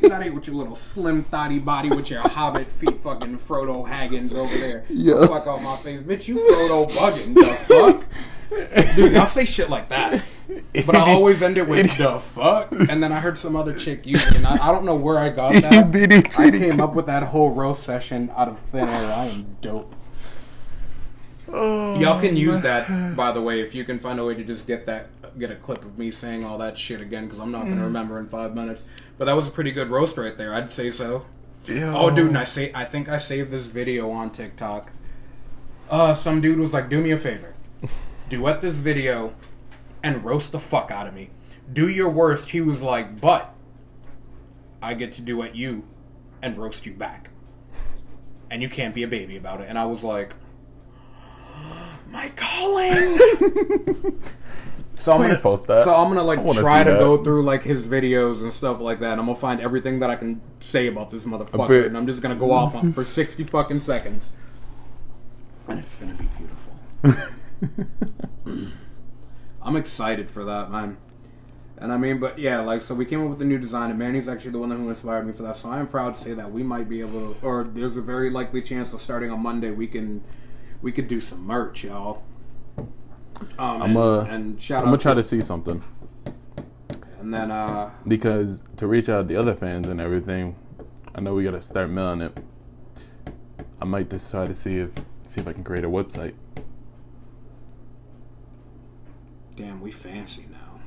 Get 0.00 0.12
out 0.12 0.20
of 0.20 0.22
here 0.24 0.32
with 0.32 0.46
your 0.46 0.56
little 0.56 0.76
slim 0.76 1.24
thotty 1.24 1.58
body 1.58 1.90
with 1.90 2.10
your 2.10 2.22
hobbit 2.22 2.70
feet 2.70 3.02
fucking 3.02 3.38
Frodo 3.38 3.86
Haggins 3.86 4.32
over 4.32 4.56
there. 4.56 4.84
Yeah. 4.88 5.26
Fuck 5.26 5.46
off 5.46 5.62
my 5.62 5.76
face. 5.76 6.00
Bitch, 6.00 6.26
you 6.26 6.36
Frodo 6.36 6.90
bugging. 6.90 7.34
The 7.34 7.44
fuck? 7.66 8.06
Dude, 8.96 9.16
I'll 9.16 9.26
say 9.26 9.44
shit 9.44 9.70
like 9.70 9.88
that. 9.88 10.22
But 10.86 10.94
I 10.94 11.00
always 11.12 11.42
end 11.42 11.58
it 11.58 11.66
with 11.68 11.96
the 11.96 12.20
fuck. 12.20 12.70
And 12.72 13.02
then 13.02 13.12
I 13.12 13.20
heard 13.20 13.38
some 13.38 13.56
other 13.56 13.74
chick 13.74 14.06
use 14.06 14.26
it. 14.26 14.36
And 14.36 14.46
I, 14.46 14.68
I 14.68 14.72
don't 14.72 14.84
know 14.84 14.94
where 14.96 15.18
I 15.18 15.30
got 15.30 15.52
that. 15.62 15.90
bitty 15.90 16.16
I 16.38 16.50
came 16.50 16.80
up 16.80 16.94
with 16.94 17.06
that 17.06 17.22
whole 17.24 17.50
roast 17.50 17.82
session 17.82 18.30
out 18.36 18.48
of 18.48 18.58
thin 18.58 18.88
air. 18.88 19.12
I 19.12 19.26
am 19.26 19.56
dope. 19.60 19.94
Y'all 21.48 22.20
can 22.20 22.36
use 22.36 22.60
that, 22.62 23.14
by 23.14 23.30
the 23.30 23.40
way, 23.40 23.60
if 23.60 23.74
you 23.74 23.84
can 23.84 23.98
find 24.00 24.18
a 24.18 24.24
way 24.24 24.34
to 24.34 24.42
just 24.42 24.66
get 24.66 24.86
that, 24.86 25.08
get 25.38 25.50
a 25.52 25.54
clip 25.56 25.84
of 25.84 25.96
me 25.96 26.10
saying 26.10 26.44
all 26.44 26.58
that 26.58 26.76
shit 26.76 27.00
again, 27.00 27.26
because 27.26 27.38
I'm 27.38 27.52
not 27.52 27.64
going 27.64 27.76
to 27.76 27.84
remember 27.84 28.18
in 28.18 28.26
five 28.28 28.54
minutes. 28.56 28.82
But 29.18 29.26
that 29.26 29.34
was 29.34 29.46
a 29.46 29.50
pretty 29.50 29.70
good 29.70 29.88
roast 29.88 30.16
right 30.16 30.36
there. 30.36 30.52
I'd 30.54 30.72
say 30.72 30.90
so. 30.90 31.26
Yeah. 31.68 31.96
Oh, 31.96 32.10
dude, 32.10 32.28
and 32.28 32.38
I 32.38 32.44
say, 32.44 32.72
I 32.74 32.84
think 32.84 33.08
I 33.08 33.18
saved 33.18 33.50
this 33.50 33.66
video 33.66 34.10
on 34.10 34.30
TikTok. 34.30 34.90
Uh, 35.88 36.14
some 36.14 36.40
dude 36.40 36.58
was 36.58 36.72
like, 36.72 36.88
"Do 36.88 37.00
me 37.00 37.10
a 37.12 37.18
favor, 37.18 37.53
duet 38.36 38.60
this 38.60 38.74
video, 38.74 39.34
and 40.02 40.24
roast 40.24 40.52
the 40.52 40.58
fuck 40.58 40.90
out 40.90 41.06
of 41.06 41.14
me. 41.14 41.30
Do 41.72 41.88
your 41.88 42.08
worst." 42.08 42.50
He 42.50 42.60
was 42.60 42.82
like, 42.82 43.20
"But 43.20 43.54
I 44.82 44.94
get 44.94 45.12
to 45.14 45.22
duet 45.22 45.54
you, 45.54 45.84
and 46.42 46.58
roast 46.58 46.86
you 46.86 46.92
back, 46.92 47.30
and 48.50 48.62
you 48.62 48.68
can't 48.68 48.94
be 48.94 49.02
a 49.02 49.08
baby 49.08 49.36
about 49.36 49.60
it." 49.60 49.66
And 49.68 49.78
I 49.78 49.86
was 49.86 50.02
like, 50.02 50.34
"My 52.10 52.30
calling." 52.36 53.18
So 54.96 55.12
I'm 55.12 55.18
Please 55.18 55.26
gonna 55.28 55.40
post 55.40 55.66
that. 55.66 55.84
So 55.84 55.94
I'm 55.94 56.08
gonna 56.08 56.22
like 56.22 56.38
try 56.54 56.84
to 56.84 56.92
that. 56.92 56.98
go 56.98 57.22
through 57.22 57.42
like 57.42 57.62
his 57.62 57.84
videos 57.84 58.42
and 58.42 58.52
stuff 58.52 58.80
like 58.80 59.00
that. 59.00 59.18
I'm 59.18 59.26
gonna 59.26 59.34
find 59.34 59.60
everything 59.60 59.98
that 60.00 60.10
I 60.10 60.16
can 60.16 60.40
say 60.60 60.86
about 60.86 61.10
this 61.10 61.24
motherfucker, 61.24 61.86
and 61.86 61.96
I'm 61.96 62.06
just 62.06 62.22
gonna 62.22 62.36
go 62.36 62.52
off 62.52 62.76
on 62.76 62.92
for 62.92 63.04
60 63.04 63.44
fucking 63.44 63.80
seconds, 63.80 64.30
and 65.68 65.78
it's 65.78 65.96
gonna 65.96 66.14
be 66.14 66.28
beautiful. 66.38 67.34
I'm 69.62 69.76
excited 69.76 70.30
for 70.30 70.44
that, 70.44 70.70
man. 70.70 70.96
And 71.78 71.92
I 71.92 71.96
mean, 71.96 72.20
but 72.20 72.38
yeah, 72.38 72.60
like, 72.60 72.82
so 72.82 72.94
we 72.94 73.04
came 73.04 73.22
up 73.22 73.30
with 73.30 73.38
the 73.38 73.44
new 73.44 73.58
design, 73.58 73.90
and 73.90 73.98
Manny's 73.98 74.28
actually 74.28 74.52
the 74.52 74.58
one 74.58 74.70
who 74.70 74.88
inspired 74.88 75.26
me 75.26 75.32
for 75.32 75.42
that. 75.42 75.56
So 75.56 75.68
I 75.70 75.80
am 75.80 75.88
proud 75.88 76.14
to 76.14 76.20
say 76.20 76.34
that 76.34 76.50
we 76.50 76.62
might 76.62 76.88
be 76.88 77.00
able 77.00 77.34
to, 77.34 77.44
or 77.44 77.64
there's 77.64 77.96
a 77.96 78.02
very 78.02 78.30
likely 78.30 78.62
chance 78.62 78.92
that 78.92 78.98
starting 78.98 79.30
on 79.30 79.40
Monday 79.40 79.70
we 79.70 79.86
can, 79.86 80.22
we 80.82 80.92
could 80.92 81.08
do 81.08 81.20
some 81.20 81.44
merch, 81.44 81.84
y'all. 81.84 82.22
Um, 83.58 83.82
I'm 83.82 83.96
and, 83.96 84.28
and 84.28 84.62
shout 84.62 84.82
I'm 84.82 84.86
gonna 84.86 84.98
try 84.98 85.12
to, 85.12 85.20
to 85.20 85.28
see 85.28 85.42
something 85.42 85.82
and 87.24 87.32
then 87.32 87.50
uh, 87.50 87.90
because 88.06 88.62
to 88.76 88.86
reach 88.86 89.08
out 89.08 89.22
to 89.22 89.24
the 89.28 89.36
other 89.36 89.54
fans 89.54 89.88
and 89.88 89.98
everything, 89.98 90.54
I 91.14 91.22
know 91.22 91.34
we 91.34 91.44
gotta 91.44 91.62
start 91.62 91.88
mailing 91.88 92.20
it. 92.20 92.36
I 93.80 93.86
might 93.86 94.10
just 94.10 94.30
try 94.30 94.46
to 94.46 94.52
see 94.52 94.76
if 94.76 94.90
see 95.26 95.40
if 95.40 95.48
I 95.48 95.54
can 95.54 95.64
create 95.64 95.84
a 95.84 95.88
website. 95.88 96.34
Damn, 99.56 99.80
we 99.80 99.90
fancy 99.90 100.46
now, 100.50 100.80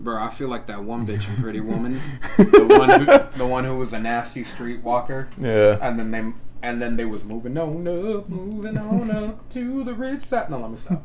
bro. 0.00 0.22
I 0.22 0.30
feel 0.30 0.48
like 0.48 0.66
that 0.68 0.84
one 0.84 1.06
bitch 1.06 1.28
in 1.28 1.42
Pretty 1.42 1.60
Woman, 1.72 2.00
the 2.36 2.76
one 2.78 2.90
who, 3.00 3.38
the 3.38 3.46
one 3.46 3.64
who 3.64 3.78
was 3.78 3.92
a 3.92 3.98
nasty 3.98 4.44
streetwalker. 4.44 5.28
Yeah. 5.40 5.78
And 5.80 5.98
then 5.98 6.10
they 6.10 6.32
and 6.64 6.80
then 6.80 6.96
they 6.96 7.04
was 7.04 7.24
moving 7.24 7.58
on 7.58 7.86
up, 7.88 8.28
moving 8.28 8.78
on 8.78 9.10
up 9.10 9.48
to 9.50 9.82
the 9.84 9.94
rich 9.94 10.22
side. 10.22 10.48
No, 10.50 10.60
let 10.60 10.70
me 10.70 10.76
stop. 10.76 11.04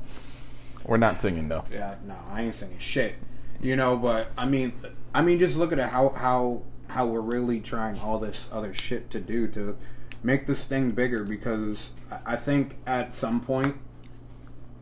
We're 0.86 0.98
not 0.98 1.18
singing 1.18 1.48
though. 1.50 1.64
Yeah, 1.72 1.96
no, 2.06 2.16
I 2.32 2.44
ain't 2.44 2.56
singing 2.56 2.78
shit. 2.78 3.16
You 3.62 3.76
know, 3.76 3.98
but 3.98 4.32
I 4.38 4.46
mean, 4.46 4.74
I 5.16 5.22
mean, 5.24 5.40
just 5.40 5.58
look 5.58 5.72
at 5.72 5.80
it 5.80 5.90
how 5.90 6.10
how 6.10 6.62
how 6.90 7.06
we're 7.08 7.22
really 7.22 7.60
trying 7.60 8.00
all 8.00 8.20
this 8.20 8.48
other 8.52 8.74
shit 8.74 9.10
to 9.12 9.20
do 9.20 9.48
to 9.50 9.76
make 10.24 10.48
this 10.48 10.66
thing 10.66 10.92
bigger 10.92 11.24
because 11.24 11.92
I- 12.12 12.34
I 12.34 12.36
think 12.38 12.78
at 12.86 13.14
some 13.16 13.42
point, 13.42 13.76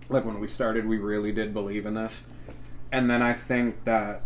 like 0.10 0.26
when 0.26 0.40
we 0.40 0.48
started, 0.48 0.86
we 0.86 0.98
really 0.98 1.32
did 1.32 1.54
believe 1.54 1.86
in 1.86 1.96
this, 1.96 2.24
and 2.92 3.10
then 3.10 3.22
I 3.22 3.34
think 3.34 3.84
that 3.86 4.22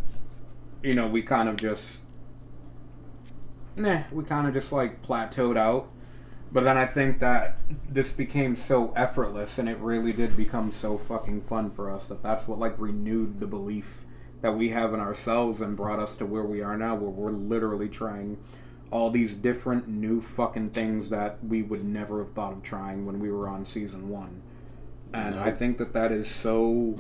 you 0.84 0.94
know 0.94 1.08
we 1.08 1.22
kind 1.22 1.50
of 1.50 1.56
just 1.56 2.00
nah, 3.76 4.04
we 4.12 4.24
kind 4.24 4.48
of 4.48 4.54
just 4.54 4.72
like 4.72 5.02
plateaued 5.02 5.58
out. 5.58 5.90
But 6.52 6.64
then 6.64 6.78
I 6.78 6.86
think 6.86 7.20
that 7.20 7.60
this 7.88 8.12
became 8.12 8.56
so 8.56 8.92
effortless 8.96 9.60
and 9.60 9.70
it 9.70 9.78
really 9.78 10.12
did 10.12 10.36
become 10.36 10.72
so 10.72 10.98
fucking 10.98 11.42
fun 11.42 11.70
for 11.70 11.92
us 11.92 12.08
that 12.08 12.24
that's 12.24 12.48
what 12.48 12.58
like 12.58 12.74
renewed 12.80 13.40
the 13.40 13.46
belief 13.46 14.04
that 14.42 14.58
we 14.58 14.70
have 14.70 14.94
in 14.94 15.00
ourselves 15.00 15.62
and 15.62 15.78
brought 15.78 16.00
us 16.00 16.16
to 16.16 16.26
where 16.26 16.44
we 16.44 16.62
are 16.62 16.76
now 16.76 16.96
where 16.96 17.12
we're 17.12 17.32
literally 17.32 17.90
trying 17.90 18.38
all 18.90 19.12
these 19.12 19.36
different 19.36 19.88
new 19.88 20.20
fucking 20.20 20.70
things 20.70 21.10
that 21.10 21.38
we 21.44 21.62
would 21.62 21.84
never 21.84 22.20
have 22.20 22.32
thought 22.32 22.54
of 22.54 22.64
trying 22.64 23.06
when 23.06 23.20
we 23.20 23.30
were 23.30 23.48
on 23.48 23.64
season 23.64 24.10
1. 24.10 24.42
And 25.14 25.36
I 25.36 25.52
think 25.52 25.78
that 25.78 25.94
that 25.94 26.12
is 26.12 26.30
so 26.30 26.98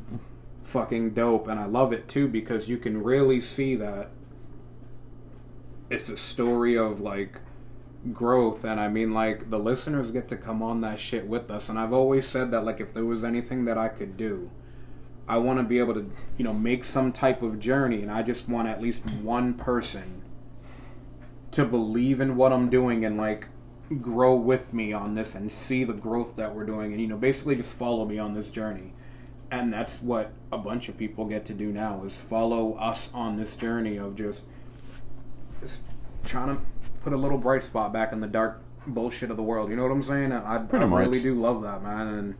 fucking 0.64 1.12
dope 1.12 1.48
and 1.48 1.60
I 1.60 1.66
love 1.66 1.92
it 1.92 2.08
too 2.08 2.28
because 2.28 2.70
you 2.70 2.78
can 2.78 3.04
really 3.04 3.42
see 3.42 3.76
that 3.76 4.12
it's 5.90 6.10
a 6.10 6.18
story 6.18 6.78
of 6.78 7.02
like 7.02 7.40
growth. 8.14 8.64
And 8.64 8.80
I 8.80 8.88
mean 8.88 9.14
like 9.14 9.50
the 9.50 9.60
listeners 9.60 10.12
get 10.12 10.28
to 10.30 10.38
come 10.38 10.62
on 10.62 10.82
that 10.82 11.00
shit 11.00 11.28
with 11.28 11.50
us. 11.52 11.70
And 11.70 11.80
I've 11.80 11.94
always 11.94 12.28
said 12.28 12.52
that 12.52 12.66
like 12.66 12.80
if 12.80 12.94
there 12.94 13.06
was 13.06 13.24
anything 13.24 13.66
that 13.66 13.78
I 13.78 13.90
could 13.90 14.18
do 14.18 14.50
I 15.30 15.38
want 15.38 15.60
to 15.60 15.64
be 15.64 15.78
able 15.78 15.94
to 15.94 16.12
you 16.38 16.44
know 16.44 16.54
make 16.54 16.84
some 16.84 17.12
type 17.12 17.44
of 17.44 17.60
journey. 17.60 18.02
And 18.02 18.12
I 18.12 18.24
just 18.24 18.50
want 18.50 18.68
at 18.68 18.82
least 18.82 19.06
one 19.06 19.54
person 19.54 20.24
to 21.52 21.66
believe 21.66 22.20
in 22.20 22.36
what 22.36 22.52
I'm 22.52 22.70
doing 22.70 23.06
and 23.06 23.16
like 23.16 23.48
grow 24.02 24.36
with 24.36 24.74
me 24.74 24.94
on 24.94 25.16
this 25.16 25.34
and 25.36 25.52
see 25.52 25.84
the 25.84 25.94
growth 25.94 26.36
that 26.36 26.54
we're 26.54 26.66
doing 26.66 26.92
and 26.92 27.02
you 27.02 27.08
know 27.08 27.18
basically 27.18 27.56
just 27.56 27.74
follow 27.74 28.06
me 28.06 28.20
on 28.20 28.34
this 28.36 28.52
journey 28.52 28.94
and 29.52 29.74
that's 29.74 29.96
what 29.96 30.32
a 30.52 30.58
bunch 30.58 30.90
of 30.90 30.98
people 30.98 31.26
get 31.26 31.46
to 31.46 31.54
do 31.54 31.72
now 31.72 32.04
is 32.04 32.20
follow 32.20 32.74
us 32.74 33.10
on 33.14 33.38
this 33.38 33.56
journey 33.56 33.98
of 33.98 34.16
just, 34.16 34.44
just 35.62 35.84
trying 36.24 36.56
to 36.56 36.62
put 37.02 37.14
a 37.14 37.18
little 37.18 37.38
bright 37.38 37.64
spot 37.64 37.92
back 37.92 38.12
in 38.12 38.20
the 38.20 38.28
dark 38.28 38.62
bullshit 38.86 39.32
of 39.32 39.38
the 39.38 39.44
world. 39.44 39.70
You 39.70 39.76
know 39.76 39.84
what 39.84 39.92
I'm 39.92 40.04
saying? 40.04 40.32
I, 40.32 40.58
I 40.58 40.58
really 40.58 41.22
do 41.22 41.36
love 41.36 41.64
that, 41.64 41.82
man. 41.82 42.08
And 42.08 42.36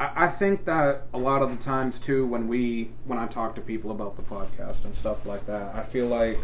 I, 0.00 0.24
I 0.24 0.28
think 0.28 0.64
that 0.64 1.06
a 1.14 1.18
lot 1.18 1.42
of 1.42 1.50
the 1.50 1.62
times 1.62 1.98
too, 1.98 2.26
when 2.26 2.48
we 2.48 2.90
when 3.04 3.18
I 3.18 3.26
talk 3.26 3.54
to 3.54 3.60
people 3.60 3.90
about 3.90 4.16
the 4.16 4.22
podcast 4.22 4.84
and 4.84 4.94
stuff 4.94 5.26
like 5.26 5.46
that, 5.46 5.74
I 5.74 5.82
feel 5.82 6.06
like 6.06 6.38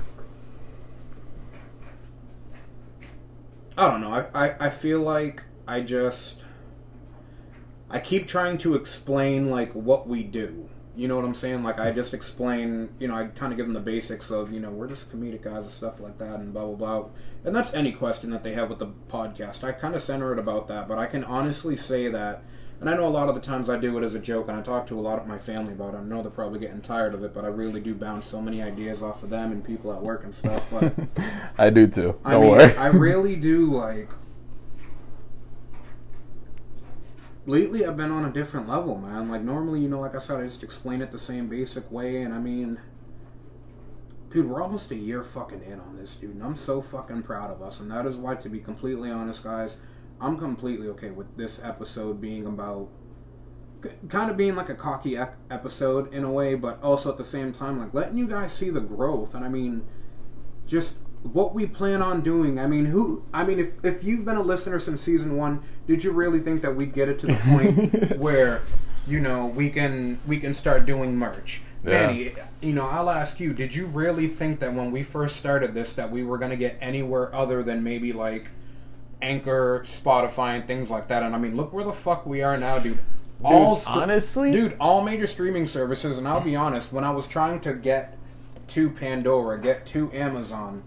I 3.77 3.91
don't 3.91 4.01
know. 4.01 4.13
I, 4.13 4.47
I, 4.47 4.67
I 4.67 4.71
feel 4.71 5.01
like 5.01 5.43
I 5.67 5.81
just 5.81 6.41
I 7.91 7.99
keep 7.99 8.27
trying 8.27 8.59
to 8.59 8.75
explain 8.75 9.51
like 9.51 9.73
what 9.73 10.09
we 10.09 10.23
do. 10.23 10.69
You 10.97 11.09
know 11.09 11.17
what 11.17 11.25
I'm 11.25 11.35
saying? 11.35 11.65
Like 11.65 11.81
I 11.81 11.91
just 11.91 12.15
explain, 12.15 12.89
you 13.01 13.09
know, 13.09 13.15
I 13.17 13.27
kind 13.27 13.53
of 13.53 13.57
give 13.57 13.67
them 13.67 13.75
the 13.75 13.81
basics 13.81 14.31
of, 14.31 14.53
you 14.53 14.61
know, 14.61 14.71
we're 14.71 14.87
just 14.87 15.11
comedic 15.11 15.43
guys 15.43 15.65
and 15.65 15.71
stuff 15.71 15.99
like 15.99 16.19
that, 16.19 16.39
and 16.39 16.53
blah 16.53 16.67
blah 16.67 16.75
blah. 17.01 17.09
And 17.45 17.55
that's 17.55 17.75
any 17.75 17.91
question 17.91 18.31
that 18.31 18.45
they 18.45 18.53
have 18.53 18.69
with 18.69 18.79
the 18.79 18.93
podcast. 19.09 19.65
I 19.65 19.73
kind 19.73 19.97
of 19.97 20.03
center 20.03 20.33
it 20.33 20.39
about 20.39 20.69
that, 20.69 20.87
but 20.87 20.99
I 20.99 21.07
can 21.07 21.25
honestly 21.25 21.77
say 21.77 22.09
that, 22.09 22.45
and 22.85 22.95
I 22.95 22.99
know 22.99 23.07
a 23.07 23.09
lot 23.09 23.31
of 23.31 23.35
the 23.35 23.41
times 23.41 23.71
I 23.71 23.79
do 23.79 23.97
it 23.97 24.05
as 24.05 24.15
a 24.15 24.19
joke, 24.19 24.49
and 24.49 24.59
I 24.59 24.61
talk 24.61 24.87
to 24.89 24.99
a 24.99 25.01
lot 25.01 25.19
of 25.19 25.27
my 25.27 25.39
family 25.39 25.73
about 25.73 25.95
it. 25.95 25.97
I 25.97 26.03
know 26.03 26.21
they're 26.21 26.31
probably 26.31 26.59
getting 26.59 26.83
tired 26.83 27.15
of 27.15 27.25
it, 27.25 27.33
but 27.33 27.43
I 27.43 27.49
really 27.49 27.81
do 27.81 27.95
bounce 27.95 28.27
so 28.27 28.43
many 28.43 28.61
ideas 28.61 29.03
off 29.03 29.23
of 29.23 29.31
them 29.31 29.53
and 29.53 29.65
people 29.65 29.91
at 29.91 30.03
work 30.03 30.23
and 30.25 30.35
stuff. 30.35 30.71
But 30.71 30.93
I 31.59 31.71
do 31.71 31.87
too. 31.87 32.21
I 32.27 32.33
Don't 32.33 32.43
mean, 32.43 32.51
worry. 32.51 32.77
I 32.77 32.89
really 32.89 33.37
do 33.37 33.73
like. 33.73 34.11
Lately, 37.47 37.87
I've 37.87 37.97
been 37.97 38.11
on 38.11 38.27
a 38.27 38.31
different 38.31 38.69
level, 38.69 38.99
man. 38.99 39.31
Like 39.31 39.41
normally, 39.41 39.81
you 39.81 39.89
know, 39.89 40.01
like 40.01 40.15
I 40.15 40.19
said, 40.19 40.41
I 40.41 40.45
just 40.45 40.63
explain 40.63 41.01
it 41.01 41.11
the 41.11 41.19
same 41.19 41.49
basic 41.49 41.91
way, 41.91 42.21
and 42.21 42.35
I 42.35 42.39
mean, 42.39 42.79
dude, 44.31 44.47
we're 44.47 44.63
almost 44.63 44.91
a 44.91 44.95
year 44.95 45.23
fucking 45.23 45.63
in 45.63 45.81
on 45.81 45.97
this, 45.97 46.17
dude, 46.17 46.35
and 46.35 46.43
I'm 46.43 46.55
so 46.55 46.83
fucking 46.83 47.23
proud 47.23 47.51
of 47.51 47.63
us. 47.63 47.81
And 47.81 47.91
that 47.91 48.05
is 48.05 48.17
why, 48.17 48.35
to 48.35 48.51
be 48.51 48.59
completely 48.59 49.11
honest, 49.11 49.43
guys, 49.43 49.79
I'm 50.25 50.39
completely 50.39 50.89
okay 50.89 51.11
with 51.11 51.37
this 51.37 51.61
episode 51.63 52.21
being 52.21 52.47
about 52.47 52.89
kind 54.09 54.31
of 54.31 54.39
being 54.39 54.57
like 54.57 54.71
a 54.71 54.75
cocky 54.75 55.19
ep- 55.19 55.37
episode 55.51 56.13
in 56.15 56.25
a 56.25 56.31
way, 56.31 56.55
but 56.55 56.83
also 56.83 57.11
at 57.11 57.19
the 57.19 57.27
same 57.27 57.53
time, 57.53 57.79
like 57.79 57.93
letting 57.93 58.17
you 58.17 58.27
guys 58.27 58.53
see 58.53 58.71
the 58.71 58.81
growth. 58.81 59.35
And 59.35 59.45
I 59.45 59.49
mean, 59.49 59.85
just 60.67 60.97
what 61.23 61.55
we 61.55 61.67
plan 61.67 62.01
on 62.01 62.23
doing. 62.23 62.59
I 62.59 62.67
mean, 62.67 62.87
who? 62.87 63.25
I 63.35 63.45
mean, 63.45 63.59
if 63.59 63.85
if 63.85 64.03
you've 64.03 64.25
been 64.25 64.37
a 64.37 64.43
listener 64.43 64.81
since 64.81 65.03
season 65.03 65.37
one, 65.37 65.63
did 65.87 66.03
you 66.03 66.13
really 66.13 66.41
think 66.41 66.63
that 66.63 66.75
we'd 66.75 66.95
get 66.95 67.11
it 67.11 67.19
to 67.19 67.27
the 67.27 67.35
point 67.35 68.17
where, 68.19 68.63
you 69.07 69.21
know, 69.21 69.47
we 69.47 69.69
can 69.69 70.19
we 70.27 70.39
can 70.41 70.55
start 70.55 70.87
doing 70.87 71.17
merch? 71.17 71.61
Yeah. 71.85 72.07
Manny, 72.07 72.33
you 72.63 72.73
know, 72.73 72.87
I'll 72.87 73.11
ask 73.11 73.41
you: 73.41 73.53
Did 73.53 73.75
you 73.75 73.85
really 73.85 74.29
think 74.29 74.61
that 74.61 74.73
when 74.73 74.91
we 74.91 75.03
first 75.03 75.37
started 75.37 75.75
this, 75.75 75.95
that 75.95 76.11
we 76.11 76.25
were 76.25 76.39
going 76.39 76.51
to 76.51 76.57
get 76.57 76.79
anywhere 76.81 77.35
other 77.35 77.63
than 77.63 77.83
maybe 77.83 78.15
like 78.15 78.51
Anchor, 79.23 79.85
Spotify, 79.87 80.57
and 80.57 80.67
things 80.67 80.91
like 80.91 81.09
that? 81.09 81.23
And 81.23 81.35
I 81.35 81.39
mean, 81.39 81.57
look 81.57 81.73
where 81.73 81.85
the 81.85 81.93
fuck 81.93 82.27
we 82.27 82.43
are 82.43 82.57
now, 82.57 82.79
dude. 82.79 82.99
all 83.43 83.77
str- 83.77 83.91
honestly? 83.91 84.53
dude, 84.53 84.77
all 84.81 85.03
major 85.03 85.27
streaming 85.27 85.69
services, 85.69 86.19
and 86.19 86.27
I'll 86.27 86.41
be 86.41 86.57
honest, 86.57 86.93
when 86.93 87.05
I 87.05 87.11
was 87.11 87.27
trying 87.27 87.61
to 87.61 87.75
get 87.75 88.19
to 88.69 88.91
Pandora, 88.91 89.61
get 89.61 89.87
to 89.87 90.13
Amazon, 90.13 90.83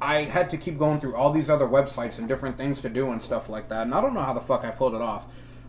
I 0.00 0.24
had 0.24 0.50
to 0.50 0.56
keep 0.56 0.78
going 0.78 1.00
through 1.00 1.14
all 1.14 1.32
these 1.32 1.48
other 1.48 1.66
websites 1.66 2.18
and 2.18 2.26
different 2.26 2.56
things 2.56 2.80
to 2.82 2.88
do 2.88 3.12
and 3.12 3.22
stuff 3.22 3.48
like 3.48 3.68
that. 3.68 3.82
And 3.82 3.94
I 3.94 4.00
don't 4.00 4.14
know 4.14 4.22
how 4.22 4.32
the 4.32 4.40
fuck 4.40 4.64
I 4.64 4.70
pulled 4.72 4.94
it 4.94 5.00
off. 5.00 5.26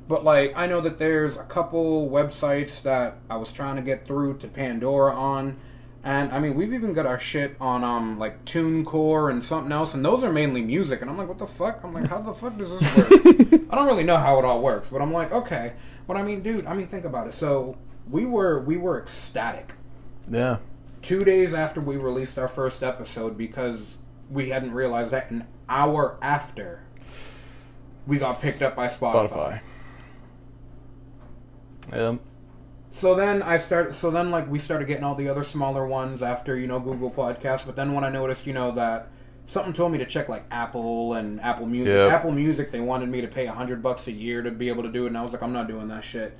But 0.08 0.24
like 0.24 0.54
I 0.56 0.66
know 0.66 0.82
that 0.82 1.00
there's 1.00 1.38
a 1.38 1.44
couple 1.44 2.10
websites 2.10 2.82
that 2.82 3.18
I 3.30 3.38
was 3.38 3.54
trying 3.54 3.76
to 3.78 3.82
get 3.82 4.08
through 4.08 4.38
to 4.40 4.48
Pandora 4.48 5.14
on. 5.16 5.58
And 6.06 6.34
I 6.34 6.40
mean, 6.40 6.56
we've 6.56 6.74
even 6.74 6.94
got 6.94 7.06
our 7.06 7.20
shit 7.20 7.56
on 7.62 7.84
um 7.84 8.20
like 8.20 8.44
TuneCore 8.46 9.32
and 9.32 9.44
something 9.44 9.72
else, 9.72 9.94
and 9.94 10.04
those 10.04 10.24
are 10.24 10.32
mainly 10.32 10.62
music. 10.62 11.02
And 11.02 11.10
I'm 11.10 11.18
like, 11.18 11.30
what 11.30 11.40
the 11.40 11.48
fuck? 11.48 11.82
I'm 11.84 11.94
like, 11.94 12.08
how 12.08 12.22
the 12.22 12.34
fuck 12.34 12.58
does 12.58 12.78
this 12.78 12.96
work? 12.96 13.12
I 13.70 13.76
don't 13.76 13.88
really 13.88 14.04
know 14.04 14.18
how 14.18 14.38
it 14.40 14.46
all 14.46 14.62
works, 14.62 14.90
but 14.90 15.02
I'm 15.02 15.14
like, 15.14 15.32
okay. 15.32 15.74
But 16.06 16.18
I 16.18 16.24
mean, 16.24 16.44
dude, 16.44 16.66
I 16.66 16.74
mean, 16.74 16.88
think 16.88 17.06
about 17.06 17.28
it. 17.28 17.34
So 17.34 17.78
we 18.10 18.26
were 18.26 18.60
we 18.60 18.78
were 18.78 19.02
ecstatic 19.02 19.74
yeah. 20.30 20.58
two 21.02 21.24
days 21.24 21.54
after 21.54 21.80
we 21.80 21.98
released 21.98 22.38
our 22.38 22.50
first 22.50 22.84
episode 22.84 23.38
because 23.38 23.84
we 24.30 24.50
hadn't 24.50 24.74
realized 24.74 25.12
that 25.12 25.32
an 25.32 25.48
hour 25.70 26.18
after 26.22 26.84
we 28.06 28.20
got 28.20 28.42
picked 28.42 28.62
up 28.62 28.76
by 28.76 28.88
Spotify. 28.88 29.30
Spotify. 29.30 29.62
Yeah. 31.92 32.16
So 32.94 33.16
then 33.16 33.42
I 33.42 33.58
started. 33.58 33.96
So 33.96 34.12
then, 34.12 34.32
like, 34.32 34.50
we 34.50 34.60
started 34.60 34.88
getting 34.88 35.04
all 35.04 35.16
the 35.16 35.28
other 35.28 35.44
smaller 35.44 35.86
ones 35.86 36.22
after 36.22 36.58
you 36.58 36.68
know 36.68 36.80
Google 36.80 37.12
Podcasts. 37.12 37.66
But 37.66 37.76
then 37.76 37.94
when 37.94 38.04
I 38.04 38.10
noticed, 38.10 38.48
you 38.48 38.54
know, 38.54 38.72
that 38.72 39.10
something 39.48 39.74
told 39.74 39.92
me 39.92 39.98
to 39.98 40.06
check 40.06 40.30
like 40.30 40.46
Apple 40.52 41.14
and 41.14 41.42
Apple 41.42 41.66
Music. 41.66 41.96
Yep. 41.96 42.12
Apple 42.12 42.32
Music, 42.32 42.72
they 42.72 42.80
wanted 42.80 43.10
me 43.10 43.20
to 43.22 43.28
pay 43.28 43.48
a 43.48 43.52
hundred 43.52 43.82
bucks 43.82 44.08
a 44.08 44.12
year 44.12 44.42
to 44.42 44.52
be 44.52 44.70
able 44.70 44.84
to 44.84 44.92
do 44.92 45.06
it, 45.06 45.08
and 45.08 45.18
I 45.18 45.24
was 45.24 45.34
like, 45.34 45.42
I'm 45.42 45.54
not 45.54 45.68
doing 45.68 45.88
that 45.90 46.04
shit. 46.04 46.38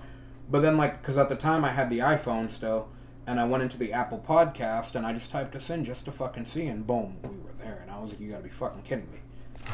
But 0.50 0.62
then, 0.62 0.78
like, 0.78 1.02
because 1.02 1.18
at 1.18 1.28
the 1.28 1.36
time 1.36 1.66
I 1.66 1.72
had 1.72 1.90
the 1.90 2.00
iPhone 2.00 2.52
still, 2.52 2.90
and 3.26 3.40
I 3.40 3.46
went 3.46 3.64
into 3.64 3.78
the 3.78 3.94
Apple 3.94 4.24
Podcast 4.26 4.96
and 4.96 5.06
I 5.06 5.14
just 5.14 5.32
typed 5.32 5.54
this 5.54 5.70
in 5.70 5.86
just 5.86 6.06
to 6.06 6.12
fucking 6.12 6.46
see, 6.46 6.68
and 6.68 6.86
boom, 6.86 7.18
we 7.24 7.30
were 7.30 7.54
there. 7.64 7.80
And 7.82 7.92
I 7.92 8.00
was 8.00 8.12
like, 8.12 8.20
you 8.20 8.30
gotta 8.30 8.44
be 8.44 8.50
fucking 8.50 8.82
kidding 8.84 9.10
me. 9.12 9.20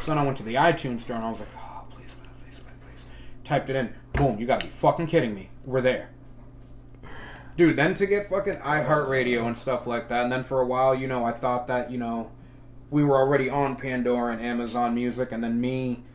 So 0.02 0.12
then 0.12 0.18
I 0.18 0.24
went 0.24 0.38
to 0.38 0.44
the 0.44 0.56
iTunes 0.56 1.02
store 1.02 1.16
and 1.16 1.26
I 1.26 1.32
was 1.32 1.40
like, 1.40 1.50
oh, 1.58 1.84
please, 1.90 2.12
man, 2.24 2.34
please, 2.44 2.60
please. 2.60 3.06
Typed 3.44 3.70
it 3.70 3.76
in, 3.76 3.94
boom, 4.14 4.40
you 4.40 4.46
gotta 4.46 4.66
be 4.66 4.72
fucking 4.72 5.08
kidding 5.08 5.34
me. 5.34 5.50
We're 5.66 5.82
there. 5.82 6.12
Dude, 7.60 7.76
then 7.76 7.94
to 7.96 8.08
get 8.08 8.30
fucking 8.30 8.54
iHeartRadio 8.54 9.46
and 9.46 9.58
stuff 9.58 9.86
like 9.86 10.08
that, 10.08 10.24
and 10.24 10.32
then 10.32 10.44
for 10.44 10.62
a 10.62 10.66
while, 10.66 10.96
you 10.96 11.08
know, 11.08 11.26
I 11.26 11.34
thought 11.34 11.68
that, 11.68 11.92
you 11.92 11.98
know, 11.98 12.32
we 12.90 13.04
were 13.04 13.18
already 13.18 13.50
on 13.50 13.76
Pandora 13.76 14.32
and 14.32 14.42
Amazon 14.42 14.96
Music, 14.96 15.34
and 15.34 15.44
then 15.44 15.60
me, 15.60 16.06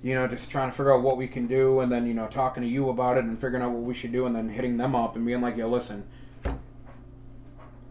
you 0.00 0.14
know, 0.14 0.28
just 0.28 0.48
trying 0.48 0.70
to 0.70 0.76
figure 0.76 0.94
out 0.94 1.02
what 1.02 1.16
we 1.16 1.26
can 1.26 1.48
do, 1.48 1.80
and 1.80 1.90
then, 1.90 2.06
you 2.06 2.14
know, 2.14 2.28
talking 2.28 2.62
to 2.62 2.68
you 2.68 2.88
about 2.88 3.18
it 3.18 3.24
and 3.24 3.40
figuring 3.40 3.64
out 3.64 3.72
what 3.72 3.82
we 3.82 3.94
should 3.94 4.12
do, 4.12 4.26
and 4.26 4.36
then 4.36 4.50
hitting 4.50 4.76
them 4.76 4.94
up 4.94 5.16
and 5.16 5.26
being 5.26 5.40
like, 5.40 5.56
yo, 5.56 5.68
listen. 5.68 6.06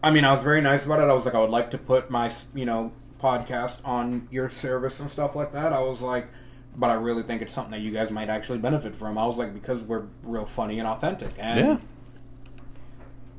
I 0.02 0.10
mean, 0.10 0.24
I 0.24 0.32
was 0.32 0.42
very 0.42 0.62
nice 0.62 0.86
about 0.86 1.00
it. 1.00 1.10
I 1.10 1.12
was 1.12 1.26
like, 1.26 1.34
I 1.34 1.40
would 1.40 1.50
like 1.50 1.70
to 1.72 1.78
put 1.78 2.08
my, 2.10 2.32
you 2.54 2.64
know, 2.64 2.92
podcast 3.20 3.86
on 3.86 4.26
your 4.30 4.48
service 4.48 5.00
and 5.00 5.10
stuff 5.10 5.36
like 5.36 5.52
that. 5.52 5.74
I 5.74 5.80
was 5.80 6.00
like, 6.00 6.28
but 6.74 6.88
I 6.88 6.94
really 6.94 7.24
think 7.24 7.42
it's 7.42 7.52
something 7.52 7.72
that 7.72 7.80
you 7.80 7.90
guys 7.90 8.10
might 8.10 8.30
actually 8.30 8.60
benefit 8.60 8.96
from. 8.96 9.18
I 9.18 9.26
was 9.26 9.36
like, 9.36 9.52
because 9.52 9.82
we're 9.82 10.06
real 10.22 10.46
funny 10.46 10.78
and 10.78 10.88
authentic. 10.88 11.32
And 11.38 11.60
Yeah. 11.60 11.78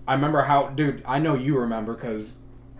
I 0.07 0.13
remember 0.13 0.43
how, 0.43 0.67
dude. 0.67 1.03
I 1.05 1.19
know 1.19 1.35
you 1.35 1.57
remember 1.57 1.93
because 1.93 2.35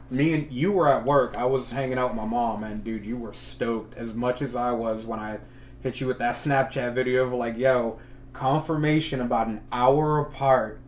me 0.09 0.33
and 0.33 0.51
you 0.51 0.71
were 0.71 0.89
at 0.89 1.05
work. 1.05 1.38
I 1.38 1.45
was 1.45 1.71
hanging 1.71 1.97
out 1.97 2.09
with 2.09 2.17
my 2.17 2.25
mom, 2.25 2.63
and 2.63 2.83
dude, 2.83 3.05
you 3.05 3.17
were 3.17 3.33
stoked 3.33 3.97
as 3.97 4.13
much 4.13 4.41
as 4.41 4.55
I 4.55 4.71
was 4.71 5.05
when 5.05 5.19
I 5.19 5.39
hit 5.81 6.01
you 6.01 6.07
with 6.07 6.19
that 6.19 6.36
Snapchat 6.36 6.93
video 6.93 7.25
of 7.25 7.33
like, 7.33 7.57
yo, 7.57 7.99
confirmation 8.33 9.21
about 9.21 9.47
an 9.47 9.62
hour 9.71 10.19
apart. 10.19 10.81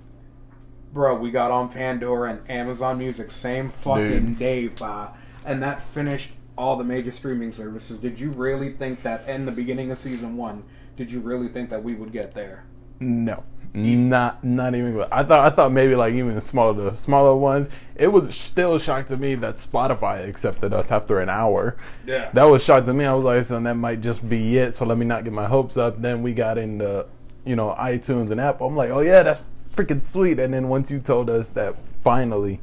Bro, 0.93 1.17
we 1.17 1.31
got 1.31 1.51
on 1.51 1.69
Pandora 1.69 2.31
and 2.31 2.49
Amazon 2.49 2.97
Music 2.97 3.29
same 3.31 3.69
fucking 3.69 4.35
Dude. 4.35 4.39
day, 4.39 4.69
pa. 4.69 5.15
and 5.45 5.61
that 5.61 5.81
finished 5.81 6.31
all 6.57 6.77
the 6.77 6.83
major 6.83 7.11
streaming 7.11 7.51
services. 7.51 7.99
Did 7.99 8.19
you 8.19 8.31
really 8.31 8.71
think 8.71 9.01
that 9.03 9.27
in 9.27 9.45
the 9.45 9.51
beginning 9.51 9.91
of 9.91 9.97
season 9.97 10.37
one? 10.37 10.63
Did 10.95 11.11
you 11.11 11.19
really 11.19 11.49
think 11.49 11.69
that 11.69 11.83
we 11.83 11.93
would 11.93 12.13
get 12.13 12.33
there? 12.33 12.63
No. 13.01 13.43
Not 13.75 14.41
not 14.41 14.73
even 14.73 15.05
I 15.11 15.23
thought 15.23 15.51
I 15.51 15.53
thought 15.53 15.71
maybe 15.71 15.95
like 15.95 16.13
even 16.13 16.35
the 16.35 16.41
smaller 16.41 16.91
the 16.91 16.95
smaller 16.95 17.35
ones. 17.35 17.67
It 17.95 18.07
was 18.07 18.33
still 18.33 18.75
a 18.75 18.79
shock 18.79 19.07
to 19.07 19.17
me 19.17 19.35
that 19.35 19.55
Spotify 19.55 20.27
accepted 20.27 20.73
us 20.73 20.91
after 20.91 21.19
an 21.19 21.27
hour. 21.29 21.75
Yeah. 22.05 22.29
That 22.33 22.45
was 22.45 22.63
shock 22.63 22.85
to 22.85 22.93
me. 22.93 23.03
I 23.03 23.13
was 23.13 23.25
like, 23.25 23.43
so 23.43 23.59
that 23.59 23.73
might 23.75 23.99
just 23.99 24.27
be 24.27 24.57
it. 24.57 24.75
So 24.75 24.85
let 24.85 24.97
me 24.97 25.05
not 25.05 25.25
get 25.25 25.33
my 25.33 25.47
hopes 25.47 25.75
up. 25.75 26.01
Then 26.01 26.21
we 26.21 26.33
got 26.33 26.57
into, 26.57 27.05
you 27.43 27.57
know, 27.57 27.75
iTunes 27.77 28.31
and 28.31 28.39
Apple. 28.39 28.67
I'm 28.67 28.77
like, 28.77 28.91
oh 28.91 29.01
yeah, 29.01 29.23
that's 29.23 29.43
freaking 29.73 30.01
sweet. 30.01 30.39
And 30.39 30.53
then 30.53 30.69
once 30.69 30.89
you 30.89 30.99
told 30.99 31.29
us 31.29 31.49
that 31.51 31.75
finally 31.97 32.61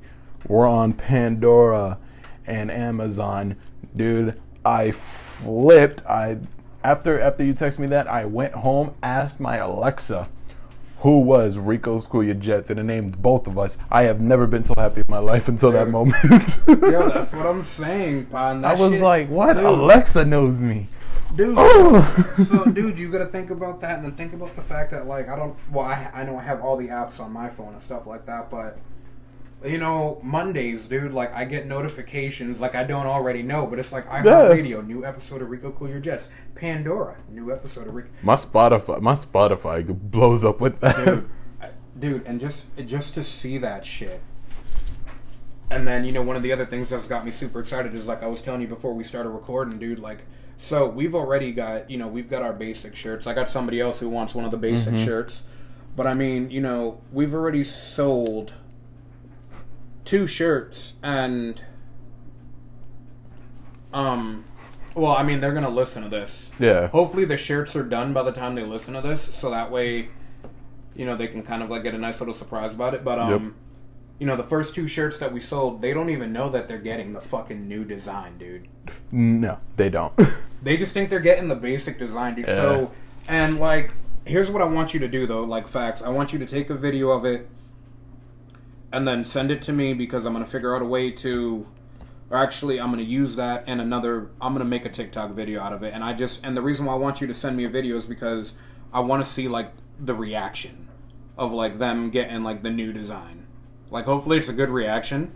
we're 0.48 0.66
on 0.66 0.94
Pandora 0.94 1.98
and 2.46 2.70
Amazon, 2.70 3.56
dude, 3.94 4.40
I 4.64 4.92
flipped. 4.92 6.06
I 6.06 6.38
after 6.82 7.20
after 7.20 7.44
you 7.44 7.52
text 7.52 7.78
me 7.78 7.86
that, 7.88 8.08
I 8.08 8.24
went 8.24 8.54
home, 8.54 8.94
asked 9.02 9.40
my 9.40 9.56
Alexa, 9.56 10.28
who 11.02 11.20
was 11.20 11.58
Rico 11.58 12.00
Your 12.20 12.34
Jets, 12.34 12.70
and 12.70 12.78
it 12.80 12.84
named 12.84 13.20
both 13.20 13.46
of 13.46 13.58
us. 13.58 13.76
I 13.90 14.02
have 14.04 14.20
never 14.22 14.46
been 14.46 14.64
so 14.64 14.74
happy 14.76 15.00
in 15.00 15.06
my 15.08 15.18
life 15.18 15.48
until 15.48 15.70
that 15.72 15.88
moment. 15.88 16.16
Yo, 16.68 17.08
that's 17.08 17.32
what 17.32 17.46
I'm 17.46 17.62
saying, 17.62 18.28
man. 18.32 18.64
I 18.64 18.74
That 18.74 18.78
was 18.80 18.92
shit- 18.92 19.02
like, 19.02 19.28
what? 19.28 19.54
Dude. 19.54 19.64
Alexa 19.64 20.24
knows 20.24 20.58
me. 20.60 20.86
dude. 21.36 21.54
Oh. 21.58 22.34
so, 22.48 22.64
dude, 22.70 22.98
you 22.98 23.10
gotta 23.10 23.26
think 23.26 23.50
about 23.50 23.80
that, 23.80 23.96
and 23.96 24.04
then 24.04 24.12
think 24.12 24.32
about 24.32 24.54
the 24.54 24.62
fact 24.62 24.90
that, 24.92 25.06
like, 25.06 25.28
I 25.28 25.36
don't. 25.36 25.56
Well, 25.70 25.86
I 25.86 26.10
I 26.14 26.22
know 26.24 26.36
I 26.36 26.42
have 26.42 26.60
all 26.62 26.76
the 26.76 26.88
apps 26.88 27.20
on 27.20 27.32
my 27.32 27.48
phone 27.48 27.72
and 27.74 27.82
stuff 27.82 28.06
like 28.06 28.26
that, 28.26 28.50
but 28.50 28.78
you 29.64 29.78
know, 29.78 30.20
Mondays, 30.22 30.88
dude, 30.88 31.12
like 31.12 31.32
I 31.34 31.44
get 31.44 31.66
notifications 31.66 32.60
like 32.60 32.74
I 32.74 32.84
don't 32.84 33.06
already 33.06 33.42
know, 33.42 33.66
but 33.66 33.78
it's 33.78 33.92
like 33.92 34.06
iHeartRadio, 34.06 34.86
new 34.86 35.04
episode 35.04 35.42
of 35.42 35.50
Rico 35.50 35.70
Cool 35.70 35.88
Your 35.88 36.00
Jets, 36.00 36.28
Pandora, 36.54 37.16
new 37.28 37.52
episode 37.52 37.86
of 37.86 37.94
Rico. 37.94 38.10
My 38.22 38.34
Spotify, 38.34 39.00
my 39.00 39.14
Spotify 39.14 39.86
blows 39.86 40.44
up 40.44 40.60
with 40.60 40.80
that. 40.80 41.04
dude, 41.04 41.30
I- 41.60 41.70
dude, 41.98 42.26
and 42.26 42.40
just 42.40 42.76
just 42.86 43.14
to 43.14 43.24
see 43.24 43.58
that 43.58 43.86
shit. 43.86 44.20
And 45.70 45.86
then 45.86 46.04
you 46.04 46.12
know 46.12 46.22
one 46.22 46.36
of 46.36 46.42
the 46.42 46.52
other 46.52 46.66
things 46.66 46.90
that's 46.90 47.06
got 47.06 47.24
me 47.24 47.30
super 47.30 47.60
excited 47.60 47.94
is 47.94 48.06
like 48.06 48.22
I 48.22 48.26
was 48.26 48.42
telling 48.42 48.60
you 48.60 48.68
before 48.68 48.94
we 48.94 49.04
started 49.04 49.30
recording, 49.30 49.78
dude. 49.78 49.98
Like, 49.98 50.20
so 50.58 50.86
we've 50.86 51.14
already 51.14 51.52
got 51.52 51.90
you 51.90 51.98
know 51.98 52.08
we've 52.08 52.28
got 52.28 52.42
our 52.42 52.52
basic 52.52 52.94
shirts. 52.94 53.26
I 53.26 53.34
got 53.34 53.48
somebody 53.48 53.80
else 53.80 54.00
who 54.00 54.08
wants 54.08 54.34
one 54.34 54.44
of 54.44 54.50
the 54.50 54.58
basic 54.58 54.94
mm-hmm. 54.94 55.04
shirts, 55.04 55.44
but 55.96 56.06
I 56.06 56.14
mean 56.14 56.50
you 56.50 56.60
know 56.60 57.00
we've 57.12 57.32
already 57.32 57.64
sold 57.64 58.52
two 60.04 60.26
shirts 60.26 60.94
and 61.02 61.60
um 63.92 64.44
well 64.94 65.12
i 65.12 65.22
mean 65.22 65.40
they're 65.40 65.52
gonna 65.52 65.68
listen 65.68 66.02
to 66.02 66.08
this 66.08 66.50
Yeah. 66.58 66.88
hopefully 66.88 67.24
the 67.24 67.36
shirts 67.36 67.76
are 67.76 67.82
done 67.82 68.12
by 68.12 68.22
the 68.22 68.32
time 68.32 68.54
they 68.54 68.64
listen 68.64 68.94
to 68.94 69.00
this 69.00 69.22
so 69.34 69.50
that 69.50 69.70
way 69.70 70.08
you 70.94 71.04
know 71.06 71.16
they 71.16 71.28
can 71.28 71.42
kind 71.42 71.62
of 71.62 71.70
like 71.70 71.82
get 71.82 71.94
a 71.94 71.98
nice 71.98 72.20
little 72.20 72.34
surprise 72.34 72.74
about 72.74 72.94
it 72.94 73.04
but 73.04 73.18
um 73.18 73.30
Yep. 73.30 73.52
you 74.18 74.26
know 74.26 74.36
the 74.36 74.42
first 74.42 74.74
two 74.74 74.88
shirts 74.88 75.18
that 75.18 75.32
we 75.32 75.40
sold 75.40 75.82
they 75.82 75.92
don't 75.94 76.10
even 76.10 76.32
know 76.32 76.48
that 76.48 76.68
they're 76.68 76.78
getting 76.78 77.12
the 77.12 77.20
fucking 77.20 77.68
new 77.68 77.84
design 77.84 78.38
dude 78.38 78.68
No, 79.12 79.58
they 79.76 79.88
don't. 79.90 80.12
they 80.62 80.76
just 80.76 80.92
think 80.94 81.08
they're 81.10 81.20
getting 81.20 81.46
the 81.48 81.54
basic 81.54 81.98
design, 81.98 82.34
dude. 82.34 82.46
So, 82.48 82.90
and 83.28 83.60
like, 83.60 83.92
here's 84.24 84.50
what 84.50 84.60
I 84.60 84.64
want 84.64 84.92
you 84.94 84.98
to 85.00 85.06
do, 85.08 85.24
though. 85.26 85.44
Like, 85.44 85.68
facts. 85.68 86.02
I 86.02 86.08
want 86.08 86.32
you 86.32 86.38
to 86.40 86.46
take 86.46 86.68
a 86.70 86.74
video 86.74 87.10
of 87.10 87.24
it 87.24 87.46
and 88.92 89.06
then 89.06 89.24
send 89.24 89.50
it 89.50 89.62
to 89.62 89.72
me 89.72 89.94
because 89.94 90.24
I'm 90.24 90.32
gonna 90.32 90.46
figure 90.46 90.74
out 90.74 90.82
a 90.82 90.86
way 90.86 91.10
to. 91.10 91.66
Or 92.30 92.38
actually, 92.38 92.80
I'm 92.80 92.90
gonna 92.90 93.02
use 93.02 93.36
that 93.36 93.64
and 93.66 93.80
another. 93.80 94.30
I'm 94.40 94.52
gonna 94.52 94.64
make 94.64 94.84
a 94.84 94.88
TikTok 94.88 95.32
video 95.32 95.60
out 95.60 95.72
of 95.72 95.82
it, 95.82 95.92
and 95.94 96.02
I 96.04 96.12
just 96.12 96.44
and 96.44 96.56
the 96.56 96.62
reason 96.62 96.84
why 96.84 96.94
I 96.94 96.96
want 96.96 97.20
you 97.20 97.26
to 97.26 97.34
send 97.34 97.56
me 97.56 97.64
a 97.64 97.68
video 97.68 97.96
is 97.96 98.06
because 98.06 98.54
I 98.92 99.00
want 99.00 99.24
to 99.24 99.30
see 99.30 99.48
like 99.48 99.72
the 99.98 100.14
reaction 100.14 100.88
of 101.36 101.52
like 101.52 101.78
them 101.78 102.10
getting 102.10 102.42
like 102.42 102.62
the 102.62 102.70
new 102.70 102.92
design. 102.92 103.46
Like, 103.90 104.06
hopefully, 104.06 104.38
it's 104.38 104.48
a 104.48 104.54
good 104.54 104.70
reaction 104.70 105.32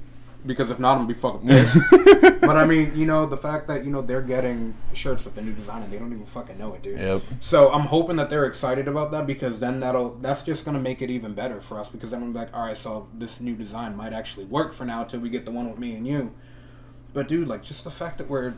because 0.46 0.70
if 0.70 0.78
not, 0.78 0.92
I'm 0.92 1.06
gonna 1.06 1.14
be 1.14 1.18
fucking 1.18 1.48
pissed. 1.48 1.78
but 2.40 2.56
I 2.56 2.64
mean, 2.64 2.92
you 2.94 3.06
know, 3.06 3.26
the 3.26 3.36
fact 3.36 3.68
that 3.68 3.84
you 3.84 3.90
know 3.90 4.02
they're 4.02 4.22
getting 4.22 4.74
shirts 4.94 5.24
with 5.24 5.34
the 5.34 5.42
new 5.42 5.52
design 5.52 5.82
and 5.82 5.92
they 5.92 5.98
don't 5.98 6.12
even 6.12 6.26
fucking 6.26 6.58
know 6.58 6.74
it, 6.74 6.82
dude. 6.82 6.98
Yep. 6.98 7.22
So 7.40 7.72
I'm 7.72 7.82
hoping 7.82 8.16
that 8.16 8.30
they're 8.30 8.46
excited 8.46 8.88
about 8.88 9.10
that 9.12 9.26
because 9.26 9.58
then 9.60 9.80
that'll 9.80 10.14
that's 10.16 10.44
just 10.44 10.64
gonna 10.64 10.78
make 10.78 11.02
it 11.02 11.10
even 11.10 11.34
better 11.34 11.60
for 11.60 11.80
us 11.80 11.88
because 11.88 12.10
then 12.10 12.22
I'm 12.22 12.32
like, 12.32 12.54
all 12.54 12.66
right, 12.66 12.76
so 12.76 13.08
this 13.14 13.40
new 13.40 13.54
design 13.54 13.96
might 13.96 14.12
actually 14.12 14.46
work 14.46 14.72
for 14.72 14.84
now 14.84 15.04
till 15.04 15.20
we 15.20 15.28
get 15.28 15.44
the 15.44 15.50
one 15.50 15.68
with 15.68 15.78
me 15.78 15.94
and 15.94 16.06
you. 16.06 16.32
But 17.12 17.28
dude, 17.28 17.48
like 17.48 17.62
just 17.62 17.84
the 17.84 17.90
fact 17.90 18.18
that 18.18 18.28
we're 18.28 18.54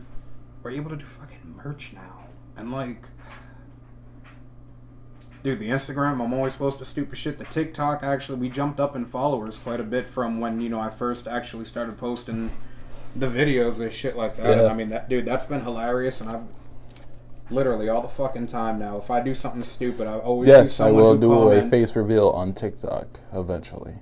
we're 0.61 0.71
able 0.71 0.89
to 0.89 0.97
do 0.97 1.05
fucking 1.05 1.55
merch 1.63 1.93
now 1.93 2.25
and 2.55 2.71
like. 2.71 3.03
Dude, 5.41 5.59
the 5.59 5.69
Instagram, 5.69 6.21
I'm 6.21 6.33
always 6.33 6.53
supposed 6.53 6.79
to 6.79 6.85
stupid 6.85 7.17
shit. 7.17 7.37
The 7.37 7.45
TikTok, 7.45 8.03
actually, 8.03 8.39
we 8.39 8.49
jumped 8.49 8.79
up 8.79 8.95
in 8.95 9.05
followers 9.05 9.57
quite 9.57 9.79
a 9.79 9.83
bit 9.83 10.05
from 10.05 10.41
when, 10.41 10.59
you 10.59 10.67
know, 10.67 10.81
I 10.81 10.89
first 10.89 11.27
actually 11.27 11.63
started 11.65 11.97
posting 11.97 12.51
the 13.15 13.27
videos 13.27 13.79
and 13.79 13.91
shit 13.91 14.15
like 14.15 14.35
that. 14.35 14.57
Yeah. 14.57 14.71
I 14.71 14.73
mean, 14.73 14.89
that 14.89 15.09
dude, 15.09 15.25
that's 15.25 15.45
been 15.45 15.61
hilarious, 15.61 16.21
and 16.21 16.29
I've 16.29 16.43
literally 17.49 17.89
all 17.89 18.01
the 18.01 18.07
fucking 18.07 18.47
time 18.47 18.79
now. 18.79 18.97
If 18.97 19.09
I 19.09 19.21
do 19.21 19.33
something 19.33 19.63
stupid, 19.63 20.07
I 20.07 20.17
always 20.19 20.49
see 20.49 20.55
Yes, 20.55 20.79
I 20.79 20.91
will 20.91 21.17
do 21.17 21.51
a 21.51 21.67
face 21.69 21.95
reveal 21.95 22.29
on 22.29 22.53
TikTok 22.53 23.19
eventually. 23.33 23.95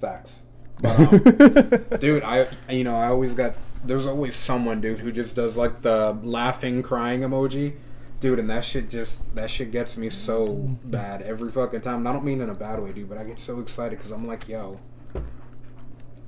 Facts. 0.00 0.42
But, 0.78 0.98
um, 1.00 1.98
dude, 2.00 2.22
I 2.22 2.48
you 2.68 2.84
know 2.84 2.96
I 2.96 3.06
always 3.06 3.32
got 3.32 3.54
there's 3.82 4.04
always 4.04 4.36
someone 4.36 4.82
dude 4.82 4.98
who 4.98 5.10
just 5.10 5.34
does 5.34 5.56
like 5.56 5.80
the 5.80 6.18
laughing 6.22 6.82
crying 6.82 7.20
emoji, 7.20 7.76
dude, 8.20 8.38
and 8.38 8.50
that 8.50 8.64
shit 8.64 8.90
just 8.90 9.22
that 9.34 9.50
shit 9.50 9.70
gets 9.70 9.96
me 9.96 10.10
so 10.10 10.48
mm-hmm. 10.48 10.90
bad 10.90 11.22
every 11.22 11.50
fucking 11.50 11.82
time. 11.82 11.98
And 11.98 12.08
I 12.08 12.12
don't 12.12 12.24
mean 12.24 12.40
in 12.40 12.50
a 12.50 12.54
bad 12.54 12.82
way, 12.82 12.92
dude, 12.92 13.08
but 13.08 13.18
I 13.18 13.24
get 13.24 13.40
so 13.40 13.60
excited 13.60 13.98
because 13.98 14.10
I'm 14.10 14.26
like, 14.26 14.48
yo, 14.48 14.80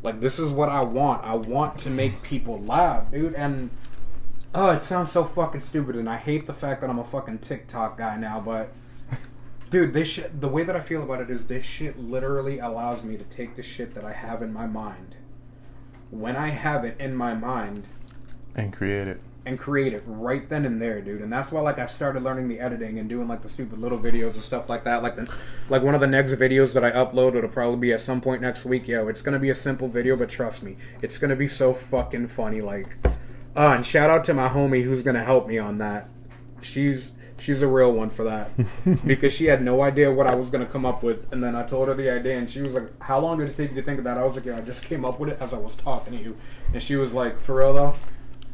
like 0.03 0.20
this 0.20 0.39
is 0.39 0.53
what 0.53 0.68
I 0.68 0.82
want. 0.82 1.24
I 1.24 1.36
want 1.36 1.78
to 1.80 1.91
make 1.91 2.22
people 2.22 2.61
laugh, 2.62 3.11
dude, 3.11 3.34
and. 3.34 3.70
Oh, 4.55 4.70
it 4.70 4.82
sounds 4.82 5.12
so 5.12 5.24
fucking 5.24 5.61
stupid, 5.61 5.95
and 5.95 6.09
I 6.09 6.16
hate 6.16 6.47
the 6.47 6.55
fact 6.55 6.80
that 6.80 6.89
I'm 6.89 6.99
a 6.99 7.05
fucking 7.05 7.41
TikTok 7.41 7.99
guy 7.99 8.16
now. 8.16 8.41
But, 8.41 8.72
dude, 9.70 9.93
this 9.93 10.09
shit. 10.09 10.41
The 10.41 10.49
way 10.49 10.62
that 10.64 10.74
I 10.74 10.80
feel 10.80 11.03
about 11.03 11.20
it 11.20 11.28
is 11.28 11.47
this 11.47 11.66
shit 11.66 11.99
literally 11.99 12.59
allows 12.59 13.05
me 13.05 13.18
to 13.18 13.24
take 13.24 13.57
the 13.57 13.62
shit 13.62 13.95
that 13.95 14.07
I 14.07 14.14
have 14.14 14.41
in 14.41 14.51
my 14.51 14.66
mind, 14.66 15.16
when 16.11 16.34
I 16.34 16.49
have 16.49 16.82
it 16.86 16.97
in 16.99 17.14
my 17.14 17.34
mind, 17.34 17.86
and 18.55 18.72
create 18.72 19.07
it. 19.07 19.20
And 19.49 19.59
create 19.59 19.95
it 19.95 20.03
right 20.05 20.47
then 20.51 20.67
and 20.67 20.81
there, 20.81 21.01
dude. 21.01 21.23
And 21.23 21.33
that's 21.33 21.51
why, 21.51 21.63
like, 21.63 21.79
I 21.79 21.87
started 21.87 22.23
learning 22.23 22.49
the 22.49 22.61
editing 22.61 22.99
and 22.99 23.09
doing 23.09 23.29
like 23.29 23.41
the 23.41 23.49
stupid 23.49 23.79
little 23.79 23.99
videos 23.99 24.35
and 24.35 24.43
stuff 24.43 24.69
like 24.69 24.85
that. 24.85 25.03
Like, 25.03 25.17
the, 25.17 25.35
like 25.71 25.83
one 25.83 25.95
of 25.95 26.03
the 26.03 26.07
next 26.07 26.33
videos 26.33 26.75
that 26.75 26.85
I 26.85 26.91
upload, 26.91 27.35
it'll 27.35 27.49
probably 27.49 27.79
be 27.79 27.93
at 27.95 28.03
some 28.03 28.21
point 28.21 28.43
next 28.43 28.67
week. 28.67 28.87
Yo, 28.87 29.09
it's 29.09 29.23
gonna 29.23 29.39
be 29.39 29.49
a 29.49 29.55
simple 29.55 29.89
video, 29.89 30.17
but 30.17 30.29
trust 30.29 30.63
me, 30.63 30.77
it's 31.01 31.17
gonna 31.17 31.35
be 31.35 31.49
so 31.49 31.73
fucking 31.73 32.29
funny. 32.29 32.61
Like, 32.61 32.99
uh, 33.57 33.73
and 33.75 33.87
shout 33.87 34.11
out 34.11 34.23
to 34.27 34.35
my 34.35 34.49
homie 34.49 34.85
who's 34.85 35.03
gonna 35.03 35.25
help 35.25 35.49
me 35.49 35.57
on 35.57 35.79
that. 35.79 36.11
She's 36.61 37.13
she's 37.39 37.63
a 37.63 37.69
real 37.69 37.93
one 37.93 38.11
for 38.11 38.25
that 38.25 38.51
because 39.07 39.33
she 39.33 39.47
had 39.47 39.63
no 39.63 39.81
idea 39.81 40.13
what 40.13 40.27
I 40.27 40.37
was 40.37 40.51
gonna 40.51 40.67
come 40.67 40.85
up 40.85 41.03
with, 41.03 41.33
and 41.33 41.43
then 41.43 41.57
I 41.57 41.63
told 41.63 41.89
her 41.89 41.95
the 41.95 42.11
idea, 42.11 42.37
and 42.37 42.51
she 42.51 42.61
was 42.61 42.75
like, 42.75 43.01
"How 43.01 43.19
long 43.19 43.39
did 43.39 43.49
it 43.49 43.57
take 43.57 43.71
you 43.71 43.77
to 43.77 43.83
think 43.83 43.97
of 43.97 44.05
that?" 44.05 44.19
I 44.19 44.25
was 44.25 44.37
like, 44.37 44.45
"Yeah, 44.45 44.59
I 44.59 44.61
just 44.61 44.85
came 44.85 45.07
up 45.07 45.19
with 45.19 45.31
it 45.31 45.39
as 45.41 45.55
I 45.55 45.59
was 45.59 45.75
talking 45.75 46.13
to 46.13 46.23
you," 46.23 46.37
and 46.75 46.83
she 46.83 46.97
was 46.97 47.15
like, 47.15 47.41
"For 47.41 47.55
real 47.55 47.73
though." 47.73 47.95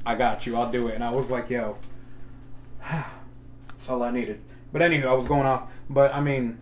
I 0.06 0.14
got 0.14 0.46
you. 0.46 0.56
I'll 0.56 0.70
do 0.70 0.88
it. 0.88 0.94
And 0.94 1.04
I 1.04 1.10
was 1.10 1.30
like, 1.30 1.50
yo, 1.50 1.78
that's 2.90 3.88
all 3.88 4.02
I 4.02 4.10
needed. 4.10 4.42
But 4.72 4.82
anywho, 4.82 5.06
I 5.06 5.12
was 5.14 5.26
going 5.26 5.46
off. 5.46 5.68
But 5.88 6.14
I 6.14 6.20
mean, 6.20 6.60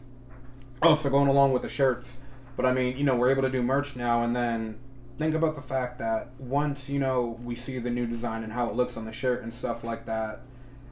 oh, 0.82 0.90
also 0.90 1.11
going 1.11 1.28
along 1.28 1.53
with 1.53 1.62
the 1.62 1.68
shirts. 1.68 2.18
But 2.57 2.66
I 2.66 2.72
mean, 2.72 2.97
you 2.97 3.05
know, 3.05 3.16
we're 3.16 3.30
able 3.30 3.43
to 3.43 3.51
do 3.51 3.62
merch 3.62 3.97
now. 3.97 4.22
And 4.22 4.36
then 4.36 4.78
think 5.18 5.34
about 5.34 5.55
the 5.55 5.62
fact 5.62 5.99
that 5.99 6.30
once, 6.38 6.88
you 6.88 6.99
know, 6.99 7.38
we 7.43 7.55
see 7.55 7.78
the 7.78 7.90
new 7.90 8.07
design 8.07 8.45
and 8.45 8.53
how 8.53 8.68
it 8.68 8.74
looks 8.74 8.97
on 8.97 9.05
the 9.05 9.12
shirt 9.12 9.43
and 9.43 9.53
stuff 9.53 9.82
like 9.84 10.07
that, 10.07 10.40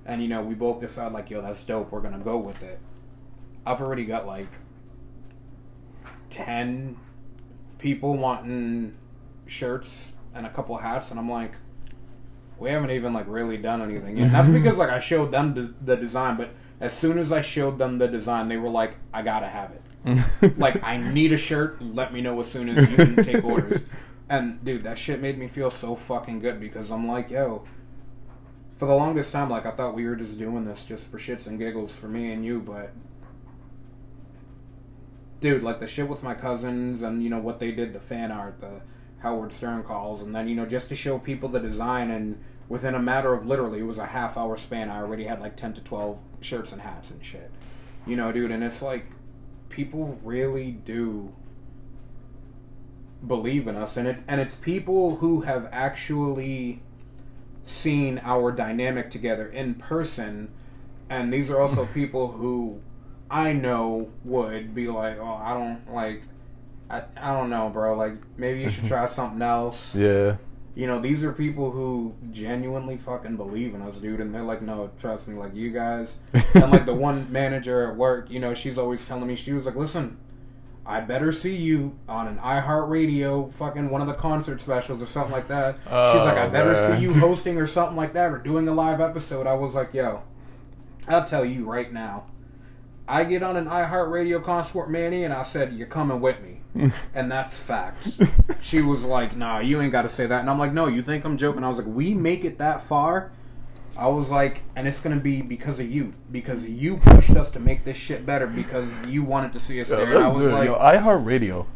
and, 0.07 0.23
you 0.23 0.29
know, 0.29 0.43
we 0.43 0.55
both 0.55 0.81
decide, 0.81 1.13
like, 1.13 1.31
yo, 1.31 1.43
that's 1.43 1.63
dope. 1.63 1.93
We're 1.93 2.01
going 2.01 2.15
to 2.15 2.25
go 2.25 2.39
with 2.39 2.63
it. 2.63 2.81
I've 3.67 3.81
already 3.81 4.05
got 4.05 4.27
like 4.27 4.49
10 6.31 6.97
people 7.79 8.17
wanting 8.17 8.97
shirts 9.47 10.13
and 10.35 10.47
a 10.47 10.51
couple 10.51 10.77
hats. 10.79 11.11
And 11.11 11.21
I'm 11.21 11.31
like, 11.31 11.53
we 12.61 12.71
haven't 12.71 12.91
even 12.91 13.13
like 13.13 13.25
really 13.27 13.57
done 13.57 13.81
anything 13.81 14.19
yet. 14.19 14.31
That's 14.31 14.49
because 14.49 14.77
like 14.77 14.91
I 14.91 15.01
showed 15.01 15.33
them 15.33 15.55
the, 15.55 15.75
the 15.83 15.97
design, 15.97 16.37
but 16.37 16.51
as 16.79 16.93
soon 16.93 17.19
as 17.19 17.33
I 17.33 17.41
showed 17.41 17.79
them 17.79 17.99
the 17.99 18.07
design, 18.07 18.49
they 18.49 18.59
were 18.59 18.69
like, 18.69 18.97
"I 19.13 19.23
gotta 19.23 19.49
have 19.49 19.73
it. 19.73 20.59
like 20.59 20.83
I 20.85 20.99
need 20.99 21.33
a 21.33 21.37
shirt. 21.37 21.81
Let 21.81 22.13
me 22.13 22.21
know 22.21 22.39
as 22.41 22.51
soon 22.51 22.69
as 22.69 22.91
you 22.91 22.97
can 22.97 23.17
take 23.17 23.45
orders." 23.45 23.83
And 24.29 24.65
dude, 24.65 24.83
that 24.83 24.99
shit 24.99 25.21
made 25.21 25.39
me 25.39 25.49
feel 25.49 25.73
so 25.73 25.97
fucking 25.97 26.39
good 26.39 26.61
because 26.61 26.93
I'm 26.93 27.09
like, 27.09 27.31
yo. 27.31 27.65
For 28.77 28.87
the 28.87 28.95
longest 28.95 29.33
time, 29.33 29.51
like 29.51 29.67
I 29.67 29.73
thought 29.73 29.95
we 29.95 30.07
were 30.07 30.17
just 30.17 30.39
doing 30.39 30.65
this 30.65 30.85
just 30.85 31.11
for 31.11 31.19
shits 31.19 31.47
and 31.47 31.59
giggles 31.59 31.97
for 31.97 32.07
me 32.09 32.33
and 32.33 32.45
you, 32.45 32.61
but 32.61 32.93
dude, 35.41 35.63
like 35.63 35.81
the 35.81 35.87
shit 35.87 36.09
with 36.09 36.23
my 36.23 36.35
cousins 36.35 37.03
and 37.03 37.23
you 37.23 37.29
know 37.29 37.41
what 37.41 37.59
they 37.59 37.73
did, 37.73 37.93
the 37.93 38.01
fan 38.01 38.31
art, 38.31 38.61
the 38.61 38.81
Howard 39.19 39.53
Stern 39.53 39.83
calls, 39.83 40.23
and 40.23 40.35
then 40.35 40.49
you 40.49 40.55
know 40.55 40.67
just 40.67 40.89
to 40.89 40.97
show 40.97 41.19
people 41.19 41.49
the 41.49 41.61
design, 41.61 42.11
and 42.11 42.43
within 42.71 42.95
a 42.95 42.99
matter 43.01 43.35
of 43.35 43.45
literally, 43.45 43.81
it 43.81 43.87
was 43.87 43.99
a 43.99 44.07
half 44.07 44.39
hour 44.39 44.57
span. 44.57 44.89
I 44.89 44.99
already 44.99 45.25
had 45.25 45.41
like 45.41 45.57
ten 45.57 45.75
to 45.75 45.85
twelve 45.85 46.23
shirts 46.41 46.73
and 46.73 46.81
hats 46.81 47.11
and 47.11 47.23
shit, 47.23 47.51
you 48.07 48.17
know, 48.17 48.33
dude, 48.33 48.51
and 48.51 48.65
it's 48.65 48.81
like 48.81 49.07
people 49.69 50.19
really 50.25 50.71
do 50.71 51.35
believe 53.27 53.67
in 53.67 53.77
us, 53.77 53.99
and 53.99 54.09
it 54.09 54.19
and 54.27 54.41
it's 54.41 54.55
people 54.55 55.17
who 55.17 55.43
have 55.43 55.69
actually 55.71 56.81
seen 57.65 58.21
our 58.25 58.51
dynamic 58.53 59.11
together 59.11 59.47
in 59.47 59.75
person, 59.75 60.51
and 61.11 61.31
these 61.31 61.51
are 61.51 61.61
also 61.61 61.85
people 61.95 62.29
who 62.29 62.81
I 63.31 63.53
know 63.53 64.11
would 64.25 64.75
be 64.75 64.89
like, 64.89 65.19
oh, 65.19 65.35
I 65.35 65.55
don't 65.55 65.93
like. 65.93 66.23
I, 66.89 67.03
I 67.17 67.33
don't 67.33 67.51
know, 67.51 67.71
bro. 67.71 67.97
Like, 67.97 68.15
maybe 68.37 68.61
you 68.61 68.71
should 68.71 68.85
try 68.87 69.07
something 69.07 69.43
else. 69.43 69.95
Yeah. 69.95 70.37
You 70.75 70.87
know, 70.87 71.01
these 71.01 71.25
are 71.25 71.33
people 71.33 71.73
who 71.73 72.15
genuinely 72.31 72.97
fucking 72.97 73.37
believe 73.37 73.75
in 73.75 73.83
us, 73.83 73.97
dude. 73.99 74.21
And 74.21 74.33
they're 74.35 74.43
like, 74.45 74.63
no, 74.63 74.91
trust 74.99 75.27
me, 75.29 75.35
like 75.35 75.55
you 75.55 75.71
guys. 75.71 76.17
and 76.55 76.71
like 76.71 76.87
the 76.87 76.95
one 77.09 77.31
manager 77.33 77.91
at 77.91 77.97
work, 77.97 78.31
you 78.31 78.39
know, 78.39 78.55
she's 78.55 78.79
always 78.79 79.05
telling 79.05 79.27
me, 79.27 79.35
she 79.35 79.53
was 79.53 79.67
like, 79.67 79.75
listen, 79.75 80.17
I 80.87 81.01
better 81.01 81.33
see 81.33 81.57
you 81.57 81.99
on 82.09 82.29
an 82.29 82.39
iHeartRadio 82.39 83.53
fucking 83.55 83.91
one 83.91 84.01
of 84.01 84.07
the 84.07 84.15
concert 84.15 84.61
specials 84.61 85.03
or 85.03 85.07
something 85.07 85.33
like 85.33 85.49
that. 85.49 85.77
she's 85.85 85.91
like, 85.93 86.37
I 86.39 86.47
Oh, 86.47 86.51
better 86.51 86.73
man. 86.73 86.97
see 86.97 87.03
you 87.03 87.15
hosting 87.15 87.59
or 87.59 87.67
something 87.67 87.97
like 87.97 88.13
that 88.15 88.31
or 88.33 88.39
doing 88.39 88.67
a 88.69 88.73
live 88.73 89.01
episode. 89.01 89.47
I 89.47 89.55
was 89.55 89.75
like, 89.75 89.93
yo, 89.93 90.23
I'll 91.09 91.25
tell 91.25 91.45
you 91.45 91.65
right 91.65 91.93
now. 91.93 92.27
I 93.09 93.25
get 93.25 93.43
on 93.43 93.57
an 93.57 93.67
iHeartRadio 93.67 94.45
concert 94.45 94.89
Manny 94.89 95.25
and 95.25 95.35
I 95.35 95.43
said, 95.43 95.73
You're 95.73 95.89
coming 95.89 96.21
with 96.21 96.41
me. 96.43 96.50
and 97.15 97.31
that's 97.31 97.57
facts. 97.57 98.21
she 98.61 98.81
was 98.81 99.05
like, 99.05 99.37
Nah, 99.37 99.59
you 99.59 99.81
ain't 99.81 99.93
got 99.93 100.03
to 100.03 100.09
say 100.09 100.27
that. 100.27 100.41
And 100.41 100.51
I'm 100.51 100.59
like, 100.59 100.73
No, 100.73 100.87
you 100.87 101.03
think 101.03 101.25
I'm 101.25 101.37
joking? 101.37 101.65
I 101.65 101.69
was 101.69 101.79
like, 101.79 101.87
We 101.87 102.15
make 102.15 102.45
it 102.45 102.59
that 102.59 102.81
far. 102.81 103.33
I 103.97 104.07
was 104.07 104.31
like, 104.31 104.63
and 104.75 104.89
it's 104.89 105.01
gonna 105.01 105.17
be 105.17 105.43
because 105.43 105.79
of 105.79 105.91
you, 105.91 106.15
because 106.33 106.67
you 106.67 106.97
pushed 106.97 107.33
us 107.37 107.51
to 107.51 107.61
make 107.61 107.85
this 107.85 107.99
shit 107.99 108.25
better, 108.25 108.47
because 108.47 108.89
you 109.07 109.23
wanted 109.23 109.53
to 109.53 109.61
see 109.61 109.79
us 109.81 109.91
Yo, 109.91 109.97
there. 109.97 110.15
And 110.17 110.25
I 110.25 110.29
was 110.29 110.47
like, 110.47 110.67
Yo, 110.67 110.79
iHeartRadio. 110.79 111.67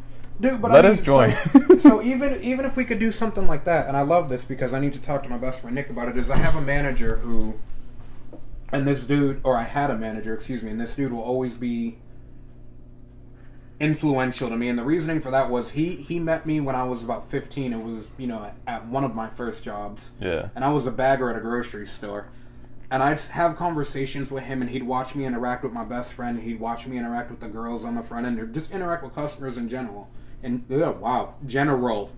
Dude, 0.41 0.61
but 0.61 0.73
Let 0.73 0.87
I 0.87 0.91
us 0.91 1.01
join. 1.01 1.31
So, 1.53 1.79
so 1.79 2.03
even 2.03 2.41
even 2.43 2.65
if 2.65 2.77
we 2.77 2.85
could 2.85 2.99
do 2.99 3.13
something 3.13 3.47
like 3.47 3.65
that, 3.65 3.89
and 3.89 3.97
I 3.97 4.03
love 4.03 4.29
this 4.29 4.43
because 4.43 4.73
I 4.73 4.81
need 4.81 4.95
to 4.95 5.03
talk 5.03 5.23
to 5.25 5.29
my 5.29 5.37
best 5.37 5.61
friend 5.61 5.75
Nick 5.75 5.91
about 5.91 6.09
it. 6.09 6.17
Is 6.17 6.31
I 6.31 6.37
have 6.37 6.57
a 6.57 6.61
manager 6.61 7.19
who, 7.19 7.55
and 8.73 8.87
this 8.87 9.07
dude, 9.07 9.41
or 9.45 9.57
I 9.57 9.65
had 9.65 9.91
a 9.91 9.97
manager, 9.99 10.35
excuse 10.35 10.63
me, 10.63 10.71
and 10.71 10.81
this 10.81 10.95
dude 10.95 11.13
will 11.13 11.23
always 11.23 11.55
be 11.55 11.99
influential 13.81 14.49
to 14.49 14.57
me. 14.57 14.69
And 14.69 14.79
the 14.79 14.85
reasoning 14.85 15.21
for 15.21 15.31
that 15.31 15.51
was 15.51 15.73
he 15.73 15.97
he 15.97 16.19
met 16.19 16.47
me 16.47 16.61
when 16.61 16.77
I 16.77 16.85
was 16.85 17.03
about 17.03 17.29
fifteen. 17.31 17.73
It 17.73 17.83
was 17.83 18.09
you 18.17 18.27
know 18.27 18.45
at, 18.45 18.57
at 18.67 18.87
one 18.87 19.05
of 19.05 19.15
my 19.15 19.29
first 19.29 19.65
jobs 19.65 20.13
Yeah. 20.21 20.49
and 20.55 20.65
I 20.65 20.71
was 20.71 20.87
a 20.87 20.91
bagger 20.93 21.31
at 21.31 21.37
a 21.37 21.41
grocery 21.41 21.87
store. 21.87 22.29
And 22.91 23.03
I'd 23.03 23.19
have 23.21 23.57
conversations 23.57 24.31
with 24.31 24.45
him, 24.45 24.61
and 24.61 24.71
he'd 24.71 24.85
watch 24.85 25.17
me 25.17 25.25
interact 25.25 25.65
with 25.65 25.73
my 25.73 25.85
best 25.85 26.13
friend. 26.13 26.39
He'd 26.41 26.61
watch 26.61 26.87
me 26.87 26.97
interact 26.97 27.31
with 27.31 27.41
the 27.41 27.49
girls 27.49 27.85
on 27.85 27.97
the 27.97 28.03
front 28.03 28.27
end, 28.27 28.39
or 28.39 28.47
just 28.47 28.71
interact 28.71 29.03
with 29.03 29.15
customers 29.15 29.57
in 29.57 29.69
general. 29.69 30.09
And 30.45 30.71
ugh, 30.71 31.01
wow, 31.01 31.35
general, 31.45 32.13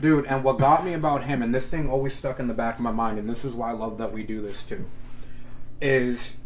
dude. 0.00 0.24
And 0.26 0.42
what 0.42 0.58
got 0.58 0.86
me 0.86 0.94
about 0.94 1.24
him, 1.24 1.42
and 1.42 1.54
this 1.54 1.66
thing 1.68 1.90
always 1.90 2.14
stuck 2.14 2.38
in 2.38 2.46
the 2.46 2.54
back 2.54 2.76
of 2.76 2.80
my 2.80 2.92
mind, 2.92 3.18
and 3.18 3.28
this 3.28 3.44
is 3.44 3.52
why 3.52 3.70
I 3.70 3.72
love 3.72 3.98
that 3.98 4.12
we 4.12 4.22
do 4.22 4.40
this 4.40 4.62
too, 4.62 4.86
is 5.82 6.36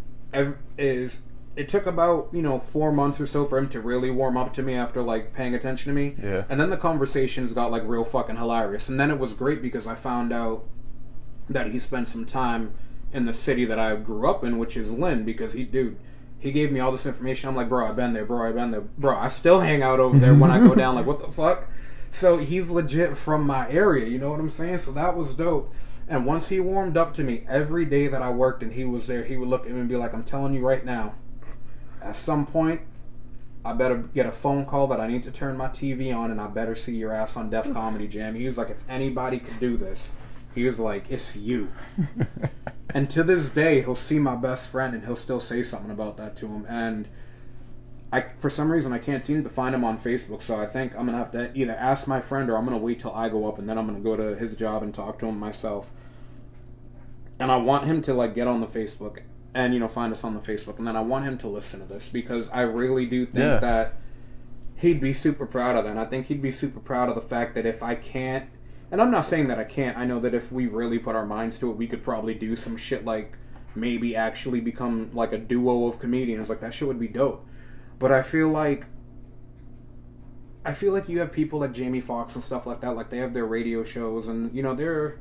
is 0.79 1.19
it 1.61 1.69
took 1.69 1.85
about 1.85 2.31
you 2.33 2.41
know 2.41 2.59
four 2.59 2.91
months 2.91 3.21
or 3.21 3.27
so 3.27 3.45
for 3.45 3.59
him 3.59 3.69
to 3.69 3.81
really 3.81 4.11
warm 4.11 4.39
up 4.39 4.55
to 4.55 4.63
me 4.63 4.75
after 4.75 5.03
like 5.03 5.35
paying 5.35 5.55
attention 5.55 5.91
to 5.91 5.95
me. 5.95 6.15
Yeah. 6.21 6.45
And 6.49 6.59
then 6.59 6.71
the 6.71 6.79
conversations 6.79 7.53
got 7.53 7.71
like 7.71 7.83
real 7.85 8.03
fucking 8.03 8.37
hilarious, 8.37 8.89
and 8.89 8.99
then 8.99 9.11
it 9.11 9.19
was 9.19 9.35
great 9.35 9.61
because 9.61 9.87
I 9.87 9.95
found 9.95 10.33
out 10.33 10.65
that 11.51 11.67
he 11.67 11.79
spent 11.79 12.09
some 12.09 12.25
time 12.25 12.73
in 13.13 13.27
the 13.27 13.35
city 13.35 13.67
that 13.67 13.79
I 13.79 13.95
grew 13.97 14.31
up 14.31 14.43
in, 14.43 14.59
which 14.59 14.75
is 14.75 14.91
Lynn, 14.91 15.25
because 15.27 15.53
he, 15.53 15.65
dude, 15.65 15.99
he 16.39 16.51
gave 16.51 16.73
me 16.73 16.81
all 16.81 16.93
this 16.93 17.05
information. 17.05 17.51
I'm 17.51 17.57
like, 17.57 17.69
bro, 17.69 17.87
I've 17.87 17.97
been 17.97 18.15
there, 18.15 18.25
bro, 18.25 18.49
I've 18.49 18.55
been 18.55 18.71
there, 18.71 18.81
bro. 18.81 19.15
I 19.15 19.29
still 19.29 19.61
hang 19.61 19.83
out 19.83 20.01
over 20.01 20.19
there 20.19 20.33
when 20.33 20.51
I 20.51 20.61
go 20.61 20.75
down. 20.83 20.95
Like, 20.95 21.07
what 21.07 21.21
the 21.21 21.29
fuck? 21.29 21.69
So 22.11 22.39
he's 22.39 22.71
legit 22.71 23.19
from 23.19 23.47
my 23.47 23.69
area. 23.71 24.07
You 24.07 24.19
know 24.19 24.31
what 24.31 24.41
I'm 24.41 24.49
saying? 24.49 24.79
So 24.79 24.93
that 24.93 25.15
was 25.15 25.35
dope. 25.35 25.75
And 26.09 26.25
once 26.25 26.49
he 26.49 26.59
warmed 26.59 26.97
up 26.97 27.13
to 27.15 27.23
me, 27.23 27.45
every 27.49 27.85
day 27.85 28.07
that 28.07 28.23
I 28.23 28.31
worked 28.31 28.63
and 28.63 28.73
he 28.73 28.85
was 28.85 29.07
there, 29.07 29.25
he 29.25 29.37
would 29.37 29.49
look 29.49 29.67
at 29.67 29.73
me 29.73 29.81
and 29.81 29.89
be 29.89 29.97
like, 29.97 30.15
I'm 30.15 30.25
telling 30.25 30.55
you 30.55 30.67
right 30.67 30.85
now, 30.85 31.15
at 32.03 32.17
some 32.17 32.47
point, 32.47 32.81
I 33.65 33.75
better 33.75 33.97
get 33.97 34.27
a 34.27 34.33
phone 34.33 34.65
call 34.65 34.87
that 34.89 35.01
I 35.01 35.07
need 35.07 35.23
to 35.25 35.31
turn 35.31 35.57
my 35.57 35.69
TV 35.69 36.17
on 36.17 36.31
and 36.31 36.41
I 36.41 36.47
better 36.47 36.75
see 36.75 36.97
your 36.97 37.13
ass 37.13 37.37
on 37.37 37.51
Def 37.51 37.73
Comedy 37.73 38.09
Jam. 38.09 38.35
He 38.35 38.47
was 38.47 38.57
like, 38.57 38.71
if 38.71 38.83
anybody 38.89 39.39
could 39.39 39.61
do 39.61 39.77
this, 39.77 40.11
he 40.55 40.65
was 40.65 40.79
like, 40.79 41.11
it's 41.11 41.37
you. 41.37 41.71
and 42.95 43.09
to 43.11 43.23
this 43.23 43.51
day, 43.51 43.83
he'll 43.83 43.97
see 43.97 44.19
my 44.19 44.35
best 44.35 44.71
friend 44.71 44.95
and 44.95 45.05
he'll 45.05 45.17
still 45.17 45.41
say 45.41 45.63
something 45.63 45.91
about 45.91 46.17
that 46.17 46.37
to 46.37 46.47
him. 46.47 46.67
And 46.69 47.09
I, 48.13 48.23
for 48.39 48.51
some 48.51 48.73
reason, 48.73 48.93
I 48.93 48.99
can't 48.99 49.23
seem 49.23 49.45
to 49.45 49.51
find 49.51 49.75
him 49.75 49.85
on 49.85 49.99
Facebook. 49.99 50.43
So 50.43 50.57
I 50.57 50.67
think 50.67 50.97
I'm 50.97 51.07
gonna 51.07 51.19
have 51.19 51.31
to 51.33 51.53
either 51.55 51.75
ask 51.75 52.09
my 52.09 52.21
friend 52.21 52.51
or 52.51 52.57
I'm 52.57 52.65
gonna 52.65 52.79
wait 52.79 52.99
till 52.99 53.13
I 53.13 53.29
go 53.29 53.47
up 53.47 53.59
and 53.59 53.69
then 53.69 53.79
I'm 53.79 53.87
gonna 53.87 54.01
go 54.01 54.17
to 54.17 54.35
his 54.37 54.57
job 54.57 54.83
and 54.83 54.93
talk 54.93 55.19
to 55.21 55.27
him 55.27 55.39
myself. 55.39 55.91
And 57.39 57.53
I 57.53 57.57
want 57.57 57.85
him 57.85 58.03
to 58.03 58.15
like 58.15 58.35
get 58.35 58.47
on 58.47 58.61
the 58.61 58.67
Facebook 58.67 59.21
and 59.55 59.75
you 59.75 59.81
know 59.81 59.89
find 59.89 60.13
us 60.13 60.23
on 60.25 60.35
the 60.35 60.41
Facebook, 60.41 60.79
and 60.79 60.87
then 60.87 60.97
I 60.97 61.01
want 61.01 61.25
him 61.25 61.37
to 61.39 61.49
listen 61.49 61.81
to 61.81 61.87
this 61.87 62.09
because 62.09 62.49
I 62.51 62.63
really 62.63 63.07
do 63.07 63.27
think 63.27 63.37
Yeah. 63.45 63.59
that 63.59 63.95
he'd 64.77 65.01
be 65.01 65.13
super 65.13 65.47
proud 65.47 65.77
of 65.77 65.85
that. 65.85 65.91
And 65.91 66.01
I 66.01 66.05
think 66.05 66.27
he'd 66.27 66.41
be 66.43 66.51
super 66.51 66.81
proud 66.81 67.09
of 67.09 67.15
the 67.15 67.21
fact 67.21 67.55
that 67.55 67.67
if 67.67 67.83
I 67.83 67.95
can't, 67.95 68.47
and 68.91 69.01
I'm 69.03 69.11
not 69.11 69.27
saying 69.27 69.49
that 69.49 69.59
I 69.59 69.65
can't, 69.65 69.97
I 69.99 70.05
know 70.05 70.19
that 70.21 70.35
if 70.35 70.51
we 70.51 70.67
really 70.67 70.99
put 70.99 71.15
our 71.15 71.27
minds 71.27 71.59
to 71.59 71.71
it, 71.71 71.77
we 71.77 71.87
could 71.87 72.03
probably 72.03 72.35
do 72.35 72.57
some 72.57 72.77
shit 72.77 73.05
like 73.05 73.37
maybe 73.75 74.17
actually 74.17 74.61
become 74.61 75.11
like 75.13 75.33
a 75.33 75.39
duo 75.39 75.87
of 75.87 75.99
comedians. 75.99 76.49
Like 76.49 76.61
that 76.61 76.73
shit 76.75 76.89
would 76.89 76.99
be 76.99 77.09
dope. 77.09 77.47
But 77.99 78.11
I 78.13 78.23
feel 78.23 78.49
like 78.49 78.87
I 80.65 80.75
feel 80.75 80.93
like 80.93 81.09
you 81.09 81.21
have 81.21 81.33
people 81.33 81.61
like 81.61 81.73
Jamie 81.73 82.01
Foxx 82.01 82.35
and 82.35 82.45
stuff 82.45 82.67
like 82.67 82.81
that. 82.83 82.95
Like 82.95 83.11
they 83.11 83.19
have 83.19 83.33
their 83.33 83.47
radio 83.47 83.83
shows, 83.83 84.29
and 84.29 84.55
you 84.55 84.63
know 84.63 84.75
they're 84.75 85.19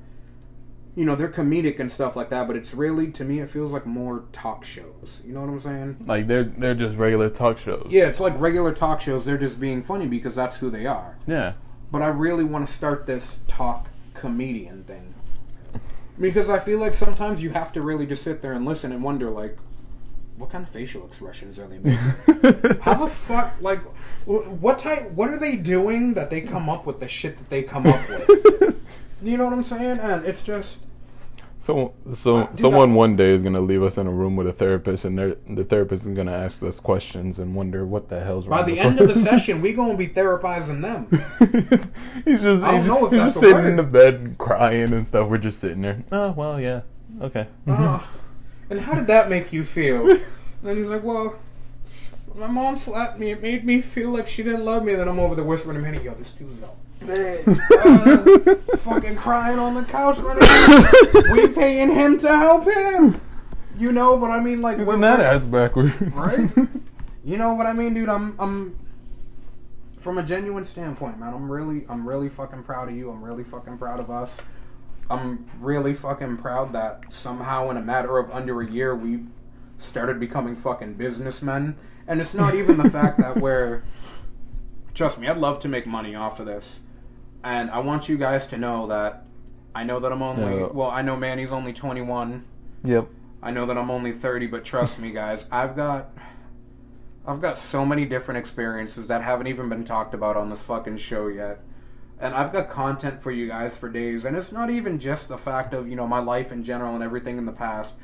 you 0.99 1.05
know 1.05 1.15
they're 1.15 1.29
comedic 1.29 1.79
and 1.79 1.89
stuff 1.89 2.17
like 2.17 2.29
that. 2.29 2.45
But 2.45 2.57
it's 2.57 2.73
really 2.73 3.09
to 3.13 3.23
me, 3.23 3.39
it 3.39 3.49
feels 3.49 3.71
like 3.71 3.85
more 3.85 4.25
talk 4.33 4.65
shows. 4.65 5.21
You 5.25 5.33
know 5.33 5.39
what 5.39 5.49
I'm 5.49 5.61
saying? 5.61 5.97
Like 6.05 6.27
they're 6.27 6.43
they're 6.43 6.75
just 6.75 6.97
regular 6.97 7.29
talk 7.29 7.57
shows. 7.57 7.87
Yeah, 7.89 8.07
it's 8.07 8.19
like 8.19 8.37
regular 8.37 8.73
talk 8.73 8.99
shows. 8.99 9.23
They're 9.23 9.37
just 9.37 9.61
being 9.61 9.81
funny 9.81 10.07
because 10.07 10.35
that's 10.35 10.57
who 10.57 10.69
they 10.69 10.85
are. 10.85 11.17
Yeah. 11.25 11.53
But 11.89 12.01
I 12.01 12.07
really 12.07 12.43
want 12.43 12.67
to 12.67 12.73
start 12.73 13.05
this 13.05 13.39
talk 13.47 13.87
comedian 14.13 14.83
thing 14.83 15.13
because 16.19 16.49
I 16.49 16.59
feel 16.59 16.79
like 16.79 16.93
sometimes 16.93 17.41
you 17.41 17.51
have 17.51 17.71
to 17.73 17.81
really 17.81 18.05
just 18.05 18.21
sit 18.21 18.41
there 18.41 18.51
and 18.51 18.65
listen 18.65 18.91
and 18.91 19.01
wonder 19.01 19.29
like. 19.29 19.57
What 20.35 20.51
kind 20.51 20.63
of 20.63 20.69
facial 20.69 21.05
expressions 21.05 21.59
are 21.59 21.67
they 21.67 21.79
making? 21.79 21.99
How 22.81 22.93
the 22.93 23.07
fuck, 23.07 23.55
like, 23.59 23.81
what 24.23 24.79
type, 24.79 25.11
what 25.11 25.27
are 25.27 25.37
they 25.37 25.57
doing 25.57 26.13
that 26.13 26.29
they 26.29 26.39
come 26.39 26.69
up 26.69 26.85
with 26.85 27.01
the 27.01 27.09
shit 27.09 27.37
that 27.39 27.49
they 27.49 27.61
come 27.61 27.85
up 27.85 27.99
with? 28.07 28.81
you 29.21 29.35
know 29.35 29.43
what 29.43 29.51
I'm 29.51 29.63
saying? 29.63 29.99
And 29.99 30.23
it's 30.23 30.41
just, 30.41 30.85
So, 31.61 31.93
so 32.09 32.37
Uh, 32.37 32.53
someone 32.53 32.91
I- 32.91 32.95
one 32.95 33.15
day 33.17 33.31
is 33.31 33.43
gonna 33.43 33.59
leave 33.59 33.83
us 33.83 33.97
in 33.97 34.07
a 34.07 34.11
room 34.11 34.35
with 34.37 34.47
a 34.47 34.53
therapist, 34.53 35.03
and 35.03 35.19
the 35.19 35.63
therapist 35.65 36.03
is 36.07 36.15
gonna 36.15 36.31
ask 36.31 36.63
us 36.63 36.79
questions 36.79 37.37
and 37.37 37.53
wonder 37.53 37.85
what 37.85 38.07
the 38.09 38.21
hell's 38.23 38.47
wrong. 38.47 38.61
by 38.61 38.65
the 38.65 38.79
end 38.79 38.99
of 39.01 39.09
the 39.09 39.15
session, 39.29 39.61
we 39.61 39.73
gonna 39.73 39.97
be 39.97 40.07
therapizing 40.07 40.81
them. 40.81 41.07
he's 42.25 42.41
just, 42.41 42.63
I 42.63 42.71
don't 42.71 42.79
he's, 42.79 42.87
know 42.87 43.05
if 43.05 43.11
he's 43.11 43.19
that's 43.19 43.33
just 43.33 43.39
sitting 43.41 43.55
word. 43.57 43.67
in 43.67 43.75
the 43.75 43.83
bed 43.83 44.35
crying 44.37 44.93
and 44.93 45.05
stuff. 45.05 45.29
We're 45.29 45.37
just 45.37 45.59
sitting 45.59 45.81
there. 45.81 46.03
Oh 46.13 46.31
well, 46.31 46.61
yeah, 46.61 46.81
okay. 47.21 47.47
Uh, 47.67 47.99
and 48.69 48.79
how 48.79 48.93
did 48.95 49.07
that 49.07 49.29
make 49.29 49.51
you 49.51 49.63
feel? 49.65 50.09
And 50.63 50.77
he's 50.77 50.87
like, 50.87 51.03
well, 51.03 51.35
my 52.35 52.47
mom 52.47 52.77
slapped 52.77 53.19
me. 53.19 53.31
It 53.31 53.41
made 53.41 53.65
me 53.65 53.81
feel 53.81 54.11
like 54.11 54.27
she 54.29 54.43
didn't 54.43 54.63
love 54.63 54.83
me. 54.85 54.93
And 54.93 55.01
then 55.01 55.07
I'm 55.09 55.19
over 55.19 55.35
there 55.35 55.43
whispering 55.43 55.75
to 55.75 55.81
Manny, 55.81 56.01
yo, 56.03 56.13
this 56.13 56.31
dude's 56.33 56.61
a 56.61 56.69
bitch. 56.99 57.47
Uh, 57.71 58.55
fucking 58.77 59.15
crying 59.15 59.59
on 59.59 59.75
the 59.75 59.83
couch. 59.83 60.17
Running. 60.19 61.31
we 61.31 61.47
paying 61.53 61.91
him 61.91 62.19
to 62.19 62.27
help 62.27 62.65
him. 62.65 63.19
You 63.77 63.91
know, 63.91 64.17
but 64.17 64.29
I 64.31 64.39
mean, 64.39 64.61
like, 64.61 64.75
Isn't 64.79 64.87
we're- 64.87 65.01
that 65.01 65.19
ass 65.19 65.45
backwards? 65.45 65.93
right? 66.01 66.49
you 67.23 67.37
know 67.37 67.53
what 67.53 67.65
I 67.65 67.73
mean, 67.73 67.93
dude? 67.93 68.09
I'm, 68.09 68.35
I'm, 68.39 68.77
from 69.99 70.17
a 70.17 70.23
genuine 70.23 70.65
standpoint, 70.65 71.19
man. 71.19 71.33
I'm 71.33 71.49
really, 71.51 71.85
I'm 71.89 72.07
really 72.07 72.29
fucking 72.29 72.63
proud 72.63 72.89
of 72.89 72.95
you. 72.95 73.09
I'm 73.09 73.23
really 73.23 73.43
fucking 73.43 73.77
proud 73.77 73.99
of 73.99 74.09
us. 74.09 74.39
I'm 75.09 75.49
really 75.59 75.93
fucking 75.93 76.37
proud 76.37 76.73
that 76.73 77.11
somehow, 77.13 77.69
in 77.69 77.77
a 77.77 77.81
matter 77.81 78.17
of 78.17 78.29
under 78.31 78.61
a 78.61 78.69
year, 78.69 78.95
we 78.95 79.21
started 79.77 80.19
becoming 80.19 80.55
fucking 80.55 80.93
businessmen. 80.95 81.75
And 82.07 82.21
it's 82.21 82.33
not 82.33 82.55
even 82.55 82.77
the 82.77 82.89
fact 82.89 83.17
that 83.19 83.37
we're. 83.41 83.83
Trust 84.93 85.19
me, 85.19 85.27
I'd 85.27 85.37
love 85.37 85.59
to 85.59 85.67
make 85.69 85.87
money 85.87 86.15
off 86.15 86.39
of 86.39 86.45
this, 86.45 86.81
and 87.43 87.69
I 87.71 87.79
want 87.79 88.09
you 88.09 88.17
guys 88.17 88.47
to 88.49 88.57
know 88.57 88.87
that. 88.87 89.25
I 89.75 89.83
know 89.83 89.99
that 89.99 90.11
I'm 90.11 90.21
only. 90.21 90.59
Yeah. 90.59 90.67
Well, 90.67 90.89
I 90.89 91.01
know 91.01 91.15
Manny's 91.15 91.51
only 91.51 91.73
21. 91.73 92.43
yep. 92.83 93.07
I 93.41 93.51
know 93.51 93.65
that 93.67 93.77
I'm 93.77 93.89
only 93.89 94.11
30, 94.11 94.47
but 94.47 94.65
trust 94.65 94.99
me, 94.99 95.11
guys, 95.11 95.45
I've 95.49 95.75
got 95.75 96.09
I've 97.25 97.41
got 97.41 97.57
so 97.57 97.85
many 97.85 98.05
different 98.05 98.39
experiences 98.39 99.07
that 99.07 99.21
haven't 99.21 99.47
even 99.47 99.69
been 99.69 99.85
talked 99.85 100.13
about 100.13 100.35
on 100.35 100.49
this 100.49 100.61
fucking 100.63 100.97
show 100.97 101.27
yet. 101.27 101.59
And 102.19 102.33
I've 102.33 102.51
got 102.51 102.69
content 102.69 103.21
for 103.21 103.31
you 103.31 103.47
guys 103.47 103.77
for 103.77 103.87
days, 103.87 104.25
and 104.25 104.35
it's 104.35 104.51
not 104.51 104.69
even 104.69 104.99
just 104.99 105.29
the 105.29 105.37
fact 105.37 105.73
of, 105.73 105.87
you 105.87 105.95
know, 105.95 106.07
my 106.07 106.19
life 106.19 106.51
in 106.51 106.63
general 106.65 106.95
and 106.95 107.03
everything 107.03 107.37
in 107.37 107.45
the 107.45 107.53
past. 107.53 107.95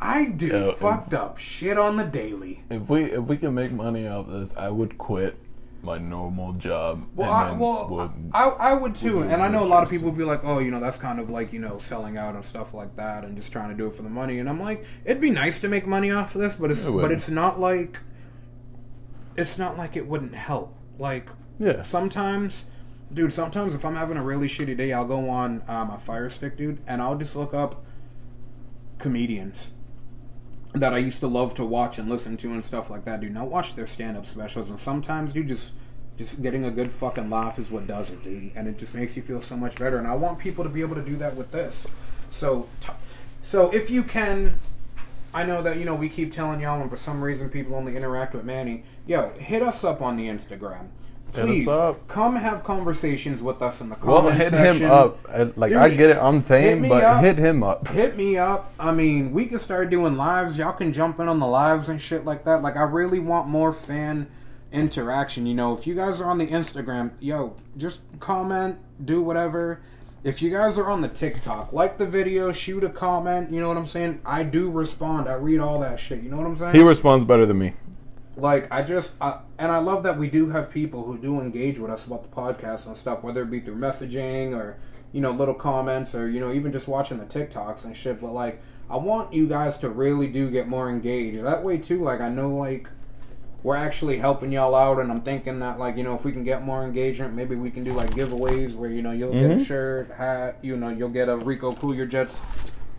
I 0.00 0.24
do 0.24 0.46
Yeah, 0.46 0.72
fucked 0.72 1.14
up 1.14 1.38
shit 1.38 1.78
on 1.78 1.96
the 1.96 2.04
daily. 2.04 2.64
If 2.70 2.88
we 2.88 3.04
if 3.04 3.20
we 3.24 3.36
can 3.36 3.54
make 3.54 3.70
money 3.70 4.08
off 4.08 4.28
this, 4.28 4.56
I 4.56 4.70
would 4.70 4.96
quit 4.98 5.36
my 5.82 5.98
normal 5.98 6.52
job. 6.54 7.06
Well, 7.14 7.30
and 7.32 7.54
I, 7.54 7.58
well, 7.58 7.88
would- 7.88 8.30
I, 8.32 8.48
I 8.48 8.74
would 8.74 8.94
too, 8.94 9.18
would 9.18 9.28
and 9.28 9.42
I 9.42 9.48
know 9.48 9.64
a 9.64 9.66
lot 9.66 9.82
of 9.82 9.90
people 9.90 10.06
would 10.10 10.18
be 10.18 10.24
like, 10.24 10.40
"Oh, 10.44 10.58
you 10.58 10.70
know, 10.70 10.80
that's 10.80 10.98
kind 10.98 11.18
of 11.18 11.30
like 11.30 11.52
you 11.52 11.58
know 11.58 11.78
selling 11.78 12.16
out 12.16 12.34
and 12.34 12.44
stuff 12.44 12.74
like 12.74 12.96
that, 12.96 13.24
and 13.24 13.36
just 13.36 13.52
trying 13.52 13.70
to 13.70 13.76
do 13.76 13.86
it 13.86 13.94
for 13.94 14.02
the 14.02 14.10
money." 14.10 14.38
And 14.38 14.48
I'm 14.48 14.60
like, 14.60 14.84
it'd 15.04 15.20
be 15.20 15.30
nice 15.30 15.60
to 15.60 15.68
make 15.68 15.86
money 15.86 16.10
off 16.10 16.34
of 16.34 16.40
this, 16.40 16.56
but 16.56 16.70
it's 16.70 16.84
It 16.84 16.92
but 16.92 17.12
it's 17.12 17.28
not 17.28 17.60
like 17.60 18.00
it's 19.36 19.58
not 19.58 19.78
like 19.78 19.96
it 19.96 20.06
wouldn't 20.06 20.34
help. 20.34 20.76
Like 20.98 21.30
yeah. 21.58 21.82
sometimes 21.82 22.66
dude. 23.12 23.32
Sometimes 23.32 23.74
if 23.74 23.84
I'm 23.84 23.96
having 23.96 24.16
a 24.16 24.22
really 24.22 24.48
shitty 24.48 24.76
day, 24.76 24.92
I'll 24.92 25.04
go 25.04 25.28
on 25.28 25.62
uh, 25.66 25.84
my 25.84 25.96
Fire 25.96 26.30
Stick, 26.30 26.56
dude, 26.56 26.78
and 26.86 27.00
I'll 27.00 27.16
just 27.16 27.36
look 27.36 27.54
up 27.54 27.84
comedians 28.98 29.70
that 30.74 30.94
I 30.94 30.98
used 30.98 31.20
to 31.20 31.26
love 31.26 31.54
to 31.54 31.64
watch 31.64 31.98
and 31.98 32.08
listen 32.08 32.36
to 32.38 32.52
and 32.52 32.64
stuff 32.64 32.90
like 32.90 33.04
that, 33.04 33.20
dude. 33.20 33.32
Now 33.32 33.44
watch 33.44 33.74
their 33.74 33.86
stand-up 33.86 34.26
specials, 34.26 34.70
and 34.70 34.78
sometimes, 34.78 35.32
dude, 35.32 35.48
just 35.48 35.74
just 36.16 36.42
getting 36.42 36.66
a 36.66 36.70
good 36.70 36.92
fucking 36.92 37.30
laugh 37.30 37.58
is 37.58 37.70
what 37.70 37.86
does 37.86 38.10
it, 38.10 38.22
dude, 38.22 38.52
and 38.54 38.68
it 38.68 38.76
just 38.76 38.94
makes 38.94 39.16
you 39.16 39.22
feel 39.22 39.40
so 39.40 39.56
much 39.56 39.76
better. 39.76 39.96
And 39.96 40.06
I 40.06 40.14
want 40.14 40.38
people 40.38 40.64
to 40.64 40.70
be 40.70 40.82
able 40.82 40.96
to 40.96 41.02
do 41.02 41.16
that 41.16 41.34
with 41.34 41.50
this. 41.50 41.86
So, 42.30 42.68
t- 42.80 42.92
so 43.42 43.70
if 43.70 43.88
you 43.88 44.02
can, 44.02 44.60
I 45.32 45.44
know 45.44 45.62
that 45.62 45.78
you 45.78 45.86
know 45.86 45.94
we 45.94 46.10
keep 46.10 46.30
telling 46.30 46.60
y'all, 46.60 46.80
and 46.80 46.90
for 46.90 46.98
some 46.98 47.22
reason 47.22 47.48
people 47.48 47.74
only 47.74 47.96
interact 47.96 48.34
with 48.34 48.44
Manny. 48.44 48.84
Yo, 49.06 49.30
hit 49.30 49.62
us 49.62 49.82
up 49.82 50.02
on 50.02 50.16
the 50.16 50.26
Instagram. 50.26 50.88
Hit 51.34 51.42
us 51.44 51.46
Please 51.48 51.68
up. 51.68 52.08
come 52.08 52.36
have 52.36 52.64
conversations 52.64 53.40
with 53.40 53.62
us 53.62 53.80
in 53.80 53.88
the 53.88 53.94
comment 53.96 54.24
Well, 54.24 54.30
hit 54.34 54.50
section. 54.50 54.82
him 54.86 54.90
up. 54.90 55.18
Like 55.56 55.70
Dude, 55.70 55.78
I 55.78 55.88
get 55.90 56.10
it, 56.10 56.16
I'm 56.18 56.42
tame, 56.42 56.82
me 56.82 56.88
but 56.88 57.04
up. 57.04 57.22
hit 57.24 57.38
him 57.38 57.62
up. 57.62 57.86
Hit 58.00 58.16
me 58.16 58.36
up. 58.36 58.72
I 58.80 58.92
mean, 58.92 59.32
we 59.32 59.46
can 59.46 59.58
start 59.58 59.90
doing 59.90 60.16
lives. 60.16 60.56
Y'all 60.58 60.72
can 60.72 60.92
jump 60.92 61.20
in 61.20 61.28
on 61.28 61.38
the 61.38 61.46
lives 61.46 61.88
and 61.88 62.00
shit 62.00 62.24
like 62.24 62.44
that. 62.44 62.62
Like, 62.62 62.76
I 62.76 62.82
really 62.82 63.20
want 63.20 63.48
more 63.48 63.72
fan 63.72 64.26
interaction. 64.72 65.46
You 65.46 65.54
know, 65.54 65.72
if 65.76 65.86
you 65.86 65.94
guys 65.94 66.20
are 66.20 66.26
on 66.26 66.38
the 66.38 66.46
Instagram, 66.46 67.12
yo, 67.20 67.54
just 67.76 68.02
comment, 68.20 68.78
do 69.04 69.22
whatever. 69.22 69.80
If 70.22 70.42
you 70.42 70.50
guys 70.50 70.76
are 70.78 70.86
on 70.86 71.00
the 71.00 71.08
TikTok, 71.08 71.72
like 71.72 71.96
the 71.96 72.04
video, 72.06 72.52
shoot 72.52 72.84
a 72.84 72.90
comment. 72.90 73.50
You 73.52 73.60
know 73.60 73.68
what 73.68 73.76
I'm 73.78 73.86
saying? 73.86 74.20
I 74.26 74.42
do 74.42 74.70
respond. 74.70 75.28
I 75.28 75.34
read 75.34 75.60
all 75.60 75.80
that 75.80 75.98
shit. 75.98 76.22
You 76.22 76.30
know 76.30 76.36
what 76.36 76.46
I'm 76.46 76.58
saying? 76.58 76.74
He 76.74 76.82
responds 76.82 77.24
better 77.24 77.46
than 77.46 77.58
me. 77.58 77.72
Like 78.40 78.70
I 78.72 78.82
just 78.82 79.12
I, 79.20 79.38
and 79.58 79.70
I 79.70 79.78
love 79.78 80.02
that 80.04 80.18
we 80.18 80.28
do 80.30 80.48
have 80.50 80.70
people 80.70 81.04
who 81.04 81.18
do 81.18 81.40
engage 81.40 81.78
with 81.78 81.90
us 81.90 82.06
about 82.06 82.22
the 82.22 82.28
podcast 82.28 82.86
and 82.86 82.96
stuff, 82.96 83.22
whether 83.22 83.42
it 83.42 83.50
be 83.50 83.60
through 83.60 83.76
messaging 83.76 84.52
or 84.56 84.76
you 85.12 85.20
know 85.20 85.32
little 85.32 85.54
comments 85.54 86.14
or 86.14 86.28
you 86.28 86.40
know 86.40 86.52
even 86.52 86.72
just 86.72 86.88
watching 86.88 87.18
the 87.18 87.24
TikToks 87.26 87.84
and 87.84 87.96
shit. 87.96 88.20
But 88.20 88.32
like 88.32 88.60
I 88.88 88.96
want 88.96 89.32
you 89.32 89.46
guys 89.46 89.78
to 89.78 89.88
really 89.88 90.26
do 90.26 90.50
get 90.50 90.68
more 90.68 90.88
engaged. 90.90 91.40
That 91.44 91.62
way 91.62 91.78
too, 91.78 92.02
like 92.02 92.20
I 92.20 92.28
know 92.28 92.50
like 92.54 92.88
we're 93.62 93.76
actually 93.76 94.18
helping 94.18 94.50
y'all 94.52 94.74
out, 94.74 95.00
and 95.00 95.12
I'm 95.12 95.20
thinking 95.20 95.58
that 95.60 95.78
like 95.78 95.96
you 95.96 96.02
know 96.02 96.14
if 96.14 96.24
we 96.24 96.32
can 96.32 96.44
get 96.44 96.64
more 96.64 96.82
engagement, 96.82 97.34
maybe 97.34 97.54
we 97.56 97.70
can 97.70 97.84
do 97.84 97.92
like 97.92 98.10
giveaways 98.10 98.74
where 98.74 98.90
you 98.90 99.02
know 99.02 99.12
you'll 99.12 99.32
get 99.32 99.50
a 99.50 99.54
Mhm. 99.54 99.66
shirt, 99.66 100.10
hat, 100.16 100.56
you 100.62 100.76
know 100.76 100.88
you'll 100.88 101.10
get 101.10 101.28
a 101.28 101.36
Rico 101.36 101.72
Cool 101.74 101.94
Your 101.94 102.06
Jets 102.06 102.40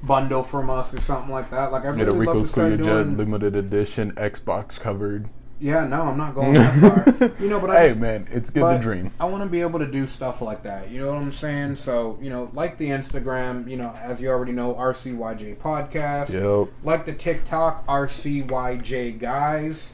bundle 0.03 0.43
from 0.43 0.69
us 0.69 0.93
or 0.93 1.01
something 1.01 1.31
like 1.31 1.51
that. 1.51 1.71
Like 1.71 1.85
I 1.85 1.95
Get 1.95 2.07
a 2.07 2.11
really 2.11 2.25
love 2.25 2.37
to 2.43 2.45
start 2.45 2.77
doing. 2.77 3.17
limited 3.17 3.55
edition 3.55 4.11
Xbox 4.13 4.79
covered. 4.79 5.29
Yeah, 5.59 5.85
no, 5.85 6.01
I'm 6.01 6.17
not 6.17 6.33
going 6.33 6.55
that 6.55 7.19
far. 7.19 7.31
You 7.39 7.47
know, 7.47 7.59
but 7.59 7.69
I 7.69 7.89
hey 7.89 7.93
man, 7.93 8.27
it's 8.31 8.49
good 8.49 8.77
to 8.77 8.79
dream. 8.79 9.11
I 9.19 9.25
want 9.25 9.43
to 9.43 9.49
be 9.49 9.61
able 9.61 9.77
to 9.77 9.85
do 9.85 10.07
stuff 10.07 10.41
like 10.41 10.63
that. 10.63 10.89
You 10.89 11.01
know 11.01 11.13
what 11.13 11.21
I'm 11.21 11.33
saying? 11.33 11.75
So, 11.75 12.17
you 12.19 12.31
know, 12.31 12.49
like 12.53 12.79
the 12.79 12.87
Instagram, 12.87 13.69
you 13.69 13.77
know, 13.77 13.91
as 14.01 14.19
you 14.19 14.29
already 14.29 14.53
know, 14.53 14.73
RCYJ 14.73 15.57
podcast. 15.57 16.29
Yep. 16.33 16.73
Like 16.83 17.05
the 17.05 17.13
TikTok, 17.13 17.85
RCYJ 17.85 19.19
guys. 19.19 19.93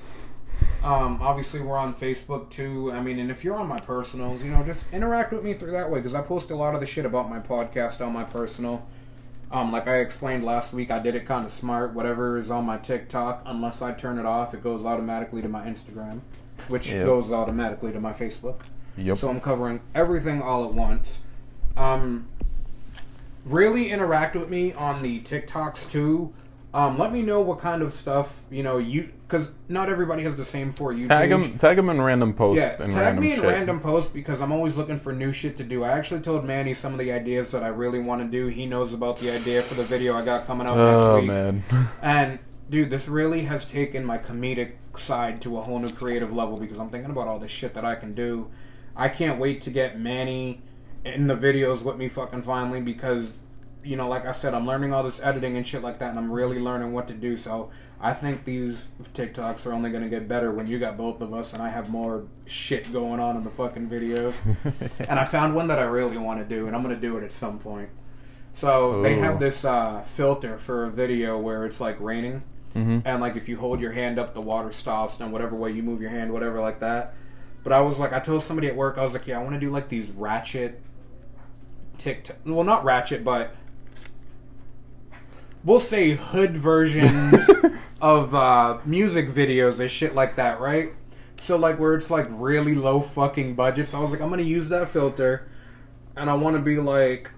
Um, 0.83 1.19
obviously, 1.21 1.59
we're 1.59 1.77
on 1.77 1.93
Facebook 1.93 2.49
too. 2.49 2.91
I 2.93 3.01
mean, 3.01 3.19
and 3.19 3.29
if 3.29 3.43
you're 3.43 3.55
on 3.55 3.67
my 3.67 3.79
personals, 3.81 4.43
you 4.43 4.51
know, 4.51 4.63
just 4.63 4.91
interact 4.93 5.33
with 5.33 5.43
me 5.43 5.53
through 5.53 5.71
that 5.71 5.91
way 5.91 5.99
because 5.99 6.15
I 6.15 6.21
post 6.21 6.49
a 6.49 6.55
lot 6.55 6.75
of 6.75 6.79
the 6.79 6.87
shit 6.87 7.05
about 7.05 7.29
my 7.29 7.39
podcast 7.39 7.99
on 7.99 8.13
my 8.13 8.23
personal. 8.23 8.87
Um, 9.51 9.71
like 9.71 9.87
I 9.87 9.97
explained 9.97 10.43
last 10.43 10.73
week, 10.73 10.91
I 10.91 10.99
did 10.99 11.15
it 11.15 11.25
kind 11.25 11.45
of 11.45 11.51
smart. 11.51 11.93
Whatever 11.93 12.37
is 12.37 12.49
on 12.51 12.65
my 12.65 12.77
TikTok, 12.77 13.43
unless 13.45 13.81
I 13.81 13.93
turn 13.93 14.19
it 14.19 14.25
off, 14.25 14.53
it 14.53 14.61
goes 14.61 14.85
automatically 14.85 15.41
to 15.41 15.47
my 15.47 15.65
Instagram, 15.65 16.19
which 16.67 16.89
Yep. 16.91 17.05
goes 17.05 17.31
automatically 17.31 17.93
to 17.93 17.99
my 17.99 18.11
Facebook. 18.11 18.59
Yep. 18.97 19.17
So 19.17 19.29
I'm 19.29 19.39
covering 19.39 19.79
everything 19.95 20.41
all 20.41 20.65
at 20.65 20.73
once. 20.73 21.19
Um, 21.77 22.27
really 23.45 23.89
interact 23.89 24.35
with 24.35 24.49
me 24.49 24.73
on 24.73 25.01
the 25.01 25.21
TikToks 25.21 25.89
too. 25.89 26.33
Um, 26.73 26.97
let 26.99 27.11
me 27.13 27.21
know 27.21 27.41
what 27.41 27.59
kind 27.59 27.81
of 27.81 27.93
stuff 27.93 28.43
you 28.51 28.61
know 28.61 28.77
you 28.77 29.11
because 29.27 29.51
not 29.69 29.89
everybody 29.89 30.23
has 30.23 30.35
the 30.35 30.45
same 30.45 30.71
for 30.73 30.91
you. 30.93 31.05
tag 31.05 31.29
page. 31.31 31.51
him. 31.51 31.57
Tag 31.57 31.77
him 31.79 31.89
in 31.89 31.99
random 32.01 32.33
posts 32.33 32.61
Yeah, 32.79 32.83
and 32.83 32.91
tag 32.93 33.17
me 33.17 33.31
in 33.31 33.37
shit. 33.39 33.45
random 33.45 33.79
posts 33.79 34.11
because 34.11 34.41
I'm 34.41 34.51
always 34.51 34.75
looking 34.75 34.99
for 34.99 35.13
new 35.13 35.31
shit 35.31 35.57
to 35.57 35.63
do. 35.63 35.83
I 35.83 35.89
actually 35.91 36.21
told 36.21 36.43
Manny 36.45 36.73
some 36.73 36.93
of 36.93 36.99
the 36.99 37.11
ideas 37.11 37.51
that 37.51 37.63
I 37.63 37.69
really 37.69 37.99
want 37.99 38.21
to 38.21 38.27
do. 38.27 38.47
He 38.47 38.65
knows 38.65 38.93
about 38.93 39.19
the 39.19 39.31
idea 39.31 39.61
for 39.61 39.75
the 39.75 39.83
video 39.83 40.15
I 40.15 40.23
got 40.25 40.45
coming 40.45 40.67
out 40.67 40.77
Oh 40.77 41.15
next 41.15 41.21
week. 41.21 41.27
man. 41.29 41.63
And 42.01 42.39
dude, 42.69 42.89
this 42.89 43.07
really 43.07 43.43
has 43.43 43.65
taken 43.65 44.03
my 44.05 44.17
comedic 44.17 44.73
side 44.97 45.41
to 45.43 45.57
a 45.57 45.61
whole 45.61 45.79
new 45.79 45.91
creative 45.91 46.33
level 46.33 46.57
because 46.57 46.77
I'm 46.79 46.89
thinking 46.89 47.11
about 47.11 47.27
all 47.29 47.39
this 47.39 47.51
shit 47.51 47.73
that 47.75 47.85
I 47.85 47.95
can 47.95 48.13
do. 48.13 48.49
I 48.95 49.07
can't 49.09 49.39
wait 49.39 49.61
to 49.61 49.69
get 49.71 49.99
Manny 49.99 50.61
in 51.05 51.27
the 51.27 51.35
videos 51.35 51.81
with 51.83 51.95
me 51.97 52.07
fucking 52.09 52.41
finally 52.41 52.81
because 52.81 53.33
you 53.87 53.95
know, 53.95 54.09
like 54.09 54.25
I 54.25 54.33
said, 54.33 54.53
I'm 54.53 54.67
learning 54.67 54.93
all 54.93 55.01
this 55.01 55.21
editing 55.21 55.55
and 55.55 55.65
shit 55.65 55.81
like 55.81 55.99
that, 55.99 56.09
and 56.09 56.19
I'm 56.19 56.29
really 56.29 56.59
learning 56.59 56.91
what 56.91 57.07
to 57.07 57.13
do. 57.13 57.37
So 57.37 57.71
I 58.01 58.13
think 58.13 58.43
these 58.43 58.89
TikToks 59.13 59.65
are 59.65 59.71
only 59.71 59.89
gonna 59.89 60.09
get 60.09 60.27
better 60.27 60.51
when 60.51 60.67
you 60.67 60.77
got 60.77 60.97
both 60.97 61.21
of 61.21 61.33
us, 61.33 61.53
and 61.53 61.63
I 61.63 61.69
have 61.69 61.89
more 61.89 62.25
shit 62.45 62.91
going 62.91 63.21
on 63.21 63.37
in 63.37 63.45
the 63.45 63.49
fucking 63.49 63.89
videos. 63.89 64.35
and 65.07 65.17
I 65.17 65.23
found 65.23 65.55
one 65.55 65.69
that 65.69 65.79
I 65.79 65.83
really 65.83 66.17
want 66.17 66.39
to 66.39 66.55
do, 66.55 66.67
and 66.67 66.75
I'm 66.75 66.81
gonna 66.81 66.97
do 66.97 67.17
it 67.17 67.23
at 67.23 67.31
some 67.31 67.59
point. 67.59 67.89
So 68.53 69.01
they 69.03 69.15
have 69.15 69.39
this 69.39 69.63
uh, 69.63 70.01
filter 70.01 70.57
for 70.57 70.85
a 70.85 70.89
video 70.89 71.37
where 71.37 71.65
it's 71.65 71.79
like 71.79 71.99
raining, 72.01 72.43
hmm 72.73 72.99
and 73.05 73.21
like 73.21 73.37
if 73.37 73.47
you 73.47 73.57
hold 73.57 73.79
your 73.79 73.93
hand 73.93 74.19
up, 74.19 74.33
the 74.33 74.41
water 74.41 74.73
stops, 74.73 75.19
and 75.21 75.31
whatever 75.31 75.55
way 75.55 75.71
you 75.71 75.81
move 75.81 76.01
your 76.01 76.09
hand, 76.09 76.33
whatever 76.33 76.59
like 76.59 76.81
that. 76.81 77.13
But 77.63 77.71
I 77.71 77.79
was 77.81 77.99
like, 77.99 78.11
I 78.11 78.19
told 78.19 78.43
somebody 78.43 78.67
at 78.67 78.75
work, 78.75 78.97
I 78.97 79.03
was 79.03 79.13
like, 79.13 79.27
yeah, 79.27 79.39
I 79.39 79.43
want 79.43 79.55
to 79.55 79.59
do 79.59 79.71
like 79.71 79.87
these 79.87 80.09
ratchet 80.09 80.81
TikTok. 81.97 82.37
Well, 82.45 82.63
not 82.63 82.83
ratchet, 82.83 83.23
but 83.23 83.55
we'll 85.67 85.81
say 85.81 86.11
hood 86.11 86.55
versions 86.55 87.49
of 88.01 88.33
uh, 88.33 88.79
music 88.85 89.27
videos 89.27 89.81
and 89.81 89.91
shit 89.91 90.15
like 90.15 90.37
that, 90.37 90.61
right? 90.61 90.93
So 91.41 91.57
like 91.57 91.77
where 91.77 91.93
it's 91.93 92.09
like 92.09 92.25
really 92.29 92.73
low 92.73 93.01
fucking 93.01 93.55
budget. 93.55 93.89
So 93.89 93.99
I 93.99 94.01
was 94.01 94.11
like, 94.11 94.21
I'm 94.21 94.29
gonna 94.29 94.43
use 94.43 94.69
that 94.69 94.89
filter, 94.89 95.49
and 96.15 96.29
I 96.29 96.35
want 96.35 96.55
to 96.55 96.61
be 96.61 96.77
like, 96.77 97.31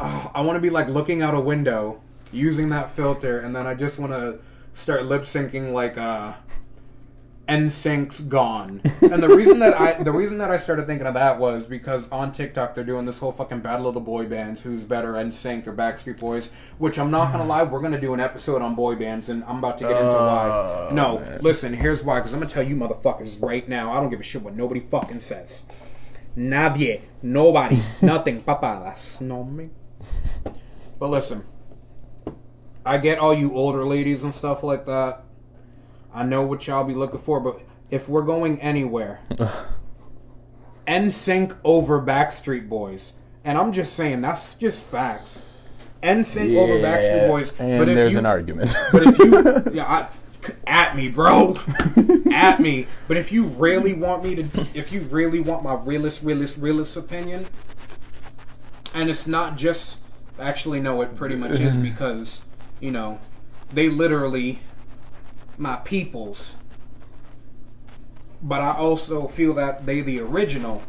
uh, 0.00 0.28
I 0.34 0.40
want 0.40 0.56
to 0.56 0.60
be 0.60 0.70
like 0.70 0.88
looking 0.88 1.20
out 1.20 1.34
a 1.34 1.40
window 1.40 2.00
using 2.32 2.70
that 2.70 2.88
filter, 2.88 3.40
and 3.40 3.54
then 3.54 3.66
I 3.66 3.74
just 3.74 3.98
want 3.98 4.12
to 4.12 4.38
start 4.72 5.04
lip 5.04 5.22
syncing 5.22 5.72
like 5.72 5.98
uh 5.98 6.32
NSYNC's 7.48 8.20
gone. 8.20 8.80
And 9.02 9.22
the 9.22 9.28
reason 9.28 9.58
that 9.58 9.78
I 9.78 10.02
the 10.02 10.12
reason 10.12 10.38
that 10.38 10.50
I 10.50 10.56
started 10.56 10.86
thinking 10.86 11.06
of 11.06 11.14
that 11.14 11.38
was 11.38 11.64
because 11.64 12.10
on 12.10 12.32
TikTok 12.32 12.74
they're 12.74 12.84
doing 12.84 13.04
this 13.04 13.18
whole 13.18 13.32
fucking 13.32 13.60
battle 13.60 13.86
of 13.86 13.94
the 13.94 14.00
boy 14.00 14.26
bands, 14.26 14.62
who's 14.62 14.82
better 14.82 15.12
NSYNC 15.12 15.66
or 15.66 15.74
Backstreet 15.74 16.18
Boys. 16.18 16.50
Which 16.78 16.98
I'm 16.98 17.10
not 17.10 17.32
gonna 17.32 17.44
hmm. 17.44 17.50
lie, 17.50 17.62
we're 17.64 17.82
gonna 17.82 18.00
do 18.00 18.14
an 18.14 18.20
episode 18.20 18.62
on 18.62 18.74
boy 18.74 18.94
bands, 18.94 19.28
and 19.28 19.44
I'm 19.44 19.58
about 19.58 19.76
to 19.78 19.84
get 19.84 19.96
into 19.96 20.16
why. 20.16 20.48
Oh, 20.48 20.88
No, 20.92 21.18
man. 21.18 21.40
listen, 21.42 21.74
here's 21.74 22.02
why. 22.02 22.20
Because 22.20 22.32
I'm 22.32 22.40
gonna 22.40 22.50
tell 22.50 22.62
you 22.62 22.76
motherfuckers 22.76 23.40
right 23.42 23.68
now, 23.68 23.92
I 23.92 24.00
don't 24.00 24.10
give 24.10 24.20
a 24.20 24.24
shit 24.24 24.42
what 24.42 24.56
nobody 24.56 24.80
fucking 24.80 25.20
says. 25.20 25.62
Nadie, 26.36 27.02
nobody, 27.22 27.78
nothing, 28.02 28.42
papadas, 28.42 29.20
no 29.20 29.44
me. 29.44 29.68
But 30.98 31.10
listen, 31.10 31.44
I 32.86 32.98
get 32.98 33.18
all 33.18 33.34
you 33.34 33.54
older 33.54 33.84
ladies 33.84 34.24
and 34.24 34.34
stuff 34.34 34.62
like 34.62 34.86
that. 34.86 35.23
I 36.14 36.22
know 36.22 36.42
what 36.42 36.66
y'all 36.66 36.84
be 36.84 36.94
looking 36.94 37.18
for, 37.18 37.40
but 37.40 37.60
if 37.90 38.08
we're 38.08 38.22
going 38.22 38.60
anywhere, 38.60 39.20
NSYNC 40.86 41.56
over 41.64 42.00
Backstreet 42.00 42.68
Boys, 42.68 43.14
and 43.44 43.58
I'm 43.58 43.72
just 43.72 43.94
saying 43.94 44.20
that's 44.20 44.54
just 44.54 44.78
facts. 44.78 45.66
NSYNC 46.02 46.56
over 46.56 46.74
Backstreet 46.74 47.28
Boys, 47.28 47.54
And 47.58 47.78
but 47.80 47.88
if 47.88 47.96
there's 47.96 48.12
you, 48.12 48.20
an 48.20 48.26
argument. 48.26 48.74
but 48.92 49.02
if 49.06 49.18
you, 49.18 49.72
yeah, 49.72 49.84
I, 49.84 50.08
at 50.66 50.94
me, 50.94 51.08
bro, 51.08 51.56
at 52.30 52.60
me. 52.60 52.86
But 53.08 53.16
if 53.16 53.32
you 53.32 53.46
really 53.46 53.94
want 53.94 54.22
me 54.22 54.36
to, 54.36 54.66
if 54.72 54.92
you 54.92 55.00
really 55.02 55.40
want 55.40 55.64
my 55.64 55.74
realest, 55.74 56.22
realist, 56.22 56.56
realist 56.58 56.96
opinion, 56.96 57.46
and 58.92 59.10
it's 59.10 59.26
not 59.26 59.56
just, 59.56 59.98
actually, 60.38 60.80
no, 60.80 61.00
it 61.02 61.16
pretty 61.16 61.34
much 61.34 61.58
is 61.58 61.74
because 61.74 62.42
you 62.80 62.90
know 62.92 63.18
they 63.72 63.88
literally 63.88 64.60
my 65.58 65.76
peoples. 65.76 66.56
But 68.42 68.60
I 68.60 68.72
also 68.72 69.26
feel 69.26 69.54
that 69.54 69.86
they 69.86 70.00
the 70.00 70.20
original. 70.20 70.82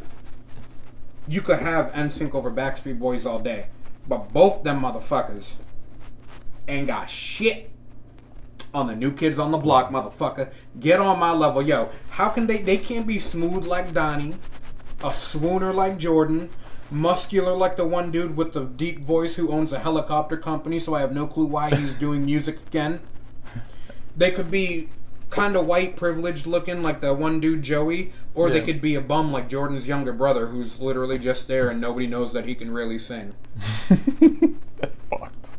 You 1.28 1.42
could 1.42 1.60
have 1.60 1.92
NSYNC 1.94 2.36
over 2.36 2.52
Backstreet 2.52 3.00
Boys 3.00 3.26
all 3.26 3.40
day, 3.40 3.68
but 4.08 4.32
both 4.34 4.64
them 4.64 4.82
motherfuckers 4.82 5.58
ain't 6.68 6.88
got 6.88 7.10
shit 7.10 7.72
on 8.74 8.88
the 8.88 8.96
new 8.96 9.12
kids 9.12 9.40
on 9.40 9.52
the 9.52 9.58
block, 9.58 9.90
motherfucker. 9.90 10.52
Get 10.80 11.00
on 11.00 11.18
my 11.18 11.32
level, 11.32 11.62
yo. 11.62 11.90
How 12.10 12.30
can 12.30 12.46
they? 12.48 12.58
They 12.58 12.78
can't 12.78 13.08
be 13.08 13.20
smooth 13.20 13.66
like 13.66 13.94
Donnie, 13.94 14.36
a 15.00 15.10
swooner 15.10 15.74
like 15.74 15.98
Jordan, 15.98 16.50
muscular 16.92 17.56
like 17.56 17.78
the 17.78 17.86
one 17.86 18.12
dude 18.12 18.36
with 18.36 18.54
the 18.54 18.66
deep 18.66 19.00
voice 19.00 19.38
who 19.38 19.50
owns 19.50 19.72
a 19.72 19.80
helicopter 19.80 20.38
company. 20.38 20.80
So 20.80 20.94
I 20.94 21.00
have 21.00 21.14
no 21.14 21.26
clue 21.26 21.46
why 21.46 21.74
he's 21.74 21.94
doing 21.94 22.26
music 22.26 22.60
again. 22.68 23.00
They 24.18 24.32
could 24.32 24.50
be 24.50 24.90
kind 25.30 25.56
of 25.56 25.66
white, 25.66 25.96
privileged 25.96 26.46
looking, 26.46 26.82
like 26.82 27.02
that 27.02 27.16
one 27.16 27.40
dude 27.40 27.62
Joey, 27.62 28.14
or 28.34 28.50
they 28.50 28.62
could 28.62 28.80
be 28.80 28.96
a 28.96 29.02
bum 29.02 29.32
like 29.32 29.50
Jordan's 29.50 29.86
younger 29.86 30.14
brother, 30.14 30.48
who's 30.48 30.80
literally 30.80 31.18
just 31.20 31.48
there 31.48 31.70
and 31.70 31.82
nobody 31.82 32.08
knows 32.08 32.32
that 32.34 32.46
he 32.46 32.56
can 32.56 32.72
really 32.72 32.98
sing. 32.98 33.34
That's 34.78 34.98
fucked. 35.10 35.50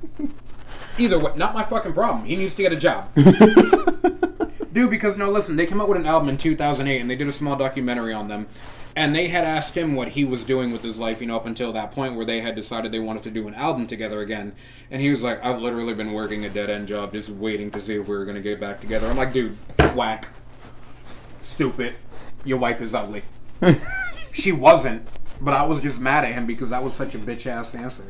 Either 0.98 1.18
way, 1.18 1.32
not 1.36 1.54
my 1.54 1.62
fucking 1.62 1.92
problem. 1.92 2.24
He 2.24 2.36
needs 2.36 2.54
to 2.54 2.62
get 2.62 2.72
a 2.72 2.76
job. 2.76 3.14
Dude, 4.72 4.90
because 4.90 5.16
no, 5.16 5.30
listen, 5.30 5.57
they 5.57 5.66
came 5.66 5.80
out 5.80 5.88
with 5.88 5.98
an 5.98 6.07
album 6.07 6.28
in 6.28 6.36
2008 6.36 7.00
and 7.00 7.11
they 7.11 7.16
did 7.16 7.28
a 7.28 7.32
small 7.32 7.57
documentary 7.57 8.12
on 8.12 8.28
them. 8.28 8.46
And 8.97 9.14
they 9.14 9.28
had 9.28 9.44
asked 9.44 9.76
him 9.76 9.94
what 9.94 10.09
he 10.09 10.24
was 10.24 10.44
doing 10.44 10.72
with 10.72 10.80
his 10.80 10.97
life, 10.97 11.20
you 11.20 11.26
know, 11.26 11.36
up 11.36 11.44
until 11.44 11.70
that 11.72 11.92
point 11.92 12.16
where 12.16 12.24
they 12.24 12.40
had 12.40 12.57
decided 12.57 12.90
they 12.90 12.99
wanted 12.99 13.22
to 13.24 13.30
do 13.30 13.47
an 13.47 13.55
album 13.55 13.86
together 13.86 14.22
again. 14.22 14.55
And 14.90 15.03
he 15.03 15.11
was 15.11 15.22
like, 15.22 15.44
I've 15.44 15.61
literally 15.61 15.92
been 15.92 16.14
working 16.14 16.47
a 16.47 16.49
dead 16.49 16.70
end 16.70 16.88
job 16.88 17.12
just 17.12 17.28
waiting 17.28 17.70
to 17.72 17.80
see 17.80 17.97
if 17.97 18.09
we 18.09 18.16
were 18.16 18.24
going 18.24 18.36
to 18.36 18.42
get 18.42 18.59
back 18.59 18.80
together. 18.80 19.07
I'm 19.07 19.18
like, 19.18 19.34
dude, 19.34 19.55
whack. 19.94 20.28
Stupid. 21.42 21.94
Your 22.42 22.57
wife 22.57 22.80
is 22.80 22.94
ugly. 22.94 23.22
she 24.32 24.51
wasn't, 24.51 25.07
but 25.42 25.53
I 25.53 25.64
was 25.66 25.82
just 25.82 25.99
mad 25.99 26.24
at 26.24 26.32
him 26.32 26.47
because 26.47 26.70
that 26.70 26.82
was 26.82 26.94
such 26.94 27.14
a 27.14 27.18
bitch 27.18 27.47
ass 27.47 27.74
answer. 27.74 28.07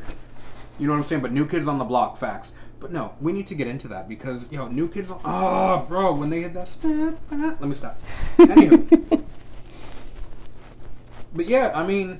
You 0.79 0.87
know 0.87 0.93
what 0.93 0.99
I'm 0.99 1.05
saying? 1.05 1.21
But 1.21 1.33
New 1.33 1.47
Kids 1.47 1.67
on 1.67 1.79
the 1.79 1.85
Block, 1.85 2.15
facts. 2.15 2.53
But 2.79 2.93
no, 2.93 3.13
we 3.19 3.33
need 3.33 3.47
to 3.47 3.55
get 3.55 3.67
into 3.67 3.87
that 3.89 4.07
because 4.07 4.49
yo, 4.51 4.67
New 4.67 4.87
Kids 4.87 5.09
on 5.09 5.19
oh 5.25 5.85
bro, 5.87 6.13
when 6.13 6.29
they 6.29 6.43
hit 6.43 6.53
that 6.53 6.69
let 7.31 7.61
me 7.61 7.73
stop. 7.73 7.99
Anywho. 8.37 9.23
but 11.37 11.45
yeah, 11.47 11.71
I 11.73 11.85
mean 11.85 12.19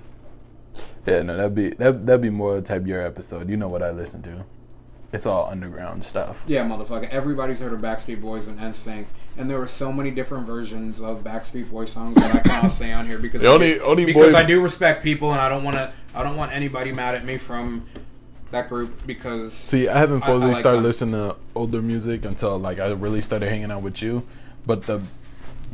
Yeah, 1.05 1.21
no, 1.23 1.35
that'd 1.37 1.55
be 1.55 1.69
that 1.71 2.05
that'd 2.05 2.21
be 2.21 2.29
more 2.29 2.61
type 2.61 2.85
your 2.87 3.05
episode. 3.05 3.49
You 3.49 3.57
know 3.57 3.67
what 3.67 3.81
I 3.83 3.91
listen 3.91 4.21
to. 4.23 4.45
It's 5.13 5.25
all 5.25 5.47
underground 5.49 6.03
stuff. 6.03 6.43
yeah, 6.47 6.65
motherfucker. 6.67 7.07
Everybody's 7.09 7.59
heard 7.61 7.71
of 7.71 7.79
Backstreet 7.79 8.19
Boys 8.21 8.49
and 8.49 8.59
NSYNC, 8.59 9.05
and 9.37 9.49
there 9.49 9.57
were 9.57 9.65
so 9.67 9.93
many 9.93 10.11
different 10.11 10.45
versions 10.45 10.99
of 10.99 11.23
Backstreet 11.23 11.69
Boys 11.71 11.93
songs 11.93 12.15
that 12.15 12.35
I 12.35 12.39
cannot 12.39 12.73
say 12.73 12.91
on 12.91 13.07
here 13.07 13.17
because 13.17 13.39
The 13.39 13.47
only- 13.47 13.79
I, 13.79 13.83
only 13.83 14.03
because 14.05 14.33
boy- 14.33 14.37
I 14.37 14.43
do 14.43 14.61
respect 14.61 15.01
people 15.03 15.31
and 15.31 15.39
I 15.39 15.47
don't 15.47 15.63
want 15.63 15.77
to 15.77 15.93
I 16.13 16.23
don't 16.23 16.35
want 16.35 16.51
anybody 16.51 16.91
mad 16.91 17.15
at 17.15 17.23
me 17.23 17.37
from 17.37 17.87
that 18.51 18.67
group 18.69 19.07
because 19.07 19.53
See, 19.53 19.87
I 19.87 19.97
haven't 19.97 20.23
I- 20.23 20.25
I 20.25 20.27
fully 20.27 20.47
like 20.47 20.57
started 20.57 20.77
them. 20.79 20.83
listening 20.83 21.13
to 21.13 21.35
older 21.55 21.81
music 21.81 22.25
until 22.25 22.57
like 22.59 22.77
I 22.79 22.91
really 22.91 23.21
started 23.21 23.47
hanging 23.49 23.71
out 23.71 23.83
with 23.83 24.01
you. 24.01 24.23
But 24.65 24.83
the 24.83 25.01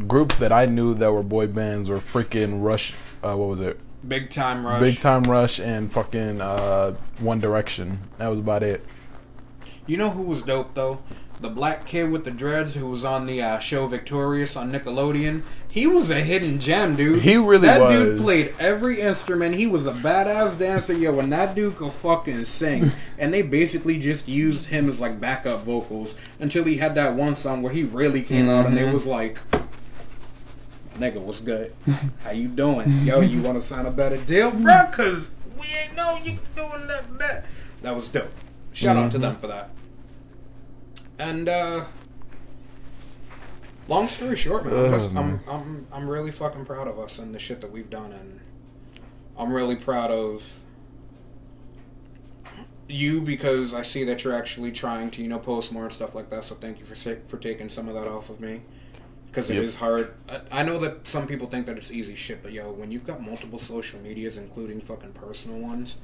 groups 0.07 0.37
that 0.37 0.51
I 0.51 0.67
knew 0.67 0.93
that 0.93 1.11
were 1.11 1.23
boy 1.23 1.47
bands 1.47 1.89
were 1.89 1.97
freaking 1.97 2.61
Rush. 2.63 2.93
Uh, 3.23 3.35
what 3.35 3.49
was 3.49 3.59
it? 3.61 3.79
Big 4.07 4.29
Time 4.29 4.65
Rush. 4.65 4.81
Big 4.81 4.99
Time 4.99 5.23
Rush 5.23 5.59
and 5.59 5.91
fucking 5.91 6.41
uh, 6.41 6.95
One 7.19 7.39
Direction. 7.39 7.99
That 8.17 8.27
was 8.27 8.39
about 8.39 8.63
it. 8.63 8.85
You 9.87 9.97
know 9.97 10.09
who 10.09 10.23
was 10.23 10.41
dope 10.41 10.73
though? 10.75 10.99
The 11.41 11.49
black 11.49 11.85
kid 11.85 12.09
with 12.09 12.23
the 12.23 12.31
dreads 12.31 12.75
who 12.75 12.87
was 12.87 13.03
on 13.03 13.25
the 13.25 13.41
uh, 13.41 13.59
show 13.59 13.85
Victorious 13.87 14.55
on 14.55 14.71
Nickelodeon. 14.71 15.43
He 15.67 15.85
was 15.87 16.09
a 16.09 16.21
hidden 16.21 16.59
gem, 16.61 16.95
dude. 16.95 17.21
He 17.21 17.35
really 17.35 17.67
that 17.67 17.81
was. 17.81 17.91
dude 17.91 18.21
played 18.21 18.53
every 18.59 19.01
instrument. 19.01 19.55
He 19.55 19.67
was 19.67 19.85
a 19.85 19.91
badass 19.91 20.57
dancer, 20.57 20.93
yo. 20.93 21.19
And 21.19 21.33
that 21.33 21.53
dude 21.53 21.75
could 21.75 21.91
fucking 21.91 22.45
sing. 22.45 22.91
and 23.17 23.33
they 23.33 23.41
basically 23.41 23.99
just 23.99 24.25
used 24.27 24.67
him 24.67 24.87
as 24.89 25.01
like 25.01 25.19
backup 25.19 25.63
vocals 25.63 26.13
until 26.39 26.63
he 26.63 26.77
had 26.77 26.95
that 26.95 27.15
one 27.15 27.35
song 27.35 27.61
where 27.61 27.73
he 27.73 27.83
really 27.83 28.21
came 28.21 28.47
out 28.47 28.65
and 28.65 28.77
they 28.77 28.83
Mhm. 28.83 28.93
was 28.93 29.05
like, 29.05 29.37
"Nigga, 30.97 31.17
what's 31.19 31.41
good? 31.41 31.73
How 32.23 32.31
you 32.31 32.47
doing? 32.47 33.05
Yo, 33.05 33.19
you 33.21 33.41
want 33.41 33.59
to 33.61 33.65
sign 33.67 33.85
a 33.85 33.91
better 33.91 34.17
deal, 34.17 34.51
bro? 34.51 34.87
Cause 34.91 35.29
we 35.59 35.65
ain't 35.81 35.95
know 35.95 36.17
you 36.23 36.37
doing 36.55 36.87
that. 36.87 37.17
That 37.19 37.45
that 37.81 37.95
was 37.95 38.07
dope. 38.09 38.31
Shout 38.73 38.97
out 38.97 39.11
to 39.11 39.17
them 39.17 39.35
for 39.37 39.47
that." 39.47 39.69
And 41.19 41.47
uh 41.47 41.85
long 43.87 44.07
story 44.07 44.35
short, 44.35 44.65
man, 44.65 44.73
I'm, 44.73 44.79
Oh, 44.85 44.91
just, 44.91 45.15
I'm. 45.15 45.39
I'm 45.49 45.87
I'm 45.93 46.09
really 46.09 46.31
fucking 46.31 46.65
proud 46.65 46.87
of 46.87 46.99
us 46.99 47.19
and 47.19 47.33
the 47.33 47.39
shit 47.39 47.61
that 47.61 47.71
we've 47.71 47.89
done, 47.89 48.11
and 48.11 48.39
I'm 49.37 49.53
really 49.53 49.75
proud 49.75 50.09
of 50.11 50.43
you 52.89 53.21
because 53.21 53.73
I 53.73 53.83
see 53.83 54.03
that 54.05 54.23
you're 54.23 54.35
actually 54.35 54.71
trying 54.71 55.09
to 55.11 55.21
you 55.21 55.27
know 55.27 55.39
post 55.39 55.71
more 55.71 55.85
and 55.85 55.93
stuff 55.93 56.15
like 56.15 56.29
that. 56.31 56.45
So 56.45 56.55
thank 56.55 56.79
you 56.79 56.85
for 56.85 56.95
for 57.27 57.37
taking 57.37 57.69
some 57.69 57.87
of 57.87 57.93
that 57.95 58.07
off 58.07 58.29
of 58.29 58.39
me. 58.39 58.61
Because 59.33 59.49
it 59.49 59.55
Yep. 59.55 59.63
is 59.63 59.75
hard. 59.77 60.13
I, 60.29 60.59
I 60.59 60.63
know 60.63 60.77
that 60.79 61.07
some 61.07 61.25
people 61.25 61.47
think 61.47 61.65
that 61.65 61.75
it's 61.75 61.91
easy 61.91 62.15
shit, 62.15 62.43
but 62.43 62.51
yo, 62.51 62.71
when 62.71 62.91
you've 62.91 63.07
got 63.07 63.19
multiple 63.19 63.57
social 63.57 63.99
medias, 64.01 64.37
including 64.37 64.79
fucking 64.79 65.13
personal 65.13 65.57
ones, 65.59 65.97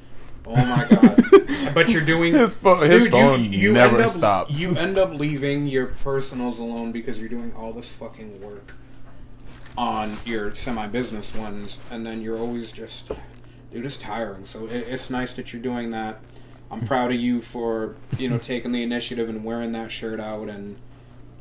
oh 0.47 0.55
my 0.55 0.87
god! 0.89 1.73
but 1.75 1.89
you're 1.89 2.01
doing 2.03 2.33
His 2.33 2.55
pho- 2.55 2.77
his 2.77 3.07
phone 3.07 3.51
never 3.51 3.95
end 3.97 4.01
up, 4.05 4.09
stops. 4.09 4.59
You 4.59 4.75
end 4.75 4.97
up 4.97 5.13
leaving 5.13 5.67
your 5.67 5.85
personals 5.87 6.57
alone 6.57 6.91
because 6.91 7.19
you're 7.19 7.29
doing 7.29 7.53
all 7.55 7.71
this 7.71 7.93
fucking 7.93 8.41
work 8.41 8.73
on 9.77 10.17
your 10.25 10.55
semi-business 10.55 11.33
ones, 11.35 11.77
and 11.91 12.03
then 12.05 12.21
you're 12.21 12.37
always 12.39 12.71
just, 12.71 13.09
dude, 13.71 13.85
it's 13.85 13.97
tiring. 13.97 14.43
So 14.45 14.65
it, 14.65 14.87
it's 14.89 15.09
nice 15.11 15.35
that 15.35 15.53
you're 15.53 15.61
doing 15.61 15.91
that. 15.91 16.19
I'm 16.71 16.81
proud 16.85 17.11
of 17.11 17.19
you 17.19 17.41
for 17.41 17.95
you 18.17 18.27
know 18.27 18.39
taking 18.39 18.71
the 18.71 18.81
initiative 18.81 19.29
and 19.29 19.43
wearing 19.43 19.71
that 19.73 19.91
shirt 19.91 20.19
out 20.19 20.49
and 20.49 20.77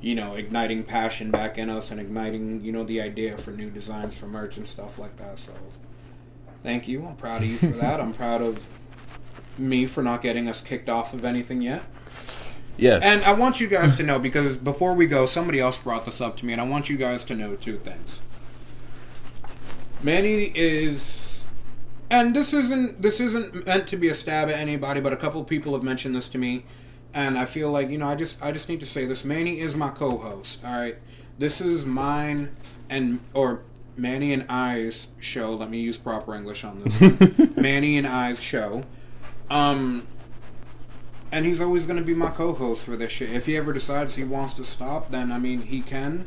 you 0.01 0.15
know 0.15 0.35
igniting 0.35 0.85
passion 0.85 1.31
back 1.31 1.59
in 1.59 1.69
us 1.69 1.91
and 1.91 2.01
igniting 2.01 2.63
you 2.65 2.73
know 2.73 2.85
the 2.85 3.01
idea 3.01 3.37
for 3.37 3.51
new 3.51 3.71
designs 3.71 4.15
for 4.15 4.27
merch 4.27 4.57
and 4.57 4.69
stuff 4.69 4.99
like 4.99 5.17
that. 5.17 5.39
So 5.39 5.53
thank 6.63 6.89
you. 6.89 7.07
I'm 7.07 7.17
proud 7.17 7.43
of 7.43 7.49
you 7.49 7.59
for 7.59 7.67
that. 7.67 8.01
I'm 8.01 8.13
proud 8.15 8.43
of 8.43 8.69
me 9.59 9.87
for 9.87 10.03
not 10.03 10.23
getting 10.23 10.49
us 10.49 10.63
kicked 10.63 10.89
off 10.89 11.13
of 11.13 11.25
anything 11.25 11.63
yet. 11.63 11.83
Yes. 12.77 13.03
And 13.05 13.23
I 13.25 13.39
want 13.39 13.61
you 13.61 13.67
guys 13.67 13.97
to 13.97 14.05
know 14.05 14.21
because 14.21 14.57
before 14.57 14.95
we 14.95 15.07
go, 15.09 15.27
somebody 15.27 15.59
else 15.59 15.79
brought 15.79 16.07
this 16.07 16.21
up 16.21 16.37
to 16.39 16.47
me, 16.47 16.53
and 16.53 16.63
I 16.63 16.65
want 16.65 16.89
you 16.89 16.97
guys 16.97 17.25
to 17.27 17.35
know 17.35 17.57
two 17.57 17.77
things. 17.77 18.23
Manny 20.01 20.53
is, 20.55 21.45
and 22.09 22.37
this 22.37 22.53
isn't 22.53 23.03
this 23.03 23.19
isn't 23.19 23.67
meant 23.67 23.89
to 23.89 23.97
be 23.97 24.09
a 24.09 24.15
stab 24.15 24.49
at 24.49 24.57
anybody, 24.57 25.01
but 25.01 25.13
a 25.13 25.17
couple 25.17 25.41
of 25.41 25.49
people 25.49 25.75
have 25.75 25.83
mentioned 25.83 26.15
this 26.15 26.29
to 26.31 26.39
me, 26.39 26.65
and 27.15 27.39
I 27.39 27.45
feel 27.45 27.71
like 27.71 27.91
you 27.91 27.99
know 27.99 28.09
I 28.09 28.15
just 28.15 28.43
I 28.43 28.53
just 28.53 28.69
need 28.69 28.81
to 28.81 28.87
say 28.87 29.07
this. 29.07 29.25
Manny 29.25 29.61
is 29.61 29.75
my 29.75 29.91
co-host. 29.91 30.65
All 30.65 30.73
right, 30.73 30.97
this 31.39 31.61
is 31.61 31.85
mine 31.85 32.57
and 32.91 33.21
or 33.35 33.63
Manny 33.97 34.33
and 34.33 34.45
I's 34.51 35.09
show. 35.21 35.55
Let 35.55 35.71
me 35.71 35.81
use 35.81 35.99
proper 35.99 36.35
English 36.35 36.65
on 36.65 36.83
this. 36.83 37.57
Manny 37.57 37.99
and 37.99 38.07
I's 38.07 38.41
show. 38.41 38.85
Um, 39.51 40.07
and 41.33 41.45
he's 41.45 41.61
always 41.61 41.85
going 41.85 41.99
to 41.99 42.05
be 42.05 42.15
my 42.15 42.31
co-host 42.31 42.85
for 42.85 42.97
this 42.97 43.13
shit. 43.13 43.31
If 43.31 43.47
he 43.47 43.57
ever 43.57 43.73
decides 43.73 44.15
he 44.15 44.25
wants 44.25 44.55
to 44.55 44.65
stop, 44.65 45.11
then 45.11 45.33
I 45.33 45.39
mean 45.39 45.63
he 45.63 45.81
can. 45.81 46.27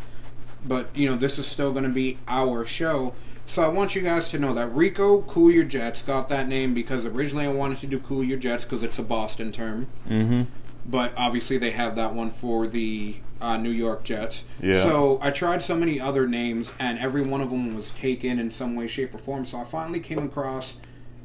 But 0.65 0.95
you 0.95 1.09
know, 1.09 1.15
this 1.15 1.39
is 1.39 1.47
still 1.47 1.71
going 1.71 1.85
to 1.85 1.89
be 1.89 2.19
our 2.27 2.65
show. 2.65 3.15
So 3.47 3.63
I 3.63 3.67
want 3.67 3.95
you 3.95 4.01
guys 4.01 4.29
to 4.29 4.39
know 4.39 4.53
that 4.53 4.67
Rico 4.67 5.23
Cool 5.23 5.51
Your 5.51 5.63
Jets 5.63 6.03
got 6.03 6.29
that 6.29 6.47
name 6.47 6.73
because 6.73 7.05
originally 7.05 7.45
I 7.45 7.49
wanted 7.49 7.79
to 7.79 7.87
do 7.87 7.99
Cool 7.99 8.23
Your 8.23 8.37
Jets 8.37 8.63
because 8.63 8.83
it's 8.83 8.99
a 8.99 9.03
Boston 9.03 9.51
term, 9.51 9.87
mm-hmm. 10.07 10.43
But 10.85 11.13
obviously 11.15 11.57
they 11.57 11.71
have 11.71 11.95
that 11.95 12.13
one 12.13 12.31
for 12.31 12.67
the 12.67 13.17
uh, 13.39 13.57
New 13.57 13.71
York 13.71 14.03
Jets. 14.03 14.45
Yeah. 14.61 14.83
So 14.83 15.19
I 15.21 15.31
tried 15.31 15.63
so 15.63 15.75
many 15.75 15.99
other 15.99 16.27
names, 16.27 16.71
and 16.79 16.99
every 16.99 17.21
one 17.21 17.41
of 17.41 17.49
them 17.49 17.75
was 17.75 17.91
taken 17.91 18.39
in 18.39 18.51
some 18.51 18.75
way, 18.75 18.87
shape, 18.87 19.13
or 19.13 19.17
form. 19.17 19.45
So 19.45 19.59
I 19.59 19.63
finally 19.63 19.99
came 19.99 20.19
across 20.19 20.77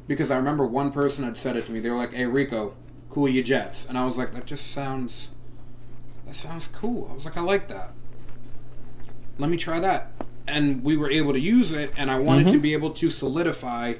because 0.07 0.31
I 0.31 0.37
remember 0.37 0.65
one 0.65 0.91
person 0.91 1.23
had 1.23 1.37
said 1.37 1.55
it 1.55 1.65
to 1.67 1.71
me. 1.71 1.79
They 1.79 1.89
were 1.89 1.97
like, 1.97 2.13
"Hey 2.13 2.25
Rico, 2.25 2.75
cool 3.09 3.27
your 3.29 3.43
Jets," 3.43 3.85
and 3.87 3.97
I 3.97 4.05
was 4.05 4.17
like, 4.17 4.33
"That 4.33 4.45
just 4.45 4.71
sounds, 4.71 5.29
that 6.25 6.35
sounds 6.35 6.67
cool." 6.67 7.09
I 7.11 7.15
was 7.15 7.25
like, 7.25 7.37
"I 7.37 7.41
like 7.41 7.67
that. 7.67 7.91
Let 9.37 9.49
me 9.49 9.57
try 9.57 9.79
that." 9.79 10.11
And 10.47 10.83
we 10.83 10.95
were 10.95 11.11
able 11.11 11.33
to 11.33 11.39
use 11.39 11.73
it, 11.73 11.91
and 11.97 12.09
I 12.09 12.19
wanted 12.19 12.47
to 12.49 12.59
be 12.59 12.73
able 12.73 12.91
to 12.91 13.09
solidify 13.09 13.95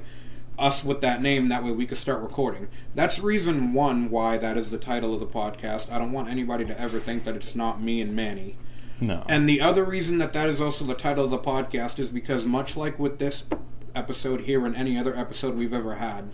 us 0.58 0.84
with 0.84 1.02
that 1.02 1.22
name. 1.22 1.50
That 1.50 1.64
way, 1.64 1.72
we 1.72 1.86
could 1.86 1.98
start 1.98 2.22
recording. 2.22 2.68
That's 2.96 3.20
reason 3.20 3.74
one 3.74 4.10
why 4.10 4.38
that 4.38 4.58
is 4.58 4.70
the 4.70 4.78
title 4.78 5.14
of 5.14 5.20
the 5.20 5.28
podcast. 5.28 5.92
I 5.92 6.00
don't 6.00 6.12
want 6.12 6.30
anybody 6.30 6.66
to 6.66 6.80
ever 6.80 7.00
think 7.00 7.24
that 7.26 7.36
it's 7.36 7.56
not 7.56 7.82
me 7.82 8.02
and 8.02 8.16
Manny. 8.16 8.58
No. 9.00 9.24
And 9.30 9.48
the 9.48 9.62
other 9.62 9.84
reason 9.84 10.18
that 10.18 10.34
that 10.34 10.50
is 10.50 10.60
also 10.60 10.84
the 10.86 10.96
title 10.96 11.26
of 11.26 11.32
the 11.32 11.38
podcast 11.38 12.00
is 12.00 12.10
because, 12.10 12.46
much 12.46 12.76
like 12.76 12.98
with 12.98 13.20
this 13.20 13.46
episode 13.94 14.42
here 14.42 14.66
and 14.66 14.76
any 14.76 14.98
other 14.98 15.16
episode 15.16 15.56
we've 15.56 15.74
ever 15.74 15.96
had, 15.96 16.34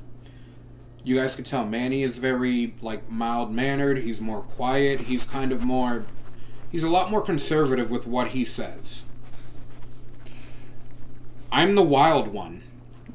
you 1.04 1.18
guys 1.18 1.36
could 1.36 1.46
tell 1.46 1.66
Manny 1.66 2.04
is 2.04 2.18
very 2.18 2.76
like 2.82 3.10
mild 3.10 3.52
mannered. 3.52 3.98
He's 3.98 4.22
more 4.22 4.42
quiet. 4.42 5.02
He's 5.02 5.26
kind 5.26 5.52
of 5.52 5.66
more. 5.66 6.06
He's 6.72 6.84
a 6.84 6.90
lot 6.90 7.12
more 7.12 7.22
conservative 7.22 7.92
with 7.92 8.08
what 8.08 8.30
he 8.30 8.46
says. 8.46 9.04
I'm 11.52 11.76
the 11.76 11.84
wild 11.84 12.30
one. 12.30 12.64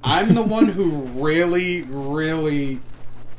I'm 0.05 0.34
the 0.34 0.42
one 0.42 0.68
who 0.68 0.90
really, 1.14 1.82
really 1.82 2.80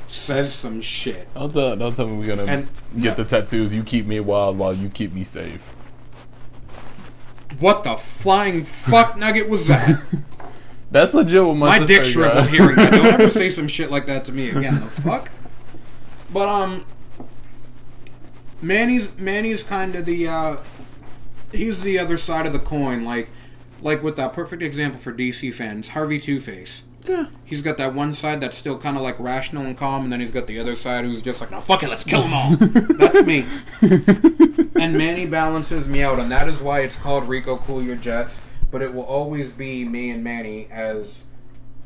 says 0.08 0.52
some 0.52 0.80
shit. 0.80 1.32
Don't 1.34 1.52
tell, 1.52 1.76
don't 1.76 1.94
tell 1.96 2.06
me 2.06 2.18
we're 2.18 2.26
gonna 2.36 2.50
And- 2.50 2.68
get 3.00 3.16
the 3.16 3.24
tattoos. 3.24 3.72
You 3.74 3.82
keep 3.82 4.06
me 4.06 4.20
wild 4.20 4.58
while 4.58 4.74
you 4.74 4.88
keep 4.88 5.12
me 5.12 5.24
safe. 5.24 5.72
What 7.58 7.84
the 7.84 7.96
flying 7.96 8.64
fuck 8.64 9.16
nugget 9.18 9.48
was 9.48 9.66
that? 9.68 10.02
That's 10.90 11.14
legit 11.14 11.44
what 11.44 11.54
my, 11.56 11.66
My 11.68 11.78
sister 11.86 12.02
dick 12.02 12.04
shriveled 12.12 12.44
got. 12.44 12.50
hearing 12.50 12.76
that. 12.76 12.90
Don't 12.92 13.06
ever 13.06 13.30
say 13.38 13.50
some 13.50 13.68
shit 13.68 13.90
like 13.90 14.06
that 14.06 14.24
to 14.26 14.32
me 14.32 14.50
again. 14.50 14.80
The 14.80 14.86
fuck? 14.88 15.30
But 16.32 16.48
um 16.48 16.84
Manny's 18.62 19.16
Manny's 19.16 19.62
kind 19.62 19.94
of 19.94 20.04
the 20.04 20.28
uh 20.28 20.56
he's 21.52 21.82
the 21.82 21.98
other 21.98 22.18
side 22.18 22.46
of 22.46 22.52
the 22.52 22.58
coin. 22.58 23.04
Like, 23.04 23.28
like 23.80 24.02
with 24.02 24.16
that 24.16 24.32
perfect 24.32 24.62
example 24.62 25.00
for 25.00 25.12
DC 25.12 25.52
fans, 25.54 25.90
Harvey 25.90 26.18
Two 26.18 26.40
Face. 26.40 26.84
Yeah. 27.06 27.26
He's 27.44 27.62
got 27.62 27.78
that 27.78 27.94
one 27.94 28.14
side 28.14 28.40
that's 28.40 28.58
still 28.58 28.78
kind 28.78 28.96
of 28.96 29.02
like 29.02 29.18
rational 29.18 29.64
and 29.64 29.76
calm, 29.76 30.04
and 30.04 30.12
then 30.12 30.20
he's 30.20 30.30
got 30.30 30.46
the 30.46 30.58
other 30.58 30.76
side 30.76 31.04
who's 31.04 31.22
just 31.22 31.40
like, 31.40 31.50
no, 31.50 31.60
fuck 31.60 31.82
it, 31.82 31.88
let's 31.88 32.04
kill 32.04 32.22
them 32.22 32.34
all. 32.34 32.56
that's 32.56 33.26
me. 33.26 33.46
and 34.80 34.96
Manny 34.96 35.26
balances 35.26 35.88
me 35.88 36.02
out, 36.02 36.18
and 36.18 36.30
that 36.30 36.48
is 36.48 36.60
why 36.60 36.80
it's 36.80 36.96
called 36.96 37.26
Rico 37.28 37.56
Cool 37.56 37.82
Your 37.82 37.96
Jets. 37.96 38.38
But 38.70 38.82
it 38.82 38.94
will 38.94 39.04
always 39.04 39.50
be 39.50 39.84
me 39.84 40.10
and 40.10 40.22
Manny 40.22 40.68
as 40.70 41.22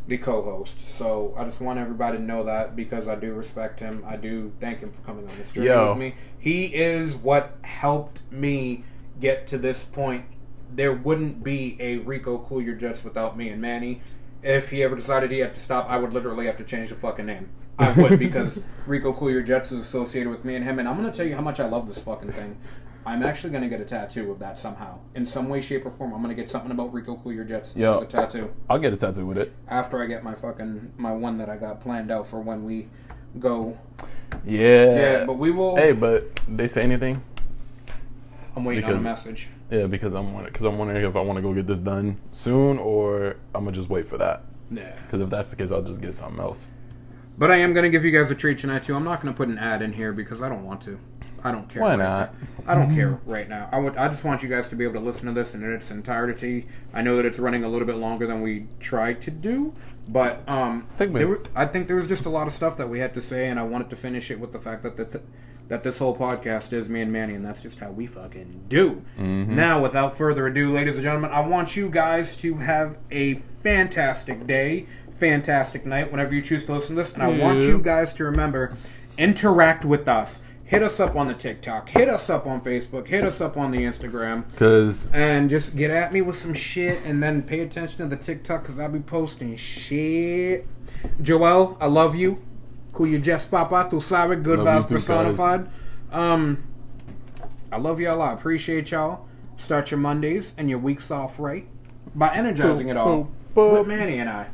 the 0.07 0.19
co-host. 0.19 0.87
So 0.87 1.35
I 1.37 1.45
just 1.45 1.61
want 1.61 1.79
everybody 1.79 2.19
to 2.19 2.23
know 2.23 2.45
that 2.45 2.77
because 2.77 3.09
I 3.09 3.15
do 3.15 3.33
respect 3.33 3.81
him. 3.81 4.05
I 4.07 4.17
do 4.17 4.53
thank 4.61 4.81
him 4.81 4.93
for 4.93 5.01
coming 5.03 5.29
on 5.29 5.37
this 5.39 5.53
journey 5.53 5.69
Yo. 5.69 5.91
with 5.91 5.99
me. 5.99 6.15
He 6.39 6.67
is 6.67 7.15
what 7.15 7.57
helped 7.63 8.21
me 8.31 8.85
get 9.19 9.47
to 9.49 9.59
this 9.59 9.85
point. 9.85 10.25
There 10.75 10.93
wouldn't 10.93 11.45
be 11.45 11.77
a 11.81 11.99
Rico 11.99 12.39
Cool 12.39 12.63
Your 12.63 12.75
Jets 12.75 13.05
without 13.05 13.37
me 13.37 13.49
and 13.49 13.61
Manny. 13.61 14.01
If 14.43 14.71
he 14.71 14.83
ever 14.83 14.97
decided 14.97 15.31
he 15.31 15.39
had 15.39 15.55
to 15.55 15.61
stop, 15.61 15.89
I 15.89 15.97
would 15.97 16.13
literally 16.13 16.47
have 16.47 16.57
to 16.59 16.65
change 16.65 16.91
the 16.91 16.97
fucking 16.97 17.27
name. 17.27 17.49
I 17.79 17.93
would 17.93 18.19
because 18.19 18.63
Rico 18.87 19.13
Cool 19.13 19.31
Your 19.31 19.43
Jets 19.43 19.73
is 19.73 19.81
associated 19.81 20.31
with 20.31 20.45
me 20.45 20.57
and 20.57 20.65
him, 20.65 20.79
and 20.79 20.89
I'm 20.89 20.97
gonna 20.97 21.13
tell 21.13 21.27
you 21.27 21.35
how 21.35 21.43
much 21.43 21.61
I 21.61 21.67
love 21.67 21.87
this 21.87 22.03
fucking 22.03 22.33
thing. 22.33 22.57
I'm 23.07 23.23
actually 23.23 23.51
gonna 23.51 23.69
get 23.69 23.81
a 23.81 23.85
tattoo 23.85 24.31
of 24.31 24.39
that 24.39 24.59
somehow, 24.59 24.99
in 25.15 25.27
some 25.27 25.49
way, 25.49 25.61
shape, 25.61 25.85
or 25.85 25.91
form. 25.91 26.13
I'm 26.15 26.23
gonna 26.23 26.35
get 26.35 26.51
something 26.51 26.71
about 26.71 26.93
Rico 26.93 27.17
Cool 27.17 27.33
Your 27.33 27.45
Jets 27.45 27.75
Yo. 27.77 27.99
as 27.99 28.03
a 28.03 28.07
tattoo 28.07 28.53
I'll 28.69 28.79
get 28.79 28.93
a 28.93 28.97
tattoo 28.97 29.27
with 29.27 29.39
it. 29.39 29.53
after 29.69 30.03
I 30.03 30.07
get 30.07 30.25
my 30.25 30.35
fucking 30.35 30.93
my 30.97 31.13
one 31.13 31.39
that 31.39 31.49
I 31.49 31.57
got 31.57 31.81
planned 31.81 32.11
out 32.11 32.27
for 32.27 32.41
when 32.41 32.65
we 32.65 32.89
go. 33.39 33.79
Yeah. 34.45 34.97
Yeah, 34.97 35.25
but 35.25 35.35
we 35.39 35.51
will. 35.51 35.77
Hey, 35.77 35.93
but 35.93 36.41
they 36.49 36.67
say 36.67 36.83
anything? 36.83 37.23
I'm 38.57 38.65
waiting 38.65 38.85
on 38.85 38.97
a 38.97 39.01
message. 39.01 39.49
Yeah, 39.71 39.87
because 39.87 40.15
I'm 40.15 40.33
wondering, 40.33 40.53
because 40.53 40.67
I'm 40.67 40.79
wondering 40.79 41.05
if 41.05 41.17
I 41.17 41.21
want 41.21 41.39
to 41.39 41.43
go 41.43 41.53
get 41.55 41.67
this 41.67 41.79
done 41.79 42.21
soon 42.33 42.79
or 42.79 43.37
I'm 43.55 43.65
gonna 43.65 43.77
just 43.77 43.89
wait 43.89 44.07
for 44.07 44.19
that. 44.19 44.45
Yeah. 44.71 44.95
Because 45.03 45.21
if 45.21 45.31
that's 45.31 45.51
the 45.51 45.57
case, 45.57 45.71
I'll 45.71 45.83
just 45.83 46.01
get 46.01 46.15
something 46.15 46.41
else. 46.41 46.71
But 47.37 47.51
I 47.51 47.57
am 47.57 47.73
going 47.73 47.83
to 47.83 47.91
give 47.91 48.05
you 48.05 48.13
guys 48.13 48.31
a 48.31 48.35
treat 48.35 48.61
tonight 48.61 48.85
too. 48.85 48.95
I'm 48.95 49.05
not 49.05 49.21
going 49.21 49.35
to 49.35 49.37
put 49.37 49.49
an 49.49 49.59
ad 49.59 49.83
in 49.83 49.93
here 49.93 50.13
because 50.13 50.41
I 50.41 50.49
don't 50.49 50.65
want 50.65 50.81
to. 50.83 51.01
I 51.43 51.53
don't 51.53 51.69
care. 51.69 51.83
Why 51.83 51.91
right 51.91 51.99
not? 51.99 52.35
now. 52.35 52.73
I 52.73 52.75
don't 52.75 52.95
care 52.95 53.21
right 53.27 53.49
now. 53.49 53.69
I 53.71 53.79
would. 53.79 53.97
I 53.97 54.09
just 54.09 54.25
want 54.25 54.43
you 54.43 54.49
guys 54.49 54.69
to 54.71 54.77
be 54.77 54.85
able 54.85 54.95
to 54.95 55.01
listen 55.01 55.27
to 55.27 55.33
this 55.33 55.55
in 55.55 55.63
its 55.65 55.91
entirety. 55.91 56.69
I 56.95 57.03
know 57.03 57.17
that 57.17 57.27
it's 57.27 57.39
running 57.39 57.65
a 57.65 57.69
little 57.69 57.87
bit 57.87 57.97
longer 57.97 58.27
than 58.27 58.41
we 58.41 58.69
tried 58.81 59.21
to 59.23 59.31
do, 59.31 59.75
but 60.09 60.49
um, 60.49 60.87
Think 60.97 61.13
we- 61.13 61.21
there 61.21 61.29
were, 61.29 61.43
I 61.55 61.67
think 61.67 61.87
there 61.87 61.97
was 61.97 62.07
just 62.07 62.25
a 62.25 62.31
lot 62.31 62.47
of 62.47 62.55
stuff 62.55 62.79
that 62.79 62.89
we 62.89 63.01
had 63.01 63.13
to 63.15 63.21
say, 63.21 63.49
and 63.49 63.61
I 63.61 63.65
wanted 63.65 63.91
to 63.91 63.97
finish 63.97 64.31
it 64.31 64.41
with 64.41 64.53
the 64.53 64.59
fact 64.59 64.83
that 64.85 64.97
the, 64.97 65.21
that 65.69 65.83
this 65.83 65.99
whole 65.99 66.17
podcast 66.17 66.73
is 66.73 66.89
me 66.89 67.01
and 67.01 67.13
Manny, 67.13 67.35
and 67.35 67.45
that's 67.45 67.63
just 67.63 67.79
how 67.79 67.91
we 67.91 68.07
fucking 68.07 68.65
do. 68.69 69.03
Mm-hmm. 69.19 69.55
Now, 69.55 69.81
without 69.81 70.17
further 70.17 70.47
ado, 70.47 70.71
ladies 70.71 70.97
and 70.97 71.05
gentlemen, 71.05 71.31
I 71.31 71.41
want 71.47 71.77
you 71.77 71.89
guys 71.89 72.37
to 72.39 72.57
have 72.57 72.97
a 73.11 73.35
fantastic 73.35 74.47
day, 74.47 74.87
fantastic 75.17 75.87
night, 75.87 76.11
whenever 76.11 76.35
you 76.35 76.43
choose 76.43 76.67
to 76.67 76.75
listen 76.75 76.97
to 76.97 77.03
this, 77.03 77.15
and 77.15 77.23
I 77.23 77.29
want 77.29 77.63
you 77.63 77.79
guys 77.79 78.13
to 78.15 78.25
remember, 78.25 78.77
interact 79.17 79.85
with 79.85 80.07
us. 80.09 80.41
Hit 80.65 80.83
us 80.83 80.99
up 80.99 81.15
on 81.15 81.29
the 81.29 81.35
TikTok. 81.35 81.91
Hit 81.91 82.09
us 82.09 82.31
up 82.31 82.47
on 82.47 82.63
Facebook. 82.63 83.07
Hit 83.07 83.23
us 83.25 83.41
up 83.41 83.59
on 83.59 83.71
the 83.71 83.81
Instagram. 83.81 84.51
Because 84.51 85.11
And 85.13 85.51
just 85.51 85.77
get 85.77 85.91
at 85.91 86.11
me 86.11 86.23
with 86.23 86.37
some 86.37 86.55
shit 86.55 87.05
and 87.05 87.23
then 87.23 87.43
pay 87.43 87.61
attention 87.61 87.99
to 87.99 88.07
the 88.07 88.17
TikTok 88.17 88.63
because 88.63 88.79
I'll 88.81 88.89
be 88.89 89.01
posting 89.01 89.57
shit. 89.57 90.67
Joel, 91.21 91.77
I 91.81 91.87
love 91.87 92.17
you. 92.17 92.43
Who 92.95 93.05
you 93.07 93.19
just 93.19 93.51
papa, 93.51 93.89
tu 93.91 94.01
sabe, 94.01 94.43
good 94.43 94.61
Love 94.61 94.85
vibes 94.85 94.91
personified. 94.91 95.69
Um, 96.13 96.63
I 97.73 97.79
love 97.79 97.99
y'all. 98.01 98.23
I 98.23 98.33
appreciate 98.33 98.91
y'all. 98.93 99.27
Start 99.57 99.91
your 99.91 99.99
Mondays 99.99 100.55
and 100.57 100.71
your 100.71 100.79
weeks 100.79 101.11
off 101.11 101.39
right 101.39 101.67
by 102.15 102.35
energizing 102.35 102.89
it 102.89 102.97
all 102.97 103.25
Boop, 103.25 103.29
boop. 103.55 103.79
with 103.79 103.87
Manny 103.89 104.19
and 104.19 104.29
I. 104.31 104.47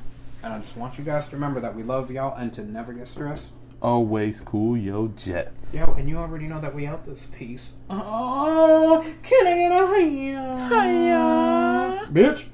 And 0.42 0.52
I 0.54 0.58
just 0.58 0.74
want 0.76 0.96
you 0.98 1.04
guys 1.04 1.28
to 1.28 1.36
remember 1.36 1.60
that 1.60 1.74
we 1.74 1.82
love 1.82 2.10
y'all 2.10 2.34
and 2.36 2.50
to 2.54 2.62
never 2.62 2.92
get 2.94 3.08
stressed. 3.08 3.52
always 3.82 4.40
cool, 4.40 4.74
yo, 4.76 5.08
Jets. 5.08 5.74
Yo, 5.74 5.84
and 5.98 6.08
you 6.08 6.16
already 6.16 6.46
know 6.46 6.60
that 6.60 6.74
we 6.74 6.86
out 6.86 7.04
this 7.04 7.26
piece. 7.26 7.74
Oh, 7.90 9.04
can 9.22 9.46
I 9.46 9.54
get 9.58 9.72
a 9.72 9.86
hiya? 10.00 10.68
Hiya. 10.70 12.08
Bitch. 12.12 12.48